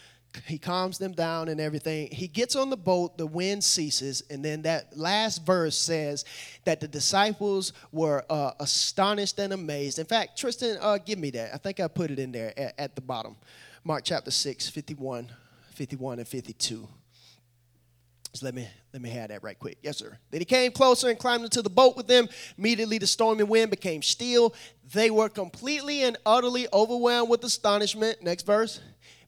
He 0.46 0.58
calms 0.58 0.98
them 0.98 1.12
down 1.12 1.48
and 1.48 1.60
everything. 1.60 2.08
He 2.10 2.26
gets 2.26 2.56
on 2.56 2.70
the 2.70 2.76
boat, 2.76 3.16
the 3.16 3.26
wind 3.26 3.62
ceases, 3.62 4.22
and 4.30 4.44
then 4.44 4.62
that 4.62 4.96
last 4.96 5.44
verse 5.46 5.76
says 5.76 6.24
that 6.64 6.80
the 6.80 6.88
disciples 6.88 7.72
were 7.92 8.24
uh, 8.28 8.52
astonished 8.58 9.38
and 9.38 9.52
amazed. 9.52 9.98
In 9.98 10.06
fact, 10.06 10.38
Tristan, 10.38 10.78
uh, 10.80 10.98
give 10.98 11.18
me 11.18 11.30
that. 11.30 11.54
I 11.54 11.58
think 11.58 11.80
I 11.80 11.88
put 11.88 12.10
it 12.10 12.18
in 12.18 12.32
there 12.32 12.58
at, 12.58 12.74
at 12.78 12.94
the 12.94 13.00
bottom. 13.00 13.36
Mark 13.84 14.02
chapter 14.04 14.30
6, 14.30 14.68
51, 14.68 15.30
51 15.72 16.18
and 16.18 16.28
52. 16.28 16.88
So 18.32 18.46
let 18.46 18.54
me 18.54 18.68
let 18.92 19.00
me 19.00 19.10
have 19.10 19.28
that 19.28 19.44
right 19.44 19.56
quick. 19.56 19.78
Yes, 19.80 19.98
sir. 19.98 20.18
Then 20.32 20.40
he 20.40 20.44
came 20.44 20.72
closer 20.72 21.08
and 21.08 21.16
climbed 21.16 21.44
into 21.44 21.62
the 21.62 21.70
boat 21.70 21.96
with 21.96 22.08
them. 22.08 22.28
Immediately 22.58 22.98
the 22.98 23.06
stormy 23.06 23.44
wind 23.44 23.70
became 23.70 24.02
still. 24.02 24.54
They 24.92 25.10
were 25.10 25.28
completely 25.28 26.02
and 26.02 26.16
utterly 26.26 26.66
overwhelmed 26.72 27.30
with 27.30 27.44
astonishment. 27.44 28.22
Next 28.22 28.44
verse. 28.44 28.80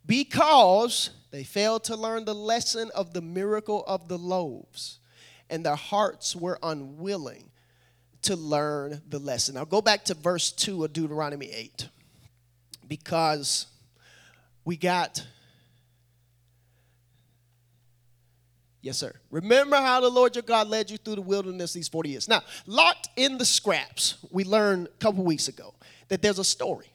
Because 0.07 1.11
they 1.31 1.43
failed 1.43 1.85
to 1.85 1.97
learn 1.97 2.25
the 2.25 2.35
lesson 2.35 2.91
of 2.95 3.13
the 3.13 3.21
miracle 3.21 3.85
of 3.87 4.09
the 4.09 4.19
loaves, 4.19 5.01
and 5.51 5.65
their 5.65 5.77
hearts 5.77 6.37
were 6.37 6.59
unwilling 6.63 7.51
to 8.23 8.37
learn 8.37 9.03
the 9.09 9.19
lesson. 9.19 9.55
Now 9.55 9.65
go 9.65 9.81
back 9.81 10.05
to 10.07 10.15
verse 10.15 10.51
2 10.53 10.85
of 10.85 10.93
Deuteronomy 10.93 11.51
8. 11.51 11.89
Because 12.89 13.67
we 14.65 14.77
got 14.77 15.25
Yes, 18.87 18.99
sir. 18.99 19.13
Remember 19.33 19.75
how 19.75 20.01
the 20.01 20.09
Lord 20.09 20.37
your 20.37 20.45
God 20.45 20.69
led 20.69 20.93
you 20.93 20.97
through 20.97 21.17
the 21.17 21.23
wilderness 21.23 21.73
these 21.73 21.89
40 21.89 22.11
years. 22.11 22.29
Now, 22.29 22.43
locked 22.67 23.09
in 23.17 23.37
the 23.37 23.45
scraps, 23.45 24.15
we 24.31 24.45
learned 24.45 24.87
a 24.87 24.99
couple 24.99 25.25
weeks 25.25 25.49
ago 25.49 25.75
that 26.07 26.23
there's 26.23 26.39
a 26.39 26.45
story. 26.45 26.87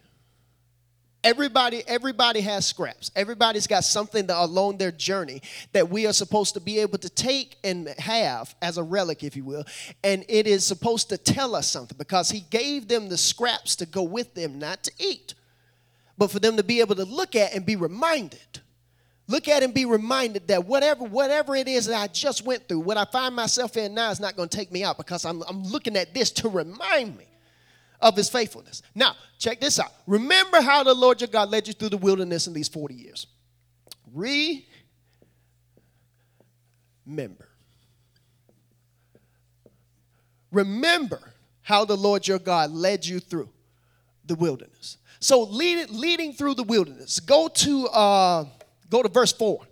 Everybody, 1.24 1.84
everybody 1.88 2.41
has 2.41 2.65
scraps. 2.65 3.11
Everybody's 3.15 3.67
got 3.67 3.84
something 3.84 4.26
that 4.28 4.38
along 4.38 4.78
their 4.78 4.91
journey 4.91 5.41
that 5.72 5.89
we 5.89 6.07
are 6.07 6.13
supposed 6.13 6.55
to 6.55 6.59
be 6.59 6.80
able 6.80 6.97
to 6.97 7.09
take 7.09 7.57
and 7.63 7.88
have 7.99 8.55
as 8.61 8.78
a 8.78 8.84
relic, 8.84 9.24
if 9.24 9.36
you 9.36 9.43
will. 9.43 9.63
And 10.03 10.26
it 10.28 10.47
is 10.47 10.65
supposed 10.65 11.09
to 11.09 11.17
tell 11.17 11.53
us 11.53 11.69
something 11.69 11.97
because 11.97 12.32
he 12.32 12.39
gave 12.49 12.88
them 12.88 13.09
the 13.09 13.17
scraps 13.17 13.76
to 13.78 13.86
go 13.86 14.01
with 14.01 14.34
them, 14.34 14.57
not 14.57 14.84
to 14.84 14.91
eat, 14.97 15.36
but 16.17 16.32
for 16.32 16.39
them 16.39 16.57
to 16.57 16.63
be 16.63 16.80
able 16.80 16.95
to 16.95 17.05
look 17.05 17.36
at 17.36 17.53
and 17.53 17.65
be 17.65 17.76
reminded 17.76 18.61
Look 19.32 19.47
at 19.47 19.63
and 19.63 19.74
be 19.74 19.86
reminded 19.86 20.49
that 20.49 20.65
whatever, 20.65 21.05
whatever 21.05 21.55
it 21.55 21.69
is 21.69 21.86
that 21.86 22.01
I 22.01 22.07
just 22.07 22.45
went 22.45 22.67
through, 22.67 22.82
what 22.82 22.97
I 22.97 23.05
find 23.05 23.34
myself 23.34 23.78
in 23.78 23.93
now 23.93 24.11
is 24.11 24.19
not 24.19 24.36
going 24.36 24.49
to 24.49 24.57
take 24.57 24.74
me 24.74 24.84
out 24.84 24.97
because 24.97 25.24
I'm, 25.24 25.41
I'm 25.43 25.63
looking 25.63 25.95
at 25.95 26.13
this 26.13 26.32
to 26.32 26.49
remind 26.49 27.17
me 27.17 27.26
of 28.02 28.16
his 28.16 28.30
faithfulness. 28.30 28.82
Now, 28.95 29.16
check 29.38 29.60
this 29.60 29.80
out. 29.80 29.91
Remember 30.08 30.62
how 30.62 30.84
the 30.84 30.93
Lord 30.93 31.22
your 31.22 31.28
God 31.28 31.49
led 31.49 31.68
you 31.68 31.74
through 31.74 31.89
the 31.89 31.97
wilderness 31.97 32.47
in 32.47 32.54
these 32.54 32.68
40 32.68 32.95
years. 32.95 33.28
Remember. 37.06 37.47
Remember 40.52 41.34
how 41.62 41.86
the 41.86 41.95
Lord 41.95 42.28
your 42.28 42.39
God 42.39 42.72
led 42.72 43.06
you 43.06 43.20
through 43.20 43.49
the 44.26 44.36
wilderness. 44.36 44.97
So, 45.20 45.43
lead, 45.43 45.91
leading 45.91 46.34
through 46.34 46.56
the 46.56 46.64
wilderness, 46.64 47.20
go 47.20 47.47
to. 47.47 47.88
Uh, 47.88 48.45
Go 48.91 49.02
to 49.02 49.10
verse 49.10 49.32
4. 49.32 49.66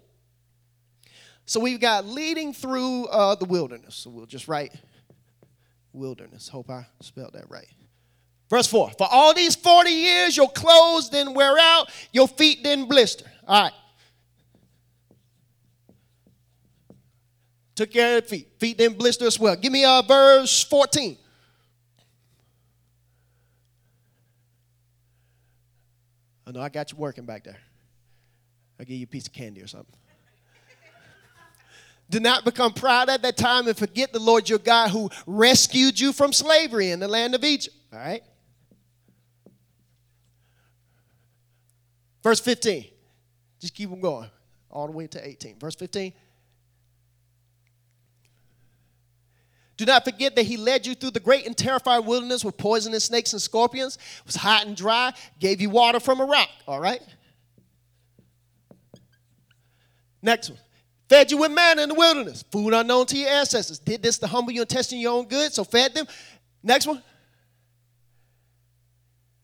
So 1.46 1.60
we've 1.60 1.80
got 1.80 2.06
leading 2.06 2.54
through 2.54 3.06
uh, 3.08 3.36
the 3.36 3.46
wilderness. 3.46 3.96
So 3.96 4.10
we'll 4.10 4.26
just 4.26 4.48
write 4.48 4.74
wilderness. 5.92 6.48
Hope 6.48 6.70
I 6.70 6.88
spelled 7.02 7.34
that 7.34 7.50
right. 7.50 7.68
Verse 8.50 8.68
4 8.68 8.91
For 8.97 9.08
all 9.10 9.34
these 9.34 9.56
40 9.56 9.89
years, 9.89 10.36
your 10.36 10.50
clothes 10.50 11.10
didn't 11.10 11.36
wear 11.36 11.58
out, 11.58 11.89
your 12.12 12.28
feet 12.28 12.64
didn't 12.64 12.89
blister. 12.89 13.26
All 13.47 13.64
right. 13.64 13.74
Took 17.76 17.91
care 17.91 18.18
of 18.18 18.28
feet. 18.28 18.50
Feet 18.60 18.78
didn't 18.78 18.97
blister 18.97 19.26
as 19.26 19.39
well. 19.39 19.56
Give 19.56 19.72
me 19.72 19.86
uh, 19.86 20.02
verse 20.02 20.64
14. 20.66 21.18
I 26.45 26.52
know 26.52 26.62
I 26.62 26.70
got 26.70 26.91
you 26.91 26.97
working 26.97 27.26
back 27.26 27.43
there. 27.43 27.60
I'll 28.80 28.86
give 28.86 28.97
you 28.97 29.04
a 29.04 29.08
piece 29.08 29.28
of 29.28 29.34
candy 29.34 29.62
or 29.62 29.68
something. 29.68 29.95
Do 32.10 32.20
not 32.20 32.43
become 32.43 32.74
proud 32.74 33.08
at 33.08 33.22
that 33.22 33.38
time 33.38 33.68
and 33.68 33.78
forget 33.78 34.12
the 34.12 34.20
Lord 34.20 34.50
your 34.50 34.60
God 34.60 34.89
who 34.89 35.10
rescued 35.28 36.00
you 36.00 36.12
from 36.12 36.34
slavery 36.34 36.89
in 36.91 37.00
the 37.00 37.08
land 37.08 37.36
of 37.36 37.43
Egypt. 37.43 37.76
All 37.93 38.00
right? 38.00 38.24
Verse 42.24 42.39
15. 42.39 42.86
Just 43.59 43.74
keep 43.74 43.89
them 43.89 43.99
going 43.99 44.30
all 44.70 44.86
the 44.86 44.91
way 44.91 45.07
to 45.07 45.28
18. 45.28 45.59
Verse 45.59 45.76
15. 45.76 46.13
Do 49.78 49.86
not 49.86 50.03
forget 50.03 50.36
that 50.36 50.43
he 50.43 50.57
led 50.57 50.86
you 50.86 50.93
through 50.93 51.11
the 51.11 51.22
great 51.22 51.45
and 51.45 51.55
terrifying 51.55 52.05
wilderness 52.05 52.43
with 52.43 52.57
poisonous 52.57 53.05
snakes 53.05 53.32
and 53.32 53.41
scorpions. 53.41 53.95
It 53.95 54.26
was 54.26 54.36
hot 54.36 54.67
and 54.67 54.76
dry, 54.76 55.13
gave 55.39 55.61
you 55.61 55.70
water 55.70 56.01
from 56.01 56.20
a 56.20 56.26
rock. 56.26 56.49
All 56.67 56.82
right? 56.82 57.01
Next 60.22 60.49
one. 60.49 60.59
Fed 61.07 61.32
you 61.32 61.38
with 61.38 61.51
manna 61.51 61.84
in 61.84 61.89
the 61.89 61.95
wilderness, 61.95 62.43
food 62.51 62.74
unknown 62.74 63.05
to 63.07 63.17
your 63.17 63.30
ancestors. 63.30 63.80
Did 63.80 64.03
this 64.03 64.20
to 64.20 64.28
humble 64.28 64.51
you 64.51 64.61
and 64.61 64.70
test 64.70 64.91
your 64.91 65.13
own 65.13 65.26
good, 65.28 65.53
so 65.53 65.63
fed 65.63 65.95
them. 65.95 66.07
Next 66.61 66.86
one. 66.86 67.01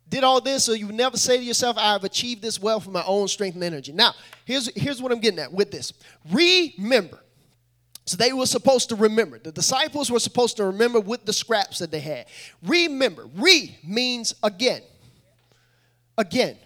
Did 0.09 0.23
all 0.23 0.39
this 0.39 0.63
so 0.63 0.73
you 0.73 0.91
never 0.91 1.17
say 1.17 1.37
to 1.37 1.43
yourself, 1.43 1.77
I 1.77 1.93
have 1.93 2.03
achieved 2.03 2.41
this 2.41 2.61
well 2.61 2.79
from 2.79 2.93
my 2.93 3.03
own 3.05 3.27
strength 3.27 3.55
and 3.55 3.63
energy. 3.63 3.91
Now, 3.91 4.13
here's, 4.45 4.69
here's 4.75 5.01
what 5.01 5.11
I'm 5.11 5.19
getting 5.19 5.39
at 5.39 5.51
with 5.51 5.71
this. 5.71 5.93
Remember. 6.31 7.19
So 8.05 8.17
they 8.17 8.31
were 8.33 8.45
supposed 8.45 8.89
to 8.89 8.95
remember. 8.95 9.39
The 9.39 9.51
disciples 9.51 10.11
were 10.11 10.19
supposed 10.19 10.57
to 10.57 10.65
remember 10.65 10.99
with 10.99 11.25
the 11.25 11.33
scraps 11.33 11.79
that 11.79 11.89
they 11.89 11.99
had. 11.99 12.27
Remember. 12.63 13.27
Re 13.35 13.75
means 13.83 14.35
again. 14.43 14.83
Again. 16.17 16.57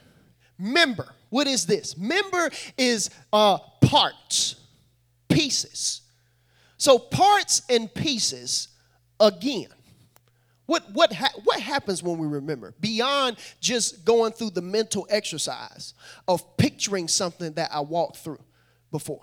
Member. 0.58 1.08
What 1.30 1.48
is 1.48 1.66
this? 1.66 1.98
Member 1.98 2.50
is 2.78 3.10
uh, 3.32 3.60
parts, 3.82 4.56
pieces. 5.30 6.02
So 6.78 7.00
parts 7.00 7.62
and 7.70 7.94
pieces 7.94 8.68
again. 9.20 9.68
What, 10.70 10.92
what, 10.92 11.12
ha- 11.12 11.34
what 11.46 11.60
happens 11.60 12.04
when 12.04 12.20
we 12.20 12.28
remember? 12.28 12.76
Beyond 12.80 13.38
just 13.60 14.06
going 14.06 14.34
through 14.34 14.52
the 14.52 14.62
mental 14.62 15.08
exercise 15.10 15.96
of 16.28 16.58
picturing 16.58 17.08
something 17.08 17.54
that 17.54 17.72
I 17.74 17.80
walked 17.80 18.18
through. 18.18 18.38
before. 18.92 19.22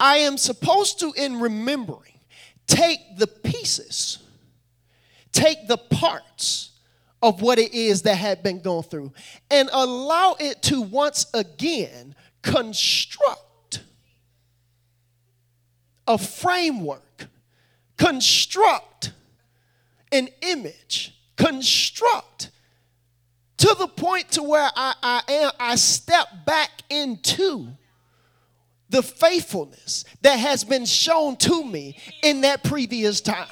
I 0.00 0.16
am 0.16 0.36
supposed 0.36 0.98
to, 0.98 1.12
in 1.16 1.38
remembering, 1.38 2.18
take 2.66 2.98
the 3.18 3.28
pieces, 3.28 4.18
take 5.30 5.68
the 5.68 5.76
parts 5.76 6.72
of 7.22 7.40
what 7.40 7.60
it 7.60 7.72
is 7.72 8.02
that 8.02 8.16
had 8.16 8.42
been 8.42 8.60
going 8.60 8.82
through, 8.82 9.12
and 9.52 9.70
allow 9.72 10.34
it 10.40 10.60
to 10.62 10.80
once 10.80 11.26
again 11.34 12.16
construct 12.42 13.84
a 16.08 16.18
framework, 16.18 17.28
construct 17.96 19.12
an 20.14 20.28
image, 20.42 21.14
construct 21.36 22.50
to 23.58 23.74
the 23.78 23.88
point 23.88 24.30
to 24.32 24.42
where 24.42 24.70
I, 24.74 24.94
I 25.02 25.32
am, 25.32 25.50
I 25.58 25.74
step 25.76 26.28
back 26.46 26.70
into 26.88 27.68
the 28.90 29.02
faithfulness 29.02 30.04
that 30.22 30.36
has 30.36 30.64
been 30.64 30.86
shown 30.86 31.36
to 31.36 31.64
me 31.64 31.98
in 32.22 32.42
that 32.42 32.62
previous 32.62 33.20
time. 33.20 33.48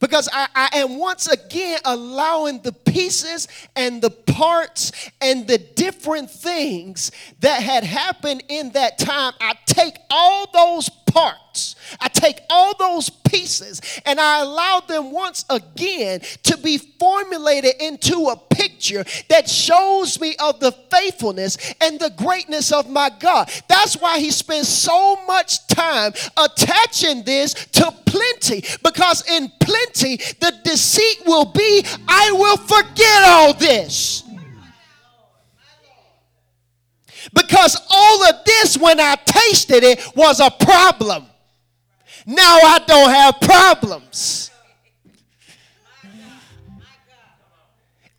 Because 0.00 0.28
I, 0.32 0.46
I, 0.54 0.78
am 0.78 0.98
once 0.98 1.26
again 1.26 1.80
allowing 1.84 2.62
the 2.62 2.72
pieces 2.72 3.48
and 3.74 4.00
the 4.00 4.10
parts 4.10 4.92
and 5.20 5.46
the 5.48 5.58
different 5.58 6.30
things 6.30 7.10
that 7.40 7.62
had 7.62 7.82
happened 7.82 8.44
in 8.48 8.70
that 8.70 8.98
time. 8.98 9.32
I 9.40 9.54
take 9.66 9.98
all 10.08 10.48
those 10.52 10.88
parts, 11.18 11.74
I 12.00 12.08
take 12.08 12.40
all 12.48 12.76
those 12.78 13.10
pieces, 13.10 13.80
and 14.06 14.20
I 14.20 14.40
allow 14.40 14.80
them 14.80 15.10
once 15.10 15.44
again 15.50 16.20
to 16.44 16.56
be 16.58 16.78
formulated 16.78 17.74
into 17.80 18.28
a 18.28 18.36
picture 18.36 19.04
that 19.28 19.48
shows 19.48 20.20
me 20.20 20.36
of 20.38 20.60
the 20.60 20.72
faithfulness 20.90 21.56
and 21.80 21.98
the 21.98 22.12
greatness 22.16 22.72
of 22.72 22.88
my 22.88 23.10
God. 23.18 23.50
That's 23.68 23.94
why 24.00 24.20
he 24.20 24.30
spends 24.30 24.68
so 24.68 25.16
much 25.26 25.66
time 25.66 26.12
attaching 26.36 27.24
this 27.24 27.54
to 27.54 27.92
plenty, 28.06 28.62
because 28.84 29.28
in 29.28 29.50
plenty, 29.60 30.16
the 30.40 30.54
deceit 30.62 31.26
will 31.26 31.46
be 31.46 31.84
I 32.06 32.30
will 32.32 32.56
forget 32.56 33.24
all 33.24 33.54
this. 33.54 34.22
Because 37.32 37.76
all 37.90 38.28
of 38.28 38.44
this, 38.44 38.78
when 38.78 39.00
I 39.00 39.16
tasted 39.24 39.84
it, 39.84 40.00
was 40.16 40.40
a 40.40 40.50
problem. 40.50 41.26
Now 42.26 42.58
I 42.62 42.78
don't 42.86 43.10
have 43.10 43.40
problems. 43.40 44.50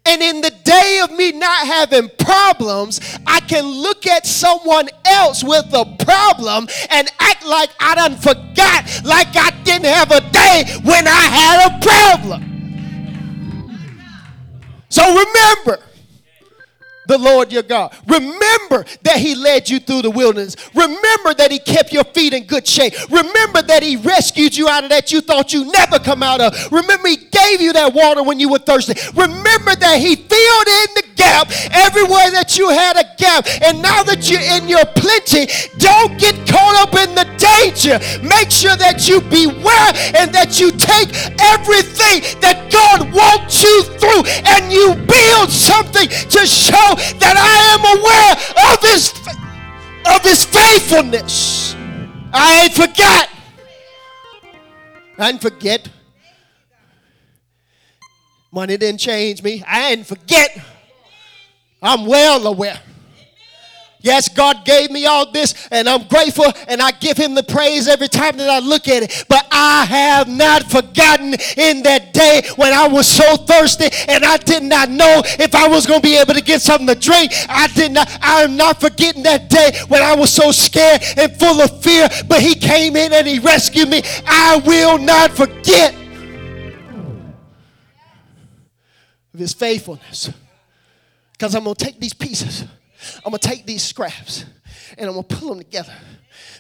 And 0.05 0.23
in 0.23 0.41
the 0.41 0.49
day 0.63 1.01
of 1.03 1.11
me 1.11 1.33
not 1.33 1.67
having 1.67 2.09
problems, 2.17 2.99
I 3.27 3.41
can 3.41 3.63
look 3.63 4.07
at 4.07 4.25
someone 4.25 4.89
else 5.05 5.43
with 5.43 5.71
a 5.71 5.85
problem 6.03 6.67
and 6.89 7.11
act 7.19 7.45
like 7.45 7.69
I 7.79 7.93
done 7.93 8.15
forgot, 8.15 9.01
like 9.03 9.27
I 9.35 9.51
didn't 9.63 9.85
have 9.85 10.11
a 10.11 10.21
day 10.31 10.63
when 10.83 11.07
I 11.07 11.21
had 11.21 11.69
a 11.69 11.79
problem. 11.85 12.49
So 14.89 15.03
remember, 15.03 15.83
the 17.09 17.17
Lord 17.17 17.51
your 17.51 17.63
God. 17.63 17.91
Remember 18.07 18.85
that 19.01 19.17
He 19.17 19.33
led 19.33 19.67
you 19.67 19.79
through 19.79 20.03
the 20.03 20.11
wilderness. 20.11 20.55
Remember 20.75 21.33
that 21.33 21.51
He 21.51 21.57
kept 21.57 21.91
your 21.91 22.03
feet 22.03 22.33
in 22.33 22.45
good 22.45 22.67
shape. 22.67 22.93
Remember 23.09 23.63
that 23.63 23.81
He 23.81 23.95
rescued 23.97 24.55
you 24.55 24.69
out 24.69 24.83
of 24.83 24.91
that 24.91 25.11
you 25.11 25.19
thought 25.19 25.51
you 25.51 25.69
never 25.71 25.97
come 25.97 26.21
out 26.21 26.39
of. 26.39 26.71
Remember 26.71 27.07
He 27.07 27.17
gave 27.17 27.61
you 27.61 27.73
that 27.73 27.93
water 27.93 28.21
when 28.21 28.39
you 28.39 28.47
were 28.47 28.59
thirsty. 28.59 28.93
Remember 29.15 29.75
that 29.75 29.97
He 29.99 30.15
filled 30.15 30.67
in 30.67 30.87
the 30.95 31.09
gap 31.15 31.49
everywhere 31.71 32.29
that 32.31 32.57
you 32.57 32.69
had 32.69 32.95
a 32.95 33.05
gap. 33.17 33.45
And 33.65 33.81
now 33.81 34.03
that 34.03 34.29
you're 34.29 34.45
in 34.45 34.69
your 34.69 34.85
plenty, 34.95 35.49
don't 35.77 36.13
get 36.21 36.37
caught 36.47 36.77
up 36.77 36.93
in 36.93 37.15
the 37.17 37.25
danger. 37.41 37.97
Make 38.21 38.51
sure 38.51 38.77
that 38.77 39.09
you 39.09 39.19
beware 39.21 39.91
and 40.13 40.29
that 40.31 40.61
you 40.61 40.71
take 40.71 41.09
everything 41.41 42.21
that 42.39 42.69
God 42.69 43.11
wants 43.11 43.63
you 43.63 43.83
through 43.97 44.23
and 44.45 44.71
you 44.71 44.93
build 45.09 45.49
something 45.49 46.07
to 46.07 46.41
show 46.45 46.95
that 47.19 47.35
I 47.37 47.53
am 47.75 47.83
aware 47.97 48.33
of 48.73 48.81
his 48.81 49.13
of 50.15 50.21
his 50.23 50.45
faithfulness. 50.45 51.75
I 52.33 52.63
ain't 52.63 52.73
forgot. 52.73 53.29
I 55.17 55.31
didn't 55.31 55.41
forget. 55.41 55.89
Money 58.51 58.77
didn't 58.77 58.99
change 58.99 59.43
me. 59.43 59.63
I 59.67 59.95
didn't 59.95 60.07
forget. 60.07 60.57
I'm 61.81 62.05
well 62.05 62.47
aware. 62.47 62.79
Yes, 64.01 64.29
God 64.29 64.63
gave 64.63 64.91
me 64.91 65.05
all 65.05 65.29
this, 65.29 65.67
and 65.71 65.89
I'm 65.89 66.07
grateful, 66.07 66.45
and 66.69 66.81
I 66.81 66.91
give 66.91 67.17
Him 67.17 67.35
the 67.35 67.43
praise 67.43 67.85
every 67.85 68.07
time 68.07 68.37
that 68.37 68.49
I 68.49 68.59
look 68.59 68.87
at 68.87 69.03
it. 69.03 69.25
But 69.27 69.45
I 69.51 69.83
have 69.83 70.29
not 70.29 70.63
forgotten 70.71 71.35
in 71.57 71.83
that 71.83 72.13
day 72.13 72.43
when 72.55 72.71
I 72.73 72.87
was 72.87 73.07
so 73.07 73.35
thirsty 73.35 73.89
and 74.07 74.23
I 74.23 74.37
did 74.37 74.63
not 74.63 74.89
know 74.89 75.21
if 75.25 75.53
I 75.53 75.67
was 75.67 75.85
going 75.85 76.01
to 76.01 76.07
be 76.07 76.15
able 76.15 76.33
to 76.33 76.41
get 76.41 76.61
something 76.61 76.87
to 76.87 76.95
drink. 76.95 77.33
I 77.49 77.67
did 77.67 77.91
not. 77.91 78.09
I 78.21 78.43
am 78.43 78.55
not 78.55 78.79
forgetting 78.79 79.23
that 79.23 79.49
day 79.49 79.77
when 79.89 80.01
I 80.01 80.15
was 80.15 80.31
so 80.31 80.51
scared 80.51 81.01
and 81.17 81.35
full 81.37 81.61
of 81.61 81.83
fear. 81.83 82.07
But 82.27 82.41
He 82.41 82.55
came 82.55 82.95
in 82.95 83.11
and 83.11 83.27
He 83.27 83.39
rescued 83.39 83.89
me. 83.89 84.01
I 84.25 84.61
will 84.65 84.97
not 84.97 85.31
forget 85.31 85.93
of 89.33 89.39
His 89.39 89.53
faithfulness, 89.53 90.31
because 91.33 91.53
I'm 91.53 91.65
going 91.65 91.75
to 91.75 91.85
take 91.85 91.99
these 91.99 92.13
pieces 92.13 92.63
I'm 93.25 93.31
going 93.31 93.39
to 93.39 93.47
take 93.47 93.65
these 93.65 93.83
scraps 93.83 94.45
and 94.97 95.07
I'm 95.07 95.13
going 95.13 95.25
to 95.25 95.35
pull 95.35 95.49
them 95.49 95.59
together. 95.59 95.93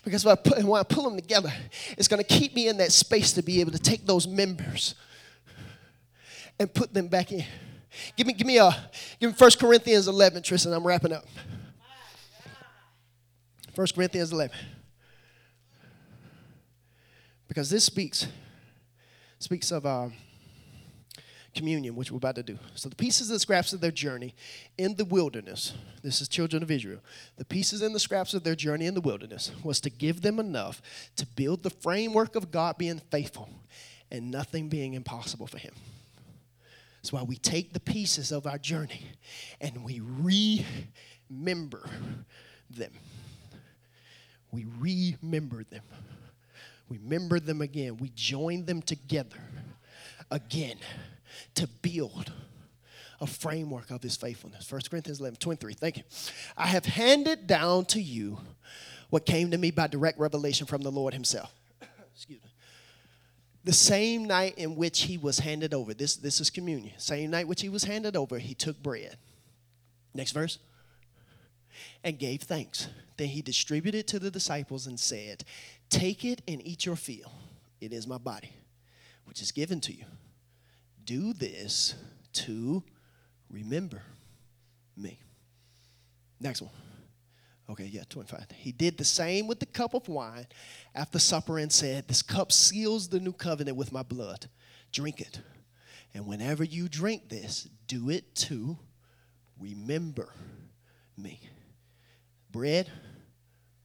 Because 0.03 0.23
when 0.25 0.33
I, 0.33 0.35
put, 0.35 0.63
when 0.63 0.79
I 0.79 0.83
pull 0.83 1.03
them 1.03 1.15
together, 1.15 1.51
it's 1.97 2.07
going 2.07 2.23
to 2.23 2.27
keep 2.27 2.55
me 2.55 2.67
in 2.67 2.77
that 2.77 2.91
space 2.91 3.33
to 3.33 3.41
be 3.41 3.59
able 3.61 3.71
to 3.71 3.79
take 3.79 4.05
those 4.05 4.27
members 4.27 4.95
and 6.59 6.73
put 6.73 6.93
them 6.93 7.07
back 7.07 7.31
in. 7.31 7.43
Give 8.15 8.27
me, 8.27 8.33
give 8.33 8.47
me 8.47 8.57
a, 8.57 8.71
give 9.19 9.31
me 9.31 9.35
1 9.37 9.51
Corinthians 9.59 10.07
11, 10.07 10.43
Tristan. 10.43 10.73
I'm 10.73 10.85
wrapping 10.85 11.11
up. 11.11 11.25
1 13.75 13.87
Corinthians 13.95 14.31
11. 14.31 14.55
Because 17.47 17.69
this 17.69 17.83
speaks, 17.83 18.27
speaks 19.39 19.71
of. 19.71 19.85
Uh, 19.85 20.09
communion, 21.59 21.93
which 21.93 22.09
we're 22.09 22.17
about 22.17 22.35
to 22.35 22.43
do. 22.43 22.57
So, 22.75 22.87
the 22.87 22.95
pieces 22.95 23.29
and 23.29 23.35
the 23.35 23.39
scraps 23.39 23.73
of 23.73 23.81
their 23.81 23.91
journey 23.91 24.33
in 24.77 24.95
the 24.95 25.03
wilderness, 25.03 25.73
this 26.01 26.21
is 26.21 26.29
children 26.29 26.63
of 26.63 26.71
Israel, 26.71 27.01
the 27.35 27.43
pieces 27.43 27.81
and 27.81 27.93
the 27.93 27.99
scraps 27.99 28.33
of 28.33 28.45
their 28.45 28.55
journey 28.55 28.85
in 28.85 28.93
the 28.93 29.01
wilderness 29.01 29.51
was 29.61 29.81
to 29.81 29.89
give 29.89 30.21
them 30.21 30.39
enough 30.39 30.81
to 31.17 31.25
build 31.25 31.63
the 31.63 31.69
framework 31.69 32.37
of 32.37 32.49
God 32.49 32.77
being 32.77 33.01
faithful 33.11 33.49
and 34.09 34.31
nothing 34.31 34.69
being 34.69 34.93
impossible 34.93 35.47
for 35.47 35.57
Him. 35.57 35.73
That's 36.95 37.11
why 37.11 37.23
we 37.23 37.35
take 37.35 37.73
the 37.73 37.81
pieces 37.81 38.31
of 38.31 38.47
our 38.47 38.57
journey 38.57 39.03
and 39.59 39.83
we 39.83 40.01
remember 41.29 41.89
them. 42.69 42.93
We 44.49 44.65
remember 44.79 45.65
them. 45.65 45.83
We 46.87 46.99
remember 46.99 47.41
them 47.41 47.61
again. 47.61 47.97
We 47.97 48.11
join 48.15 48.63
them 48.65 48.81
together 48.81 49.41
again 50.31 50.77
to 51.59 51.67
build 51.67 52.31
a 53.19 53.27
framework 53.27 53.91
of 53.91 54.01
his 54.01 54.15
faithfulness. 54.15 54.71
1 54.71 54.81
Corinthians 54.89 55.19
11, 55.19 55.39
23. 55.39 55.73
Thank 55.73 55.97
you. 55.97 56.03
I 56.55 56.67
have 56.67 56.85
handed 56.85 57.47
down 57.47 57.83
to 57.85 58.01
you 58.01 58.37
what 59.09 59.25
came 59.25 59.51
to 59.51 59.57
me 59.57 59.71
by 59.71 59.87
direct 59.87 60.17
revelation 60.19 60.65
from 60.65 60.81
the 60.81 60.91
Lord 60.91 61.13
himself. 61.13 61.53
Excuse 62.15 62.41
me. 62.41 62.49
The 63.65 63.73
same 63.73 64.25
night 64.25 64.57
in 64.57 64.77
which 64.77 65.01
he 65.01 65.17
was 65.17 65.39
handed 65.39 65.73
over, 65.73 65.93
this, 65.93 66.15
this 66.15 66.39
is 66.39 66.49
communion. 66.49 66.93
Same 66.97 67.29
night 67.29 67.47
which 67.47 67.61
he 67.61 67.67
was 67.67 67.83
handed 67.83 68.15
over, 68.15 68.39
he 68.39 68.53
took 68.53 68.81
bread. 68.81 69.17
Next 70.13 70.31
verse. 70.31 70.59
And 72.05 72.17
gave 72.17 72.43
thanks. 72.43 72.87
Then 73.17 73.27
he 73.27 73.41
distributed 73.41 74.07
to 74.07 74.19
the 74.19 74.31
disciples 74.31 74.87
and 74.87 74.97
said, 74.97 75.43
Take 75.89 76.23
it 76.23 76.41
and 76.47 76.65
eat 76.65 76.85
your 76.85 76.95
fill. 76.95 77.33
It 77.81 77.91
is 77.91 78.07
my 78.07 78.17
body, 78.17 78.53
which 79.25 79.41
is 79.41 79.51
given 79.51 79.81
to 79.81 79.93
you 79.93 80.05
do 81.09 81.33
this 81.33 81.95
to 82.31 82.83
remember 83.49 84.03
me. 84.95 85.17
Next 86.39 86.61
one. 86.61 86.69
Okay, 87.67 87.85
yeah, 87.85 88.03
25. 88.07 88.45
He 88.55 88.71
did 88.71 88.95
the 88.95 89.03
same 89.03 89.47
with 89.47 89.59
the 89.59 89.65
cup 89.65 89.95
of 89.95 90.07
wine 90.07 90.45
after 90.93 91.17
supper 91.17 91.57
and 91.57 91.71
said, 91.71 92.07
This 92.07 92.21
cup 92.21 92.51
seals 92.51 93.07
the 93.07 93.19
new 93.19 93.33
covenant 93.33 93.75
with 93.75 93.91
my 93.91 94.03
blood. 94.03 94.49
Drink 94.91 95.19
it. 95.19 95.39
And 96.13 96.27
whenever 96.27 96.63
you 96.63 96.87
drink 96.87 97.27
this, 97.27 97.67
do 97.87 98.11
it 98.11 98.35
to 98.35 98.77
remember 99.59 100.31
me. 101.17 101.39
Bread, 102.51 102.91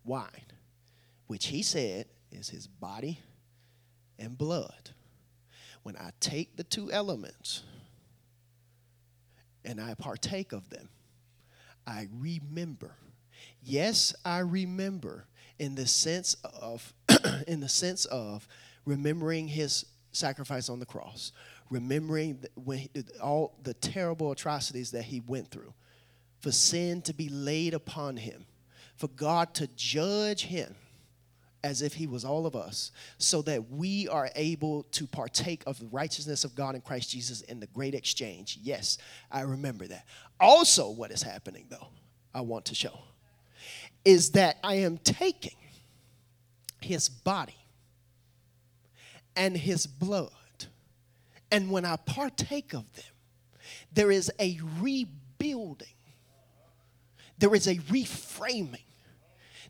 wine, 0.04 0.28
which 1.26 1.46
he 1.46 1.62
said 1.62 2.04
is 2.30 2.50
his 2.50 2.66
body 2.66 3.18
and 4.18 4.36
blood 4.36 4.93
when 5.84 5.96
I 5.96 6.10
take 6.18 6.56
the 6.56 6.64
two 6.64 6.90
elements 6.90 7.62
and 9.64 9.80
I 9.80 9.94
partake 9.94 10.52
of 10.52 10.68
them, 10.70 10.88
I 11.86 12.08
remember. 12.12 12.96
Yes, 13.62 14.14
I 14.24 14.38
remember 14.38 15.26
in 15.58 15.74
the 15.74 15.86
sense 15.86 16.34
of 16.42 16.92
in 17.46 17.60
the 17.60 17.68
sense 17.68 18.06
of 18.06 18.48
remembering 18.84 19.46
his 19.46 19.86
sacrifice 20.12 20.68
on 20.68 20.80
the 20.80 20.86
cross, 20.86 21.32
remembering 21.70 22.42
when 22.54 22.78
he, 22.78 22.90
all 23.22 23.58
the 23.62 23.74
terrible 23.74 24.32
atrocities 24.32 24.90
that 24.92 25.02
he 25.04 25.20
went 25.20 25.50
through, 25.50 25.74
for 26.40 26.50
sin 26.50 27.02
to 27.02 27.12
be 27.12 27.28
laid 27.28 27.74
upon 27.74 28.16
him, 28.16 28.46
for 28.96 29.08
God 29.08 29.54
to 29.54 29.66
judge 29.76 30.44
him 30.46 30.74
as 31.64 31.80
if 31.80 31.94
he 31.94 32.06
was 32.06 32.26
all 32.26 32.44
of 32.44 32.54
us, 32.54 32.92
so 33.16 33.40
that 33.40 33.70
we 33.70 34.06
are 34.08 34.28
able 34.36 34.82
to 34.92 35.06
partake 35.06 35.62
of 35.66 35.80
the 35.80 35.86
righteousness 35.86 36.44
of 36.44 36.54
God 36.54 36.74
in 36.74 36.82
Christ 36.82 37.10
Jesus 37.10 37.40
in 37.40 37.58
the 37.58 37.66
great 37.68 37.94
exchange. 37.94 38.58
Yes, 38.62 38.98
I 39.32 39.40
remember 39.40 39.86
that. 39.86 40.04
Also, 40.38 40.90
what 40.90 41.10
is 41.10 41.22
happening, 41.22 41.64
though, 41.70 41.88
I 42.34 42.42
want 42.42 42.66
to 42.66 42.74
show, 42.74 42.98
is 44.04 44.32
that 44.32 44.58
I 44.62 44.74
am 44.74 44.98
taking 44.98 45.56
his 46.82 47.08
body 47.08 47.56
and 49.34 49.56
his 49.56 49.86
blood, 49.86 50.30
and 51.50 51.70
when 51.70 51.86
I 51.86 51.96
partake 51.96 52.74
of 52.74 52.92
them, 52.92 53.04
there 53.90 54.10
is 54.10 54.30
a 54.38 54.60
rebuilding, 54.80 55.88
there 57.38 57.54
is 57.54 57.66
a 57.66 57.76
reframing 57.76 58.84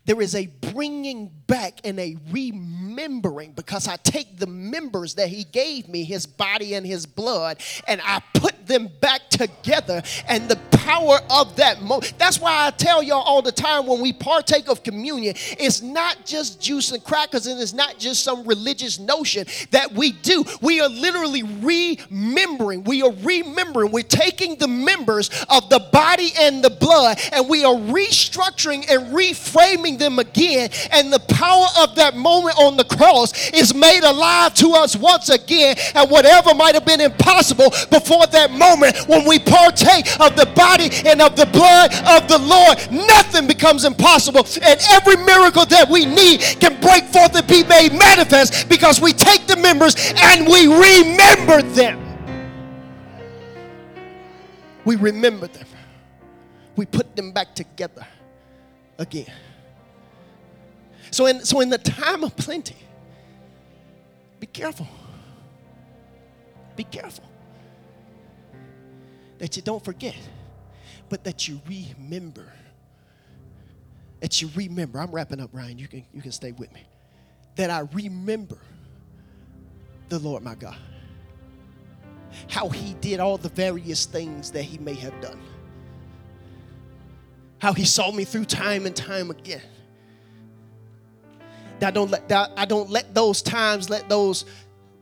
there 0.05 0.21
is 0.21 0.35
a 0.35 0.47
bringing 0.71 1.31
back 1.47 1.79
and 1.83 1.99
a 1.99 2.17
remembering 2.31 3.51
because 3.51 3.87
I 3.87 3.97
take 3.97 4.37
the 4.37 4.47
members 4.47 5.15
that 5.15 5.29
He 5.29 5.43
gave 5.43 5.87
me, 5.87 6.03
His 6.03 6.25
body 6.25 6.75
and 6.75 6.85
His 6.85 7.05
blood, 7.05 7.57
and 7.87 8.01
I 8.03 8.21
put 8.33 8.54
them 8.67 8.89
back 8.99 9.29
together. 9.29 10.01
And 10.27 10.49
the 10.49 10.57
power 10.85 11.19
of 11.31 11.55
that 11.55 11.81
moment. 11.81 12.13
That's 12.17 12.39
why 12.39 12.67
I 12.67 12.71
tell 12.71 13.01
y'all 13.01 13.21
all 13.21 13.41
the 13.41 13.51
time 13.51 13.87
when 13.87 14.01
we 14.01 14.13
partake 14.13 14.69
of 14.69 14.83
communion, 14.83 15.35
it's 15.59 15.81
not 15.81 16.25
just 16.25 16.61
juice 16.61 16.91
and 16.91 17.03
crackers 17.03 17.47
and 17.47 17.59
it's 17.59 17.73
not 17.73 17.97
just 17.97 18.23
some 18.23 18.45
religious 18.45 18.99
notion 18.99 19.47
that 19.71 19.91
we 19.93 20.11
do. 20.11 20.43
We 20.61 20.81
are 20.81 20.89
literally 20.89 21.43
remembering. 21.43 22.83
We 22.83 23.01
are 23.01 23.13
remembering. 23.23 23.91
We're 23.91 24.03
taking 24.03 24.57
the 24.57 24.67
members 24.67 25.29
of 25.49 25.69
the 25.69 25.79
body 25.91 26.31
and 26.39 26.63
the 26.63 26.69
blood 26.69 27.19
and 27.31 27.49
we 27.49 27.63
are 27.63 27.75
restructuring 27.75 28.85
and 28.89 29.13
reframing 29.13 29.97
them 29.97 30.19
again. 30.19 30.69
And 30.91 31.11
the 31.11 31.19
power 31.19 31.67
of 31.79 31.95
that 31.95 32.15
moment 32.15 32.57
on 32.59 32.77
the 32.77 32.83
cross 32.83 33.49
is 33.51 33.73
made 33.73 34.03
alive 34.03 34.53
to 34.55 34.73
us 34.73 34.95
once 34.95 35.29
again. 35.29 35.77
And 35.95 36.09
whatever 36.11 36.53
might 36.53 36.75
have 36.75 36.85
been 36.85 37.01
impossible 37.01 37.69
before 37.89 38.27
that 38.27 38.51
moment, 38.55 38.97
when 39.07 39.27
we 39.27 39.39
partake 39.39 40.07
of 40.19 40.35
the 40.35 40.45
body 40.55 40.89
and 41.05 41.21
of 41.21 41.35
the 41.35 41.45
blood 41.45 41.93
of 42.07 42.27
the 42.27 42.37
Lord, 42.37 42.77
nothing 42.91 43.47
becomes 43.47 43.85
impossible. 43.85 44.47
And 44.61 44.79
every 44.91 45.17
miracle 45.17 45.65
that 45.65 45.89
we 45.89 46.05
need 46.05 46.41
can 46.59 46.79
break 46.81 47.03
forth 47.05 47.35
and 47.35 47.47
be 47.47 47.63
made 47.63 47.93
manifest 47.93 48.69
because 48.69 48.99
we 49.01 49.13
take 49.13 49.47
the 49.47 49.57
members 49.57 49.95
and 50.17 50.47
we 50.47 50.67
remember 50.67 51.61
them. 51.61 52.01
We 54.85 54.95
remember 54.95 55.47
them. 55.47 55.67
We 56.75 56.85
put 56.85 57.15
them 57.15 57.31
back 57.31 57.55
together 57.55 58.05
again. 58.97 59.31
So 61.11 61.27
in, 61.27 61.45
so 61.45 61.61
in 61.61 61.69
the 61.69 61.77
time 61.77 62.23
of 62.23 62.35
plenty, 62.35 62.75
be 64.39 64.47
careful. 64.47 64.87
Be 66.75 66.83
careful 66.83 67.23
that 69.39 69.55
you 69.55 69.61
don't 69.61 69.83
forget 69.83 70.15
but 71.09 71.23
that 71.23 71.47
you 71.47 71.61
remember. 71.67 72.51
That 74.21 74.41
you 74.41 74.49
remember. 74.55 74.99
I'm 74.99 75.11
wrapping 75.11 75.39
up, 75.39 75.49
Ryan. 75.53 75.77
You 75.77 75.87
can, 75.87 76.05
you 76.13 76.21
can 76.21 76.31
stay 76.31 76.51
with 76.51 76.73
me. 76.73 76.83
That 77.55 77.69
I 77.69 77.81
remember 77.93 78.57
the 80.09 80.19
Lord 80.19 80.43
my 80.43 80.55
God. 80.55 80.77
How 82.49 82.69
he 82.69 82.95
did 82.95 83.19
all 83.19 83.37
the 83.37 83.49
various 83.49 84.05
things 84.05 84.51
that 84.51 84.63
he 84.63 84.77
may 84.77 84.93
have 84.95 85.19
done. 85.21 85.39
How 87.59 87.73
he 87.73 87.85
saw 87.85 88.11
me 88.11 88.25
through 88.25 88.45
time 88.45 88.85
and 88.85 88.95
time 88.95 89.31
again. 89.31 89.61
That 91.79 91.87
I 91.87 91.91
don't 91.91 92.11
let 92.11 92.27
that 92.29 92.51
I 92.57 92.65
don't 92.65 92.89
let 92.89 93.13
those 93.13 93.41
times, 93.41 93.89
let 93.89 94.09
those 94.09 94.45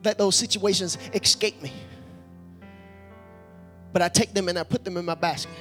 let 0.03 0.17
those 0.17 0.35
situations 0.35 0.97
escape 1.13 1.61
me. 1.61 1.71
But 3.93 4.01
I 4.01 4.09
take 4.09 4.33
them 4.33 4.49
and 4.49 4.59
I 4.59 4.63
put 4.63 4.83
them 4.83 4.97
in 4.97 5.05
my 5.05 5.15
basket 5.15 5.53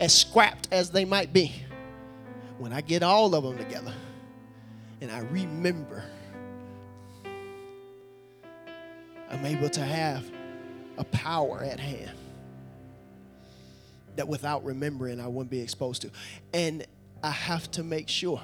as 0.00 0.14
scrapped 0.14 0.68
as 0.72 0.90
they 0.90 1.04
might 1.04 1.32
be, 1.32 1.52
when 2.58 2.72
I 2.72 2.80
get 2.80 3.02
all 3.02 3.34
of 3.34 3.44
them 3.44 3.56
together 3.56 3.94
and 5.00 5.10
I 5.10 5.20
remember, 5.20 6.02
I'm 9.30 9.44
able 9.44 9.68
to 9.70 9.80
have 9.80 10.24
a 10.98 11.04
power 11.04 11.62
at 11.62 11.78
hand 11.78 12.16
that 14.16 14.26
without 14.26 14.64
remembering 14.64 15.20
I 15.20 15.28
wouldn't 15.28 15.50
be 15.50 15.60
exposed 15.60 16.02
to. 16.02 16.10
And 16.54 16.86
I 17.22 17.30
have 17.30 17.70
to 17.72 17.82
make 17.82 18.08
sure 18.08 18.40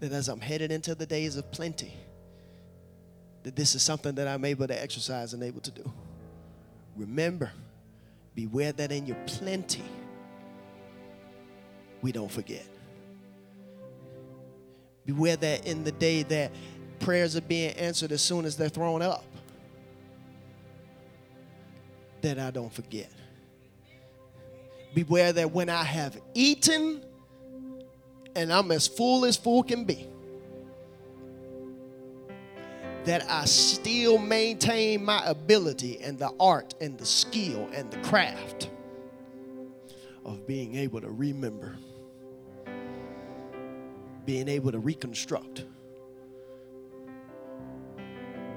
that 0.00 0.12
as 0.12 0.28
I'm 0.28 0.40
headed 0.40 0.70
into 0.70 0.94
the 0.94 1.06
days 1.06 1.36
of 1.36 1.50
plenty, 1.50 1.94
that 3.42 3.56
this 3.56 3.74
is 3.74 3.82
something 3.82 4.14
that 4.16 4.28
I'm 4.28 4.44
able 4.44 4.68
to 4.68 4.80
exercise 4.80 5.32
and 5.32 5.42
able 5.42 5.60
to 5.62 5.70
do. 5.72 5.92
Remember, 6.96 7.50
beware 8.34 8.72
that 8.72 8.92
in 8.92 9.06
your 9.06 9.16
plenty, 9.26 9.84
we 12.02 12.12
don't 12.12 12.30
forget. 12.30 12.66
Beware 15.06 15.36
that 15.36 15.66
in 15.66 15.84
the 15.84 15.92
day 15.92 16.22
that 16.24 16.52
prayers 17.00 17.36
are 17.36 17.40
being 17.42 17.72
answered 17.72 18.12
as 18.12 18.22
soon 18.22 18.44
as 18.44 18.56
they're 18.56 18.68
thrown 18.68 19.02
up, 19.02 19.24
that 22.20 22.38
I 22.38 22.50
don't 22.50 22.72
forget. 22.72 23.10
Beware 24.94 25.32
that 25.32 25.50
when 25.50 25.68
I 25.68 25.82
have 25.82 26.20
eaten 26.34 27.02
and 28.36 28.52
I'm 28.52 28.70
as 28.70 28.86
full 28.86 29.24
as 29.24 29.36
full 29.36 29.62
can 29.62 29.84
be, 29.84 30.08
that 33.04 33.28
I 33.28 33.44
still 33.46 34.18
maintain 34.18 35.04
my 35.04 35.22
ability 35.26 36.00
and 36.00 36.18
the 36.18 36.32
art 36.38 36.74
and 36.80 36.96
the 36.98 37.06
skill 37.06 37.68
and 37.74 37.90
the 37.90 37.98
craft 37.98 38.70
of 40.24 40.46
being 40.46 40.76
able 40.76 41.00
to 41.00 41.10
remember 41.10 41.76
being 44.24 44.48
able 44.48 44.70
to 44.72 44.78
reconstruct, 44.78 45.64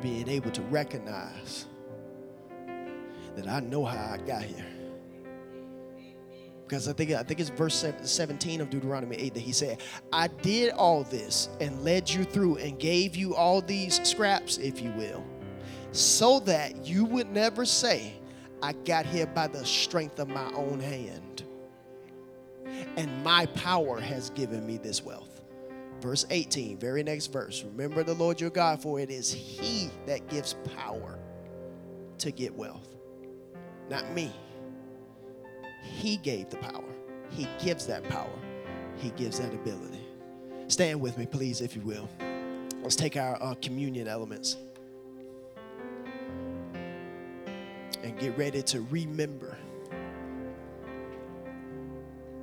being 0.02 0.28
able 0.30 0.52
to 0.52 0.62
recognize 0.64 1.66
that 3.36 3.48
I 3.48 3.60
know 3.60 3.84
how 3.84 4.14
I 4.14 4.18
got 4.18 4.44
here. 4.44 4.66
Because 6.68 6.88
I 6.88 6.94
think 6.94 7.12
I 7.12 7.22
think 7.22 7.40
it's 7.40 7.50
verse 7.50 7.86
17 8.02 8.60
of 8.60 8.72
Deuteronomy 8.72 9.16
8 9.18 9.36
that 9.36 9.40
he 9.40 9.52
said, 9.52 9.82
I 10.12 10.28
did 10.28 10.72
all 10.74 11.04
this 11.04 11.50
and 11.62 11.84
led 11.84 12.10
you 12.10 12.24
through 12.24 12.58
and 12.58 12.80
gave 12.80 13.16
you 13.16 13.36
all 13.36 13.62
these 13.62 14.02
scraps, 14.08 14.58
if 14.58 14.82
you 14.82 14.92
will, 14.92 15.24
so 15.92 16.40
that 16.42 16.86
you 16.86 17.06
would 17.06 17.30
never 17.30 17.66
say, 17.66 18.14
I 18.64 18.74
got 18.74 19.06
here 19.06 19.28
by 19.28 19.48
the 19.48 19.64
strength 19.64 20.20
of 20.20 20.28
my 20.28 20.52
own 20.54 20.80
hand. 20.80 21.44
And 22.98 23.24
my 23.24 23.46
power 23.48 24.00
has 24.00 24.32
given 24.32 24.66
me 24.66 24.78
this 24.78 25.04
wealth. 25.04 25.42
Verse 26.02 26.26
18, 26.30 26.78
very 26.78 27.04
next 27.04 27.28
verse. 27.28 27.64
Remember 27.64 28.04
the 28.04 28.16
Lord 28.16 28.42
your 28.42 28.50
God, 28.50 28.82
for 28.82 29.00
it 29.00 29.12
is 29.12 29.32
He 29.32 29.92
that 30.08 30.28
gives 30.30 30.56
power 30.76 31.20
to 32.18 32.32
get 32.32 32.56
wealth, 32.56 32.96
not 33.90 34.12
me. 34.14 34.34
He 35.86 36.18
gave 36.18 36.50
the 36.50 36.58
power, 36.58 36.84
He 37.30 37.48
gives 37.62 37.86
that 37.88 38.04
power, 38.10 38.40
He 38.98 39.10
gives 39.12 39.40
that 39.40 39.54
ability. 39.54 40.02
Stand 40.68 41.00
with 41.00 41.18
me, 41.18 41.26
please, 41.26 41.62
if 41.62 41.76
you 41.76 41.82
will. 41.82 42.10
Let's 42.82 42.96
take 42.96 43.18
our 43.18 43.42
uh, 43.42 43.56
communion 43.62 44.08
elements 44.08 44.58
and 48.04 48.18
get 48.20 48.38
ready 48.38 48.62
to 48.62 48.82
remember 48.92 49.58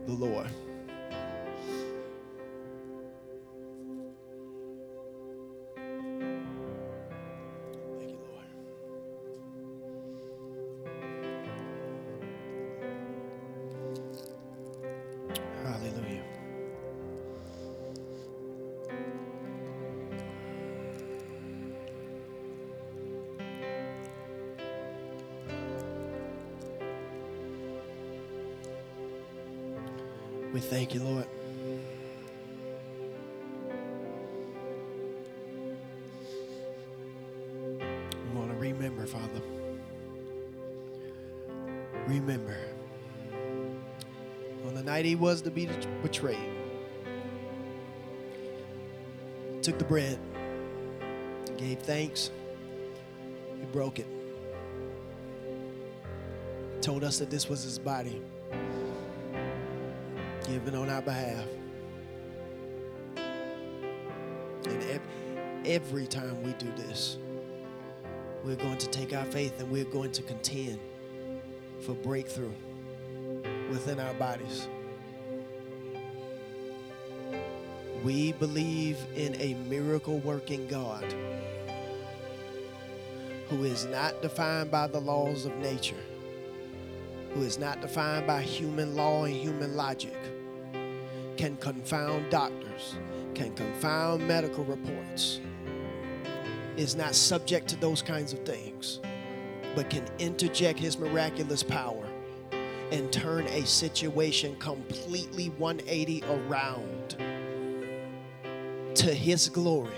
the 0.07 0.13
Lord. 0.13 0.49
Was 45.23 45.41
to 45.41 45.53
be 45.53 45.69
betrayed, 46.03 46.37
took 49.63 49.79
the 49.79 49.85
bread, 49.85 50.19
gave 51.57 51.79
thanks, 51.79 52.33
he 53.61 53.65
broke 53.67 54.01
it, 54.01 54.07
told 56.81 57.05
us 57.05 57.21
that 57.21 57.31
this 57.31 57.49
was 57.49 57.63
his 57.63 57.79
body 57.79 58.21
given 60.45 60.75
on 60.75 60.91
our 60.91 61.03
behalf. 61.03 61.45
And 63.17 64.83
ev- 64.91 65.01
every 65.65 66.09
time 66.09 66.43
we 66.43 66.53
do 66.55 66.73
this, 66.77 67.17
we're 68.43 68.57
going 68.57 68.79
to 68.79 68.89
take 68.89 69.13
our 69.13 69.25
faith 69.27 69.61
and 69.61 69.71
we're 69.71 69.85
going 69.85 70.11
to 70.11 70.23
contend 70.23 70.81
for 71.79 71.95
breakthrough 71.95 72.51
within 73.71 74.01
our 74.01 74.15
bodies. 74.15 74.67
We 78.05 78.33
believe 78.33 78.99
in 79.15 79.41
a 79.41 79.55
miracle 79.69 80.19
working 80.19 80.67
God 80.67 81.05
who 83.49 83.63
is 83.63 83.85
not 83.87 84.21
defined 84.23 84.73
by 84.73 84.89
the 84.89 84.99
laws 84.99 85.45
of 85.45 85.55
nature, 85.59 86.03
who 87.33 87.43
is 87.43 87.59
not 87.59 87.81
defined 87.81 88.27
by 88.27 88.43
human 88.43 88.97
law 88.97 89.25
and 89.25 89.35
human 89.35 89.77
logic, 89.77 90.17
can 91.37 91.57
confound 91.59 92.29
doctors, 92.29 92.97
can 93.35 93.55
confound 93.55 94.27
medical 94.27 94.65
reports, 94.65 95.41
is 96.77 96.97
not 96.97 97.15
subject 97.15 97.69
to 97.69 97.77
those 97.77 98.03
kinds 98.03 98.33
of 98.33 98.41
things, 98.41 98.99
but 99.77 99.89
can 99.91 100.05
interject 100.19 100.79
his 100.79 100.99
miraculous 100.99 101.63
power 101.63 102.09
and 102.91 103.13
turn 103.13 103.47
a 103.47 103.65
situation 103.65 104.57
completely 104.57 105.51
180 105.51 106.25
around 106.25 107.17
to 108.97 109.13
his 109.15 109.49
glory 109.49 109.95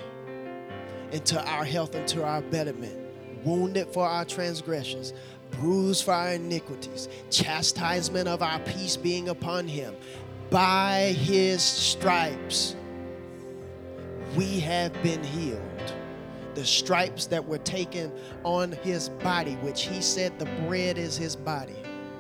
and 1.13 1.25
to 1.27 1.45
our 1.49 1.65
health 1.65 1.95
and 1.95 2.07
to 2.09 2.25
our 2.25 2.43
betterment. 2.43 3.01
Wounded 3.45 3.89
for 3.89 4.07
our 4.07 4.25
transgressions, 4.25 5.13
bruised 5.51 6.05
for 6.05 6.13
our 6.13 6.33
iniquities, 6.33 7.09
chastisement 7.31 8.27
of 8.27 8.43
our 8.43 8.59
peace 8.61 8.97
being 8.97 9.29
upon 9.29 9.69
him. 9.69 9.95
By 10.51 11.15
his 11.19 11.63
stripes, 11.63 12.75
we 14.37 14.61
have 14.61 14.93
been 15.03 15.23
healed. 15.23 15.61
The 16.55 16.65
stripes 16.65 17.27
that 17.27 17.45
were 17.45 17.59
taken 17.59 18.13
on 18.45 18.73
his 18.73 19.09
body, 19.09 19.55
which 19.57 19.83
he 19.83 20.01
said 20.01 20.39
the 20.39 20.47
bread 20.67 20.99
is 20.99 21.17
his 21.17 21.37
body. 21.37 21.77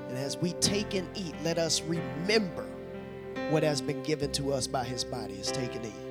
And 0.08 0.18
as 0.18 0.36
we 0.36 0.52
take 0.54 0.94
and 0.94 1.08
eat, 1.16 1.34
let 1.42 1.58
us 1.58 1.82
remember 1.82 2.66
what 3.50 3.62
has 3.62 3.80
been 3.80 4.02
given 4.02 4.30
to 4.32 4.52
us 4.52 4.66
by 4.66 4.84
his 4.84 5.04
body. 5.04 5.34
Is 5.34 5.50
taken 5.50 5.82
and 5.82 5.86
eat. 5.86 6.03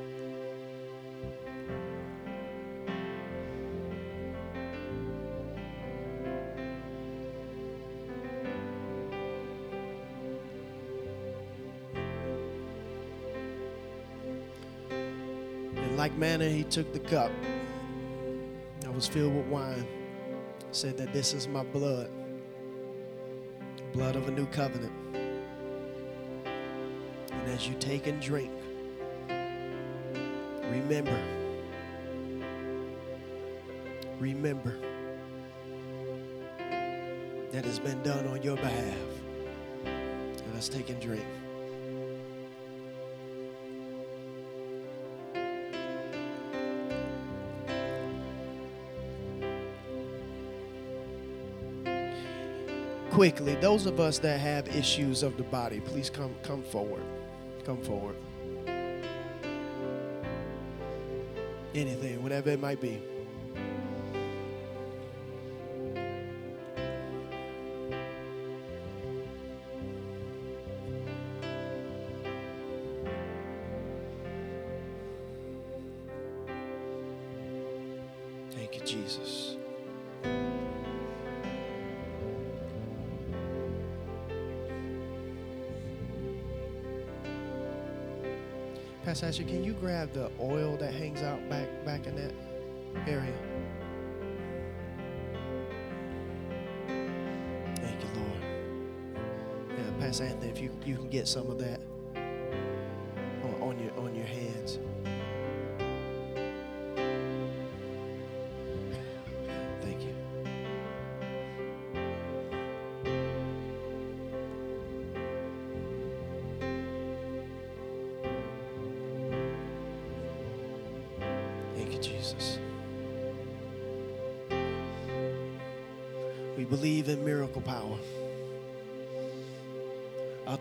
Like 16.13 16.19
manner, 16.19 16.47
he 16.47 16.63
took 16.63 16.91
the 16.93 16.99
cup 16.99 17.31
that 18.81 18.93
was 18.93 19.07
filled 19.07 19.35
with 19.35 19.47
wine, 19.47 19.87
said 20.71 20.97
that 20.97 21.11
this 21.11 21.33
is 21.33 21.47
my 21.47 21.63
blood, 21.63 22.09
blood 23.93 24.15
of 24.15 24.27
a 24.27 24.31
new 24.31 24.45
covenant. 24.47 24.93
And 26.45 27.49
as 27.49 27.67
you 27.67 27.75
take 27.79 28.05
and 28.07 28.21
drink, 28.21 28.51
remember, 30.69 31.19
remember 34.19 34.77
that 37.51 37.65
has 37.65 37.79
been 37.79 38.01
done 38.03 38.27
on 38.27 38.41
your 38.43 38.57
behalf. 38.57 38.97
Let 39.85 40.55
us 40.55 40.69
take 40.69 40.89
and 40.89 41.01
drink. 41.01 41.25
Quickly 53.13 53.53
those 53.53 53.85
of 53.85 53.99
us 53.99 54.17
that 54.17 54.39
have 54.39 54.67
issues 54.75 55.21
of 55.21 55.37
the 55.37 55.43
body 55.43 55.79
please 55.79 56.09
come 56.09 56.35
come 56.41 56.63
forward. 56.63 57.03
Come 57.63 57.77
forward. 57.77 58.15
Anything 61.75 62.23
whatever 62.23 62.49
it 62.49 62.59
might 62.59 62.81
be. 62.81 62.99
Thank 78.49 78.75
you 78.75 78.81
jesus 78.83 79.57
Pastor 89.21 89.43
can 89.43 89.63
you 89.63 89.73
grab 89.73 90.11
the 90.11 90.31
oil 90.39 90.75
that 90.77 90.91
hangs 90.91 91.21
out 91.21 91.47
back 91.47 91.67
back 91.85 92.07
in 92.07 92.15
that 92.15 92.33
area? 93.07 93.31
Thank 97.75 98.01
you, 98.01 98.09
Lord. 98.15 98.41
Yeah, 99.69 99.91
Pastor 99.99 100.23
Anthony, 100.23 100.49
if 100.49 100.59
you, 100.59 100.71
you 100.83 100.95
can 100.95 101.09
get 101.09 101.27
some 101.27 101.51
of 101.51 101.59
that 101.59 101.79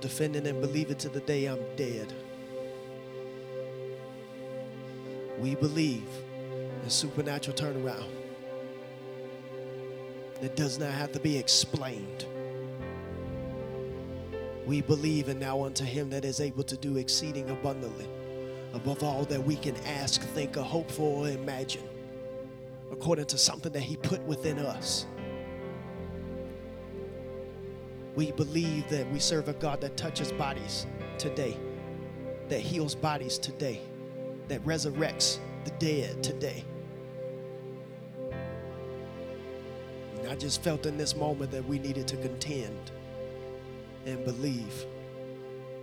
I'll 0.03 0.09
defend 0.09 0.34
it 0.34 0.48
and 0.48 0.61
believe 0.61 0.90
it 0.90 0.98
to 0.98 1.09
the 1.09 1.20
day 1.20 1.46
I'm 1.46 1.61
dead. 1.76 2.12
We 5.38 5.55
believe 5.55 6.09
in 6.82 6.90
supernatural 6.90 7.57
turnaround 7.57 8.11
that 10.40 10.57
does 10.57 10.80
not 10.80 10.90
have 10.90 11.12
to 11.12 11.20
be 11.20 11.38
explained. 11.38 12.26
We 14.66 14.80
believe 14.80 15.28
in 15.28 15.38
now 15.38 15.62
unto 15.62 15.84
him 15.84 16.11
that 16.11 16.24
is 16.24 16.40
able 16.40 16.64
to 16.64 16.76
do 16.76 16.96
exceeding 16.96 17.48
abundantly 17.50 18.09
above 18.74 19.05
all 19.05 19.24
that 19.26 19.44
we 19.44 19.55
can 19.55 19.76
ask, 19.86 20.20
think, 20.20 20.57
or 20.57 20.64
hope 20.64 20.90
for, 20.90 21.28
or 21.28 21.30
imagine, 21.30 21.88
according 22.90 23.26
to 23.26 23.38
something 23.38 23.70
that 23.70 23.82
He 23.82 23.96
put 23.96 24.20
within 24.22 24.59
us. 24.59 25.07
We 28.14 28.32
believe 28.32 28.88
that 28.90 29.10
we 29.10 29.18
serve 29.18 29.48
a 29.48 29.54
God 29.54 29.80
that 29.80 29.96
touches 29.96 30.32
bodies 30.32 30.86
today, 31.18 31.58
that 32.48 32.60
heals 32.60 32.94
bodies 32.94 33.38
today, 33.38 33.80
that 34.48 34.62
resurrects 34.64 35.38
the 35.64 35.70
dead 35.72 36.22
today. 36.22 36.64
And 40.18 40.28
I 40.28 40.36
just 40.36 40.62
felt 40.62 40.84
in 40.86 40.98
this 40.98 41.16
moment 41.16 41.50
that 41.52 41.64
we 41.64 41.78
needed 41.78 42.06
to 42.08 42.16
contend 42.16 42.90
and 44.04 44.24
believe. 44.24 44.86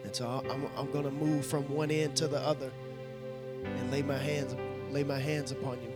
And 0.03 0.15
so 0.15 0.43
I'm, 0.49 0.67
I'm 0.77 0.91
going 0.91 1.05
to 1.05 1.11
move 1.11 1.45
from 1.45 1.63
one 1.69 1.91
end 1.91 2.15
to 2.17 2.27
the 2.27 2.39
other 2.39 2.71
and 3.63 3.91
lay 3.91 4.01
my 4.01 4.17
hands 4.17 4.55
lay 4.91 5.03
my 5.03 5.19
hands 5.19 5.51
upon 5.51 5.79
you. 5.81 5.91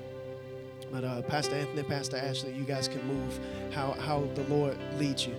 But 0.92 1.04
uh, 1.04 1.22
Pastor 1.24 1.56
Anthony, 1.56 1.84
Pastor 1.84 2.18
Ashley, 2.18 2.54
you 2.54 2.64
guys 2.64 2.88
can 2.88 3.04
move 3.08 3.40
how, 3.72 3.94
how 3.94 4.28
the 4.36 4.44
Lord 4.44 4.78
leads 5.00 5.26
you. 5.26 5.36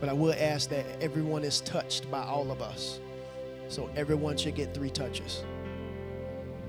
But 0.00 0.08
I 0.08 0.12
will 0.12 0.34
ask 0.38 0.68
that 0.70 0.84
everyone 1.00 1.44
is 1.44 1.60
touched 1.62 2.10
by 2.10 2.22
all 2.22 2.50
of 2.50 2.62
us. 2.62 3.00
So 3.68 3.90
everyone 3.96 4.36
should 4.36 4.54
get 4.54 4.72
three 4.72 4.90
touches. 4.90 5.44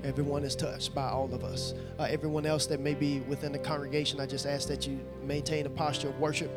Everyone 0.02 0.44
is 0.44 0.56
touched 0.56 0.94
by 0.94 1.08
all 1.08 1.32
of 1.32 1.44
us. 1.44 1.74
Uh, 1.98 2.04
everyone 2.04 2.46
else 2.46 2.66
that 2.66 2.80
may 2.80 2.94
be 2.94 3.20
within 3.20 3.52
the 3.52 3.58
congregation, 3.58 4.20
I 4.20 4.26
just 4.26 4.46
ask 4.46 4.66
that 4.68 4.86
you 4.86 4.98
maintain 5.22 5.66
a 5.66 5.70
posture 5.70 6.08
of 6.08 6.18
worship, 6.18 6.50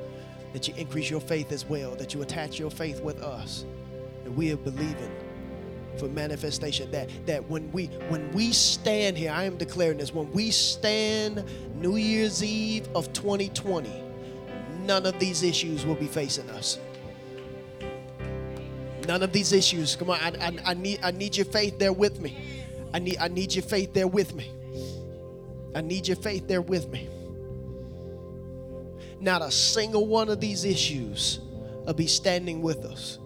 that 0.54 0.68
you 0.68 0.74
increase 0.78 1.10
your 1.10 1.20
faith 1.20 1.52
as 1.52 1.66
well, 1.66 1.96
that 1.96 2.14
you 2.14 2.22
attach 2.22 2.58
your 2.58 2.72
faith 2.72 3.02
with 3.02 3.22
us, 3.22 3.66
that 4.24 4.32
we 4.32 4.52
are 4.52 4.58
believing 4.58 5.12
for 5.98 6.08
manifestation. 6.08 6.90
That 6.92 7.10
that 7.26 7.50
when 7.50 7.72
we 7.72 7.88
when 8.10 8.32
we 8.32 8.52
stand 8.54 9.18
here, 9.18 9.32
I 9.32 9.44
am 9.44 9.58
declaring 9.58 9.98
this. 9.98 10.14
When 10.14 10.32
we 10.32 10.52
stand 10.52 11.44
New 11.76 11.98
Year's 11.98 12.44
Eve 12.44 12.88
of 12.96 13.12
2020, 13.14 14.03
none 14.84 15.06
of 15.06 15.18
these 15.20 15.44
issues 15.44 15.86
will 15.86 15.96
be 15.96 16.08
facing 16.08 16.50
us. 16.52 16.80
None 19.08 19.22
of 19.24 19.34
these 19.34 19.52
issues. 19.52 19.96
Come 19.96 20.10
on, 20.10 20.20
I, 20.20 20.32
I, 20.40 20.72
I 20.72 20.74
need 20.74 21.00
I 21.04 21.12
need 21.12 21.36
your 21.36 21.46
faith 21.46 21.78
there 21.78 21.94
with 21.94 22.20
me. 22.22 22.64
I 22.94 23.00
need, 23.00 23.18
I 23.20 23.28
need 23.28 23.54
your 23.54 23.64
faith 23.64 23.94
there 23.94 24.08
with 24.08 24.36
me. 24.36 24.52
I 25.76 25.82
need 25.82 26.08
your 26.08 26.18
faith 26.18 26.48
there 26.48 26.62
with 26.62 26.90
me. 26.90 27.10
Not 29.20 29.42
a 29.42 29.50
single 29.50 30.06
one 30.06 30.30
of 30.30 30.40
these 30.40 30.64
issues 30.64 31.40
will 31.86 31.94
be 31.94 32.08
standing 32.08 32.62
with 32.62 32.86
us. 32.86 33.18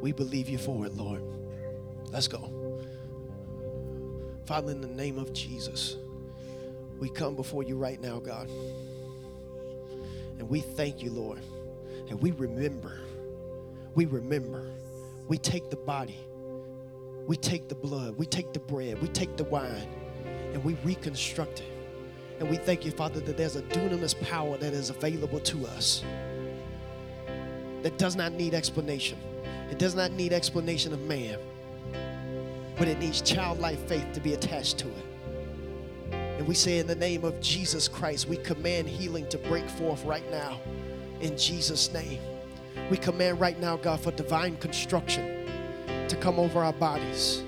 We 0.00 0.12
believe 0.12 0.48
you 0.48 0.58
for 0.58 0.86
it, 0.86 0.94
Lord. 0.94 1.22
Let's 2.10 2.28
go. 2.28 2.52
Father, 4.46 4.72
in 4.72 4.80
the 4.80 4.88
name 4.88 5.18
of 5.18 5.32
Jesus 5.32 5.96
we 7.00 7.08
come 7.08 7.34
before 7.34 7.62
you 7.62 7.76
right 7.76 7.98
now, 8.00 8.20
God. 8.20 8.48
And 10.38 10.48
we 10.48 10.60
thank 10.60 11.02
you, 11.02 11.10
Lord. 11.10 11.40
And 12.10 12.20
we 12.20 12.30
remember. 12.32 13.00
We 13.94 14.04
remember. 14.04 14.70
We 15.26 15.38
take 15.38 15.70
the 15.70 15.76
body. 15.76 16.18
We 17.26 17.36
take 17.36 17.68
the 17.68 17.74
blood. 17.74 18.18
We 18.18 18.26
take 18.26 18.52
the 18.52 18.60
bread. 18.60 19.00
We 19.00 19.08
take 19.08 19.36
the 19.38 19.44
wine. 19.44 19.88
And 20.52 20.62
we 20.62 20.74
reconstruct 20.84 21.60
it. 21.60 21.66
And 22.38 22.50
we 22.50 22.56
thank 22.56 22.84
you, 22.84 22.90
Father, 22.90 23.20
that 23.20 23.36
there's 23.36 23.56
a 23.56 23.62
dunamis 23.62 24.20
power 24.28 24.58
that 24.58 24.74
is 24.74 24.90
available 24.90 25.40
to 25.40 25.66
us 25.68 26.04
that 27.82 27.96
does 27.96 28.14
not 28.14 28.32
need 28.32 28.52
explanation. 28.52 29.18
It 29.70 29.78
does 29.78 29.94
not 29.94 30.12
need 30.12 30.32
explanation 30.32 30.92
of 30.92 31.00
man, 31.02 31.38
but 32.76 32.88
it 32.88 32.98
needs 32.98 33.20
childlike 33.22 33.78
faith 33.88 34.12
to 34.12 34.20
be 34.20 34.34
attached 34.34 34.78
to 34.78 34.88
it. 34.88 35.06
And 36.12 36.48
we 36.48 36.54
say, 36.54 36.78
in 36.78 36.86
the 36.86 36.94
name 36.94 37.24
of 37.24 37.40
Jesus 37.40 37.86
Christ, 37.86 38.28
we 38.28 38.36
command 38.38 38.88
healing 38.88 39.28
to 39.28 39.38
break 39.38 39.68
forth 39.68 40.04
right 40.04 40.28
now. 40.30 40.58
In 41.20 41.36
Jesus' 41.36 41.92
name. 41.92 42.18
We 42.90 42.96
command 42.96 43.40
right 43.40 43.60
now, 43.60 43.76
God, 43.76 44.00
for 44.00 44.10
divine 44.10 44.56
construction 44.56 45.46
to 46.08 46.16
come 46.16 46.38
over 46.38 46.64
our 46.64 46.72
bodies. 46.72 47.42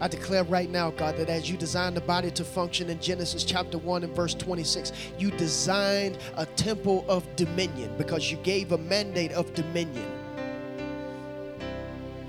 I 0.00 0.08
declare 0.08 0.44
right 0.44 0.68
now, 0.68 0.90
God, 0.90 1.16
that 1.16 1.30
as 1.30 1.50
you 1.50 1.56
designed 1.56 1.96
the 1.96 2.02
body 2.02 2.30
to 2.32 2.44
function 2.44 2.90
in 2.90 3.00
Genesis 3.00 3.42
chapter 3.42 3.78
1 3.78 4.04
and 4.04 4.14
verse 4.14 4.34
26, 4.34 4.92
you 5.18 5.30
designed 5.30 6.18
a 6.36 6.44
temple 6.44 7.04
of 7.08 7.24
dominion 7.36 7.94
because 7.96 8.30
you 8.30 8.36
gave 8.38 8.72
a 8.72 8.78
mandate 8.78 9.32
of 9.32 9.52
dominion. 9.54 10.15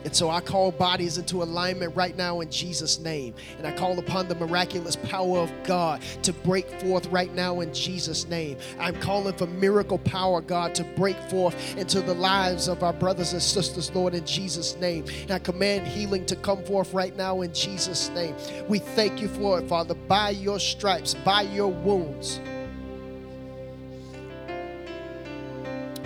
And 0.08 0.16
so 0.16 0.30
I 0.30 0.40
call 0.40 0.72
bodies 0.72 1.18
into 1.18 1.44
alignment 1.44 1.94
right 1.94 2.16
now 2.16 2.40
in 2.40 2.50
Jesus' 2.50 2.98
name. 2.98 3.34
And 3.58 3.68
I 3.68 3.74
call 3.74 4.00
upon 4.00 4.30
the 4.30 4.36
miraculous 4.36 4.96
power 4.96 5.40
of 5.40 5.52
God 5.66 6.02
to 6.22 6.32
break 6.32 6.66
forth 6.80 7.08
right 7.08 7.36
now 7.36 7.60
in 7.60 7.74
Jesus' 7.74 8.26
name. 8.26 8.58
I'm 8.80 8.98
calling 9.02 9.34
for 9.34 9.48
miracle 9.48 9.98
power, 9.98 10.40
God, 10.40 10.74
to 10.76 10.86
break 10.96 11.18
forth 11.30 11.76
into 11.76 12.00
the 12.00 12.14
lives 12.14 12.70
of 12.70 12.84
our 12.84 12.94
brothers 12.94 13.34
and 13.34 13.42
sisters, 13.42 13.94
Lord, 13.94 14.14
in 14.14 14.26
Jesus' 14.26 14.78
name. 14.78 15.04
And 15.24 15.32
I 15.32 15.40
command 15.40 15.86
healing 15.86 16.26
to 16.28 16.38
come 16.38 16.64
forth 16.64 16.94
right 16.94 17.14
now 17.18 17.42
in 17.42 17.54
Jesus' 17.54 18.08
name. 18.12 18.34
We 18.70 18.80
thank 18.80 19.22
you 19.22 19.28
for 19.28 19.60
it, 19.60 19.68
Father, 19.68 19.94
by 19.94 20.30
your 20.30 20.62
stripes, 20.62 21.16
by 21.16 21.42
your 21.42 21.68
wounds. 21.68 22.40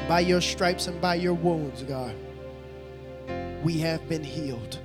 By 0.07 0.21
your 0.21 0.41
stripes 0.41 0.87
and 0.87 0.99
by 0.99 1.13
your 1.13 1.35
wounds, 1.35 1.83
God 1.83 2.15
we 3.63 3.79
have 3.79 4.07
been 4.09 4.23
healed. 4.23 4.79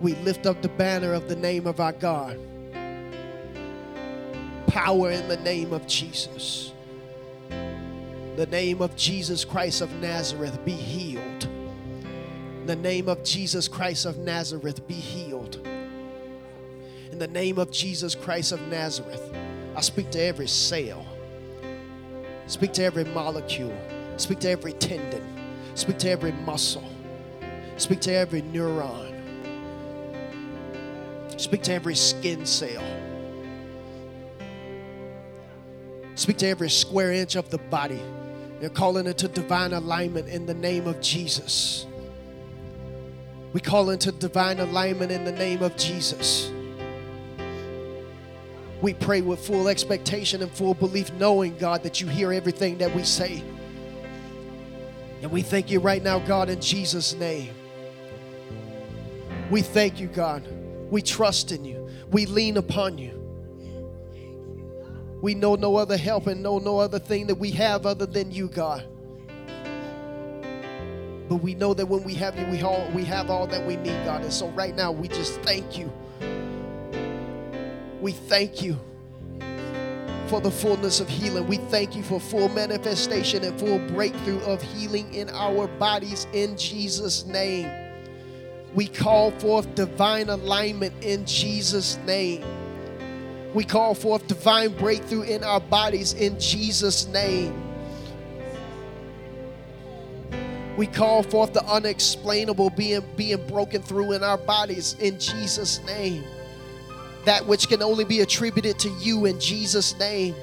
We 0.00 0.14
lift 0.16 0.46
up 0.46 0.62
the 0.62 0.68
banner 0.68 1.12
of 1.12 1.28
the 1.28 1.36
name 1.36 1.66
of 1.66 1.80
our 1.80 1.92
God. 1.92 2.38
Power 4.68 5.10
in 5.10 5.28
the 5.28 5.36
name 5.38 5.72
of 5.72 5.86
Jesus. 5.86 6.72
The 7.48 8.46
name 8.46 8.80
of 8.80 8.94
Jesus 8.94 9.44
Christ 9.44 9.80
of 9.80 9.92
Nazareth 9.94 10.64
be 10.64 10.72
healed. 10.72 11.44
In 11.44 12.66
the 12.66 12.76
name 12.76 13.08
of 13.08 13.24
Jesus 13.24 13.66
Christ 13.66 14.06
of 14.06 14.18
Nazareth 14.18 14.86
be 14.86 14.94
healed. 14.94 15.66
In 17.10 17.18
the 17.18 17.26
name 17.26 17.58
of 17.58 17.72
Jesus 17.72 18.14
Christ 18.14 18.52
of 18.52 18.60
Nazareth, 18.68 19.34
I 19.74 19.80
speak 19.80 20.10
to 20.10 20.20
every 20.20 20.46
cell, 20.46 21.04
speak 22.46 22.72
to 22.74 22.84
every 22.84 23.04
molecule 23.04 23.76
Speak 24.18 24.40
to 24.40 24.50
every 24.50 24.72
tendon. 24.74 25.22
Speak 25.74 25.96
to 25.98 26.10
every 26.10 26.32
muscle. 26.32 26.84
Speak 27.76 28.00
to 28.00 28.12
every 28.12 28.42
neuron. 28.42 29.14
Speak 31.40 31.62
to 31.62 31.72
every 31.72 31.94
skin 31.94 32.44
cell. 32.44 32.82
Speak 36.16 36.36
to 36.38 36.48
every 36.48 36.68
square 36.68 37.12
inch 37.12 37.36
of 37.36 37.48
the 37.48 37.58
body. 37.58 38.02
You're 38.60 38.70
calling 38.70 39.06
into 39.06 39.28
divine 39.28 39.72
alignment 39.72 40.28
in 40.28 40.46
the 40.46 40.54
name 40.54 40.88
of 40.88 41.00
Jesus. 41.00 41.86
We 43.52 43.60
call 43.60 43.90
into 43.90 44.10
divine 44.10 44.58
alignment 44.58 45.12
in 45.12 45.24
the 45.24 45.32
name 45.32 45.62
of 45.62 45.76
Jesus. 45.76 46.50
We 48.82 48.94
pray 48.94 49.20
with 49.20 49.46
full 49.46 49.68
expectation 49.68 50.42
and 50.42 50.50
full 50.50 50.74
belief, 50.74 51.12
knowing, 51.12 51.56
God, 51.56 51.84
that 51.84 52.00
you 52.00 52.08
hear 52.08 52.32
everything 52.32 52.78
that 52.78 52.92
we 52.94 53.04
say. 53.04 53.44
And 55.22 55.30
we 55.30 55.42
thank 55.42 55.70
you 55.70 55.80
right 55.80 56.02
now, 56.02 56.18
God, 56.20 56.48
in 56.48 56.60
Jesus' 56.60 57.14
name. 57.14 57.54
We 59.50 59.62
thank 59.62 59.98
you, 59.98 60.06
God. 60.06 60.46
We 60.90 61.02
trust 61.02 61.52
in 61.52 61.64
you. 61.64 61.88
We 62.10 62.26
lean 62.26 62.56
upon 62.56 62.98
you. 62.98 63.14
We 65.20 65.34
know 65.34 65.56
no 65.56 65.76
other 65.76 65.96
help 65.96 66.28
and 66.28 66.42
know 66.42 66.58
no 66.58 66.78
other 66.78 66.98
thing 66.98 67.26
that 67.26 67.34
we 67.34 67.50
have 67.52 67.86
other 67.86 68.06
than 68.06 68.30
you, 68.30 68.48
God. 68.48 68.86
But 71.28 71.36
we 71.36 71.54
know 71.54 71.74
that 71.74 71.86
when 71.86 72.04
we 72.04 72.14
have 72.14 72.38
you, 72.38 72.46
we, 72.46 72.62
all, 72.62 72.88
we 72.94 73.04
have 73.04 73.28
all 73.28 73.46
that 73.48 73.66
we 73.66 73.76
need, 73.76 74.04
God. 74.04 74.22
And 74.22 74.32
so 74.32 74.48
right 74.50 74.74
now, 74.74 74.92
we 74.92 75.08
just 75.08 75.40
thank 75.42 75.76
you. 75.76 75.92
We 78.00 78.12
thank 78.12 78.62
you 78.62 78.78
for 80.28 80.40
the 80.40 80.50
fullness 80.50 81.00
of 81.00 81.08
healing. 81.08 81.46
We 81.46 81.56
thank 81.56 81.96
you 81.96 82.02
for 82.02 82.20
full 82.20 82.48
manifestation 82.50 83.44
and 83.44 83.58
full 83.58 83.78
breakthrough 83.88 84.40
of 84.40 84.62
healing 84.62 85.12
in 85.14 85.30
our 85.30 85.66
bodies 85.66 86.26
in 86.32 86.56
Jesus' 86.56 87.24
name. 87.26 87.70
We 88.74 88.86
call 88.86 89.30
forth 89.32 89.74
divine 89.74 90.28
alignment 90.28 90.92
in 91.02 91.24
Jesus' 91.24 91.96
name. 92.06 92.44
We 93.54 93.64
call 93.64 93.94
forth 93.94 94.26
divine 94.26 94.76
breakthrough 94.76 95.22
in 95.22 95.42
our 95.42 95.60
bodies 95.60 96.12
in 96.12 96.38
Jesus' 96.38 97.06
name. 97.08 97.64
We 100.76 100.86
call 100.86 101.22
forth 101.22 101.54
the 101.54 101.64
unexplainable 101.64 102.70
being, 102.70 103.02
being 103.16 103.44
broken 103.48 103.82
through 103.82 104.12
in 104.12 104.22
our 104.22 104.38
bodies 104.38 104.94
in 105.00 105.18
Jesus' 105.18 105.82
name 105.84 106.24
that 107.28 107.46
which 107.46 107.68
can 107.68 107.82
only 107.82 108.04
be 108.04 108.20
attributed 108.20 108.78
to 108.78 108.88
you 108.88 109.26
in 109.26 109.38
Jesus' 109.38 109.98
name. 109.98 110.34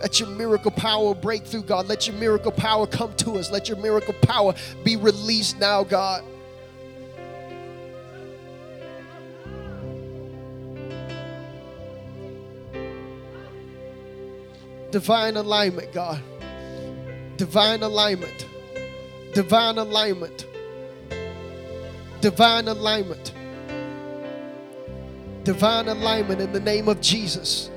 Let 0.00 0.20
your 0.20 0.28
miracle 0.28 0.70
power 0.70 1.12
break 1.12 1.44
through, 1.44 1.64
God. 1.64 1.88
Let 1.88 2.06
your 2.06 2.14
miracle 2.18 2.52
power 2.52 2.86
come 2.86 3.12
to 3.16 3.32
us. 3.32 3.50
Let 3.50 3.68
your 3.68 3.78
miracle 3.78 4.14
power 4.22 4.54
be 4.84 4.94
released 4.94 5.58
now, 5.58 5.82
God. 5.82 6.22
Divine 14.92 15.36
alignment, 15.36 15.92
God. 15.92 16.22
Divine 17.38 17.82
alignment. 17.82 18.46
Divine 19.34 19.78
alignment 19.78 20.46
divine 22.22 22.68
alignment. 22.68 23.34
Divine 25.44 25.88
alignment 25.88 26.40
in 26.40 26.52
the 26.52 26.60
name 26.60 26.88
of 26.88 27.00
Jesus. 27.02 27.70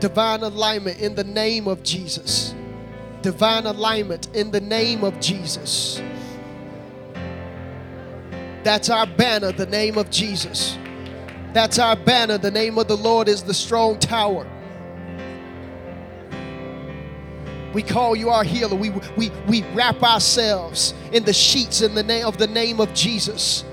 Divine 0.00 0.42
alignment 0.42 1.00
in 1.00 1.14
the 1.14 1.24
name 1.24 1.68
of 1.68 1.82
Jesus. 1.82 2.54
divine 3.22 3.66
alignment 3.66 4.28
in 4.34 4.50
the 4.50 4.60
name 4.60 5.04
of 5.04 5.18
Jesus. 5.20 6.02
That's 8.64 8.90
our 8.90 9.06
banner, 9.06 9.52
the 9.52 9.66
name 9.66 9.98
of 9.98 10.10
Jesus. 10.10 10.78
That's 11.52 11.78
our 11.78 11.96
banner. 11.96 12.38
The 12.38 12.50
name 12.50 12.78
of 12.78 12.88
the 12.88 12.96
Lord 12.96 13.28
is 13.28 13.42
the 13.42 13.54
strong 13.54 13.98
tower. 13.98 14.46
We 17.72 17.82
call 17.82 18.14
you 18.14 18.28
our 18.28 18.44
healer. 18.44 18.76
We, 18.76 18.90
we, 19.16 19.30
we 19.48 19.62
wrap 19.74 20.02
ourselves 20.02 20.94
in 21.12 21.24
the 21.24 21.32
sheets 21.32 21.80
in 21.80 21.94
the 21.94 22.02
name 22.02 22.26
of 22.26 22.38
the 22.38 22.46
name 22.46 22.80
of 22.80 22.92
Jesus. 22.94 23.64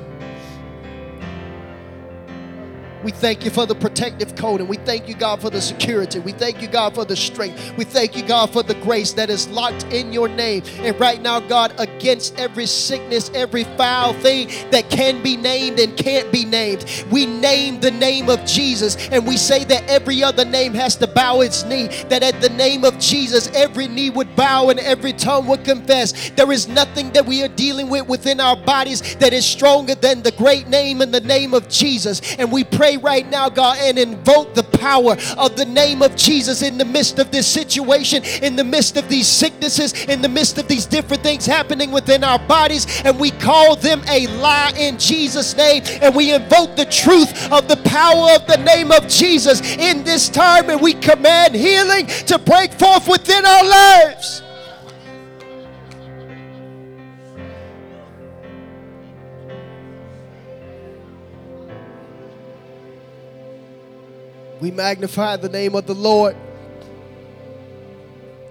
We 3.03 3.11
thank 3.11 3.45
you 3.45 3.51
for 3.51 3.65
the 3.65 3.75
protective 3.75 4.35
code 4.35 4.59
and 4.59 4.69
we 4.69 4.77
thank 4.89 5.07
you, 5.07 5.13
God, 5.13 5.39
for 5.39 5.51
the 5.51 5.61
security. 5.61 6.17
We 6.17 6.31
thank 6.31 6.63
you, 6.63 6.67
God, 6.67 6.95
for 6.95 7.05
the 7.05 7.15
strength. 7.15 7.77
We 7.77 7.83
thank 7.83 8.17
you, 8.17 8.23
God, 8.23 8.51
for 8.51 8.63
the 8.63 8.73
grace 8.73 9.13
that 9.13 9.29
is 9.29 9.47
locked 9.49 9.83
in 9.93 10.11
your 10.11 10.27
name. 10.27 10.63
And 10.79 10.99
right 10.99 11.21
now, 11.21 11.39
God, 11.39 11.75
against 11.77 12.39
every 12.39 12.65
sickness, 12.65 13.29
every 13.35 13.65
foul 13.77 14.13
thing 14.13 14.47
that 14.71 14.89
can 14.89 15.21
be 15.21 15.37
named 15.37 15.79
and 15.79 15.95
can't 15.95 16.31
be 16.31 16.43
named, 16.43 16.85
we 17.11 17.27
name 17.27 17.79
the 17.79 17.91
name 17.91 18.29
of 18.29 18.43
Jesus 18.45 18.95
and 19.09 19.27
we 19.27 19.37
say 19.37 19.63
that 19.65 19.83
every 19.87 20.23
other 20.23 20.43
name 20.43 20.73
has 20.73 20.95
to 20.95 21.05
bow 21.05 21.41
its 21.41 21.63
knee. 21.65 21.89
That 22.09 22.23
at 22.23 22.41
the 22.41 22.49
name 22.49 22.83
of 22.83 22.97
Jesus, 22.97 23.47
every 23.53 23.87
knee 23.87 24.09
would 24.09 24.35
bow 24.35 24.69
and 24.69 24.79
every 24.79 25.13
tongue 25.13 25.45
would 25.45 25.65
confess. 25.65 26.31
There 26.31 26.51
is 26.51 26.67
nothing 26.67 27.11
that 27.11 27.27
we 27.27 27.43
are 27.43 27.47
dealing 27.47 27.91
with 27.91 28.07
within 28.07 28.39
our 28.39 28.55
bodies 28.55 29.17
that 29.17 29.33
is 29.33 29.45
stronger 29.45 29.93
than 29.93 30.23
the 30.23 30.31
great 30.31 30.67
name 30.67 31.03
in 31.03 31.11
the 31.11 31.21
name 31.21 31.53
of 31.53 31.69
Jesus. 31.69 32.35
And 32.37 32.51
we 32.51 32.63
pray 32.63 32.97
right 32.97 33.29
now, 33.29 33.49
God, 33.49 33.77
and 33.79 33.99
invoke 33.99 34.55
the 34.55 34.63
power 34.79 35.17
of 35.37 35.55
the 35.55 35.65
name 35.65 36.01
of 36.01 36.15
Jesus 36.15 36.61
in 36.61 36.77
the 36.77 36.85
midst 36.85 37.19
of 37.19 37.31
this 37.31 37.47
situation, 37.47 38.23
in 38.41 38.55
the 38.55 38.63
midst 38.63 38.97
of 38.97 39.09
these 39.09 39.27
sicknesses, 39.27 40.05
in 40.05 40.21
the 40.21 40.29
midst 40.29 40.57
of 40.57 40.67
these 40.67 40.85
different 40.85 41.23
things 41.23 41.45
happening 41.45 41.91
within 41.91 42.23
our 42.23 42.39
bodies, 42.47 43.01
and 43.03 43.19
we 43.19 43.31
call 43.31 43.75
them 43.75 44.01
a 44.09 44.27
lie 44.37 44.71
in 44.77 44.97
Jesus' 44.97 45.55
name, 45.55 45.83
and 46.01 46.15
we 46.15 46.33
invoke 46.33 46.75
the 46.75 46.85
truth 46.85 47.51
of 47.51 47.67
the 47.67 47.77
power 47.85 48.31
of 48.35 48.45
the 48.47 48.61
name 48.63 48.91
of 48.91 49.07
Jesus 49.07 49.61
in 49.77 50.03
this 50.03 50.29
time, 50.29 50.69
and 50.69 50.81
we 50.81 50.93
command 50.93 51.55
healing 51.55 52.05
to 52.27 52.39
break 52.39 52.71
forth 52.73 53.07
within 53.07 53.45
our 53.45 53.63
lives. 53.63 54.41
We 64.59 64.71
magnify 64.71 65.37
the 65.37 65.49
name 65.49 65.75
of 65.75 65.85
the 65.85 65.95
Lord, 65.95 66.35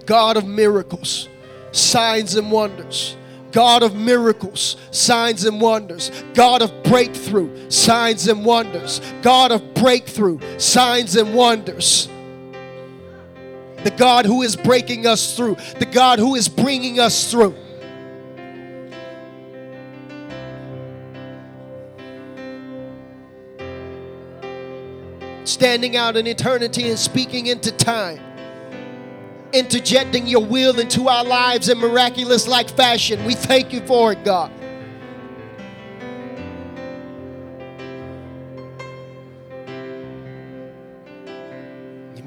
God 0.07 0.37
of 0.37 0.47
miracles, 0.47 1.29
signs 1.73 2.35
and 2.35 2.51
wonders. 2.51 3.17
God 3.51 3.83
of 3.83 3.95
miracles, 3.95 4.77
signs 4.91 5.45
and 5.45 5.61
wonders. 5.61 6.11
God 6.35 6.61
of 6.61 6.83
breakthrough, 6.83 7.71
signs 7.71 8.29
and 8.29 8.45
wonders. 8.45 9.01
God 9.23 9.53
of 9.53 9.75
breakthrough, 9.75 10.39
signs 10.59 11.17
and 11.17 11.35
wonders. 11.35 12.09
The 13.85 13.95
God 13.97 14.27
who 14.27 14.43
is 14.43 14.55
breaking 14.55 15.07
us 15.07 15.37
through, 15.37 15.57
the 15.79 15.87
God 15.87 16.19
who 16.19 16.35
is 16.35 16.49
bringing 16.49 17.01
us 17.01 17.31
through. 17.31 17.55
Standing 25.49 25.97
out 25.97 26.17
in 26.17 26.27
eternity 26.27 26.91
and 26.91 26.99
speaking 26.99 27.47
into 27.47 27.73
time, 27.73 28.21
interjecting 29.53 30.27
your 30.27 30.45
will 30.45 30.79
into 30.79 31.09
our 31.09 31.25
lives 31.25 31.69
in 31.69 31.79
miraculous 31.79 32.47
like 32.47 32.69
fashion. 32.69 33.25
We 33.25 33.35
thank 33.35 33.73
you 33.73 33.81
for 33.87 34.13
it, 34.13 34.25
God. 34.25 34.53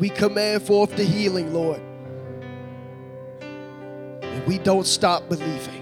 We 0.01 0.09
command 0.09 0.63
forth 0.63 0.95
the 0.95 1.03
healing, 1.03 1.53
Lord. 1.53 1.80
And 4.24 4.47
we 4.47 4.57
don't 4.57 4.88
stop 4.88 5.30
believing. 5.30 5.78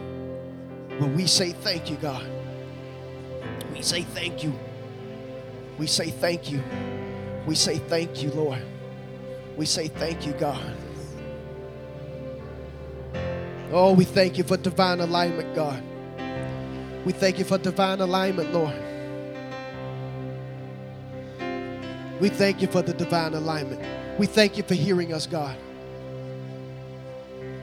But 0.99 1.11
we 1.11 1.25
say 1.25 1.53
thank 1.53 1.89
you, 1.89 1.95
God. 1.95 2.27
We 3.71 3.81
say 3.81 4.01
thank 4.01 4.43
you. 4.43 4.53
We 5.77 5.87
say 5.87 6.09
thank 6.09 6.51
you. 6.51 6.61
We 7.45 7.55
say 7.55 7.77
thank 7.77 8.21
you, 8.21 8.31
Lord. 8.31 8.61
We 9.57 9.65
say 9.65 9.87
thank 9.87 10.25
you, 10.25 10.33
God. 10.33 10.75
Oh, 13.71 13.93
we 13.93 14.03
thank 14.03 14.37
you 14.37 14.43
for 14.43 14.57
divine 14.57 14.99
alignment, 14.99 15.53
God. 15.55 15.83
We 17.05 17.13
thank 17.13 17.39
you 17.39 17.45
for 17.45 17.57
divine 17.57 18.01
alignment, 18.01 18.53
Lord. 18.53 18.75
We 22.19 22.29
thank 22.29 22.61
you 22.61 22.67
for 22.67 22.81
the 22.81 22.93
divine 22.93 23.33
alignment. 23.33 23.81
We 24.19 24.25
thank 24.25 24.57
you 24.57 24.63
for 24.63 24.75
hearing 24.75 25.13
us, 25.13 25.25
God. 25.25 25.55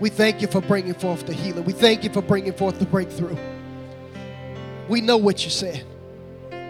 We 0.01 0.11
thank 0.11 0.41
you 0.43 0.49
for 0.49 0.61
bringing 0.61 0.95
forth 0.95 1.27
the 1.27 1.33
healing. 1.33 1.65
We 1.65 1.73
thank 1.73 2.05
you 2.05 2.11
for 2.11 2.23
bringing 2.23 2.53
forth 2.53 2.79
the 2.79 2.87
breakthrough. 2.87 3.37
We 4.89 5.01
know 5.01 5.17
what 5.17 5.45
you 5.45 5.51
said. 5.51 5.85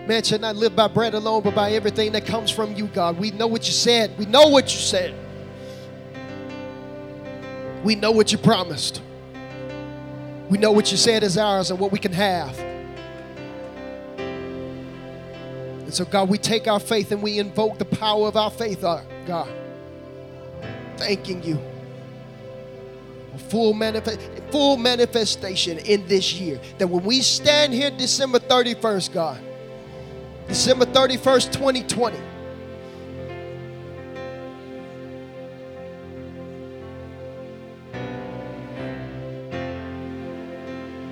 Man 0.07 0.23
should 0.23 0.41
not 0.41 0.57
live 0.57 0.77
by 0.77 0.89
bread 0.89 1.15
alone, 1.15 1.43
but 1.43 1.55
by 1.55 1.73
everything 1.73 2.13
that 2.13 2.27
comes 2.27 2.51
from 2.51 2.75
you, 2.75 2.87
God. 2.87 3.19
We 3.19 3.31
know 3.33 3.47
what 3.47 3.67
you 3.67 3.73
said. 3.73 4.17
We 4.19 4.27
know 4.27 4.49
what 4.49 4.73
you 4.73 4.79
said. 4.79 5.15
We 7.83 7.95
know 7.97 8.13
what 8.13 8.31
you 8.33 8.39
promised. 8.39 9.03
We 10.49 10.59
know 10.59 10.71
what 10.71 10.91
you 10.93 10.97
said 10.97 11.23
is 11.25 11.37
ours 11.37 11.71
and 11.71 11.81
what 11.81 11.91
we 11.91 11.99
can 11.99 12.13
have. 12.13 12.57
And 15.81 15.93
so, 15.93 16.05
God, 16.05 16.29
we 16.29 16.39
take 16.39 16.69
our 16.69 16.81
faith 16.81 17.11
and 17.11 17.23
we 17.23 17.39
invoke 17.39 17.79
the 17.79 17.85
power 17.85 18.29
of 18.29 18.37
our 18.37 18.51
faith, 18.51 18.85
uh, 18.85 19.01
God. 19.27 19.49
Thanking 20.97 21.43
you 21.43 21.61
full, 23.39 23.73
manifest, 23.73 24.21
full 24.51 24.77
manifestation 24.77 25.79
in 25.79 26.07
this 26.09 26.35
year. 26.35 26.61
That 26.79 26.89
when 26.89 27.05
we 27.05 27.21
stand 27.21 27.73
here 27.73 27.91
December 27.91 28.39
31st, 28.39 29.13
God, 29.13 29.41
December 30.49 30.87
31st, 30.87 31.53
2020. 31.53 32.19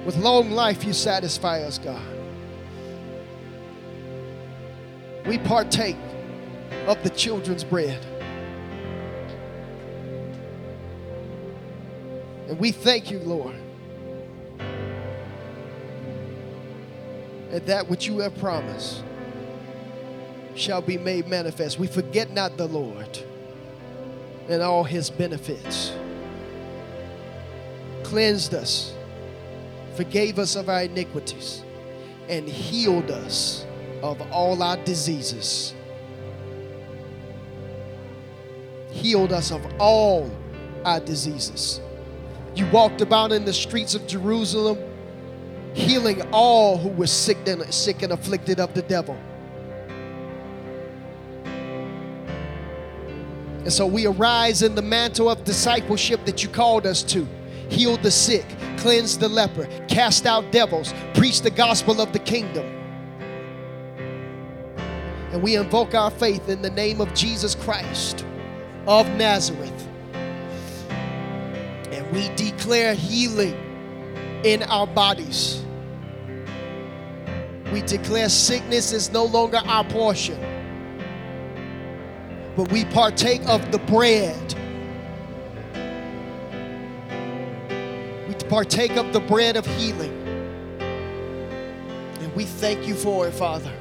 With 0.04 0.16
long 0.16 0.50
life, 0.50 0.84
you 0.84 0.92
satisfy 0.92 1.62
us, 1.62 1.78
God. 1.78 2.02
We 5.26 5.38
partake 5.38 5.96
of 6.86 7.02
the 7.02 7.10
children's 7.10 7.64
bread. 7.64 8.04
And 12.48 12.58
we 12.58 12.70
thank 12.70 13.10
you, 13.10 13.18
Lord. 13.20 13.56
at 17.54 17.66
that 17.66 17.88
which 17.88 18.08
you 18.08 18.18
have 18.18 18.36
promised 18.38 19.04
shall 20.54 20.80
be 20.80 20.98
made 20.98 21.26
manifest. 21.26 21.78
We 21.78 21.86
forget 21.86 22.30
not 22.30 22.56
the 22.56 22.66
Lord 22.66 23.18
and 24.48 24.62
all 24.62 24.84
his 24.84 25.10
benefits. 25.10 25.92
Cleansed 28.02 28.54
us, 28.54 28.94
forgave 29.94 30.38
us 30.38 30.56
of 30.56 30.68
our 30.68 30.82
iniquities, 30.82 31.62
and 32.28 32.48
healed 32.48 33.10
us 33.10 33.66
of 34.02 34.20
all 34.30 34.62
our 34.62 34.76
diseases. 34.78 35.74
Healed 38.90 39.32
us 39.32 39.50
of 39.50 39.64
all 39.78 40.30
our 40.84 41.00
diseases. 41.00 41.80
You 42.54 42.66
walked 42.70 43.00
about 43.00 43.32
in 43.32 43.44
the 43.44 43.52
streets 43.52 43.94
of 43.94 44.06
Jerusalem, 44.06 44.78
healing 45.72 46.22
all 46.30 46.78
who 46.78 46.90
were 46.90 47.08
sick 47.08 47.38
and, 47.48 47.72
sick 47.74 48.02
and 48.02 48.12
afflicted 48.12 48.60
of 48.60 48.74
the 48.74 48.82
devil. 48.82 49.18
And 53.64 53.72
so 53.72 53.86
we 53.86 54.06
arise 54.06 54.62
in 54.62 54.74
the 54.74 54.82
mantle 54.82 55.30
of 55.30 55.42
discipleship 55.44 56.26
that 56.26 56.42
you 56.42 56.50
called 56.50 56.86
us 56.86 57.02
to. 57.04 57.26
Heal 57.70 57.96
the 57.96 58.10
sick, 58.10 58.44
cleanse 58.76 59.16
the 59.16 59.26
leper, 59.26 59.64
cast 59.88 60.26
out 60.26 60.52
devils, 60.52 60.92
preach 61.14 61.40
the 61.40 61.50
gospel 61.50 62.02
of 62.02 62.12
the 62.12 62.18
kingdom. 62.18 62.66
And 65.32 65.42
we 65.42 65.56
invoke 65.56 65.94
our 65.94 66.10
faith 66.10 66.50
in 66.50 66.60
the 66.60 66.68
name 66.68 67.00
of 67.00 67.14
Jesus 67.14 67.54
Christ 67.54 68.26
of 68.86 69.08
Nazareth. 69.16 69.88
And 71.90 72.12
we 72.12 72.28
declare 72.36 72.92
healing 72.94 73.54
in 74.44 74.62
our 74.64 74.86
bodies. 74.86 75.64
We 77.72 77.80
declare 77.80 78.28
sickness 78.28 78.92
is 78.92 79.10
no 79.10 79.24
longer 79.24 79.62
our 79.64 79.84
portion 79.84 80.53
but 82.56 82.70
we 82.70 82.84
partake 82.86 83.44
of 83.46 83.72
the 83.72 83.78
bread 83.78 84.54
We 88.34 88.34
partake 88.48 88.96
of 88.96 89.12
the 89.12 89.20
bread 89.20 89.56
of 89.56 89.66
healing. 89.66 90.12
And 92.20 92.34
we 92.34 92.44
thank 92.44 92.86
you 92.86 92.94
for 92.94 93.28
it, 93.28 93.32
Father. 93.32 93.72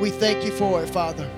We 0.00 0.10
thank 0.10 0.44
you 0.44 0.52
for 0.52 0.82
it, 0.82 0.88
Father. 0.88 1.28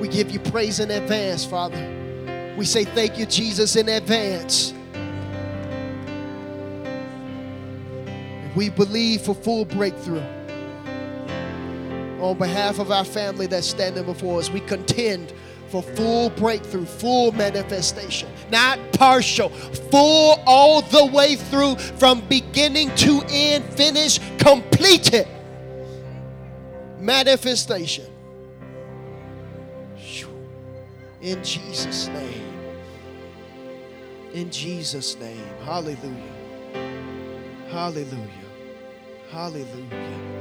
We 0.00 0.08
give 0.08 0.30
you 0.30 0.40
praise 0.40 0.80
in 0.80 0.90
advance, 0.90 1.44
Father. 1.44 2.54
We 2.56 2.64
say 2.64 2.84
thank 2.84 3.18
you, 3.18 3.26
Jesus, 3.26 3.76
in 3.76 3.88
advance. 3.88 4.72
And 8.12 8.56
we 8.56 8.68
believe 8.68 9.22
for 9.22 9.34
full 9.34 9.64
breakthrough. 9.64 10.35
On 12.20 12.36
behalf 12.36 12.78
of 12.78 12.90
our 12.90 13.04
family 13.04 13.46
that's 13.46 13.66
standing 13.66 14.04
before 14.04 14.38
us, 14.38 14.50
we 14.50 14.60
contend 14.60 15.32
for 15.68 15.82
full 15.82 16.30
breakthrough, 16.30 16.86
full 16.86 17.32
manifestation, 17.32 18.28
not 18.50 18.78
partial, 18.92 19.48
full 19.50 20.40
all 20.46 20.82
the 20.82 21.06
way 21.06 21.36
through 21.36 21.76
from 21.76 22.20
beginning 22.28 22.94
to 22.96 23.22
end, 23.28 23.64
finish, 23.64 24.18
completed 24.38 25.26
manifestation. 26.98 28.06
In 31.20 31.42
Jesus' 31.42 32.08
name. 32.08 32.42
In 34.32 34.50
Jesus' 34.50 35.16
name. 35.18 35.44
Hallelujah. 35.64 36.32
Hallelujah. 37.68 38.30
Hallelujah. 39.30 40.35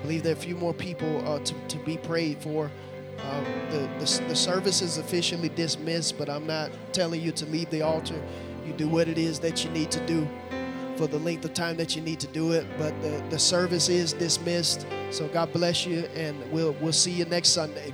I 0.00 0.02
believe 0.02 0.22
there 0.22 0.32
are 0.32 0.36
a 0.36 0.40
few 0.40 0.56
more 0.56 0.72
people 0.72 1.26
uh, 1.28 1.40
to, 1.40 1.54
to 1.68 1.78
be 1.80 1.98
prayed 1.98 2.38
for. 2.38 2.70
Uh, 3.18 3.44
the, 3.70 3.78
the, 3.98 4.24
the 4.28 4.36
service 4.36 4.80
is 4.80 4.96
officially 4.96 5.50
dismissed, 5.50 6.16
but 6.16 6.30
I'm 6.30 6.46
not 6.46 6.70
telling 6.92 7.20
you 7.20 7.32
to 7.32 7.44
leave 7.46 7.68
the 7.68 7.82
altar. 7.82 8.18
You 8.66 8.72
do 8.72 8.88
what 8.88 9.08
it 9.08 9.18
is 9.18 9.38
that 9.40 9.62
you 9.62 9.70
need 9.70 9.90
to 9.90 10.06
do 10.06 10.26
for 10.96 11.06
the 11.06 11.18
length 11.18 11.44
of 11.44 11.52
time 11.52 11.76
that 11.76 11.96
you 11.96 12.00
need 12.00 12.18
to 12.20 12.26
do 12.28 12.52
it. 12.52 12.66
But 12.78 12.98
the, 13.02 13.22
the 13.28 13.38
service 13.38 13.90
is 13.90 14.14
dismissed. 14.14 14.86
So 15.10 15.28
God 15.28 15.52
bless 15.52 15.84
you, 15.84 16.00
and 16.16 16.50
we'll, 16.50 16.72
we'll 16.80 16.94
see 16.94 17.10
you 17.10 17.26
next 17.26 17.50
Sunday. 17.50 17.92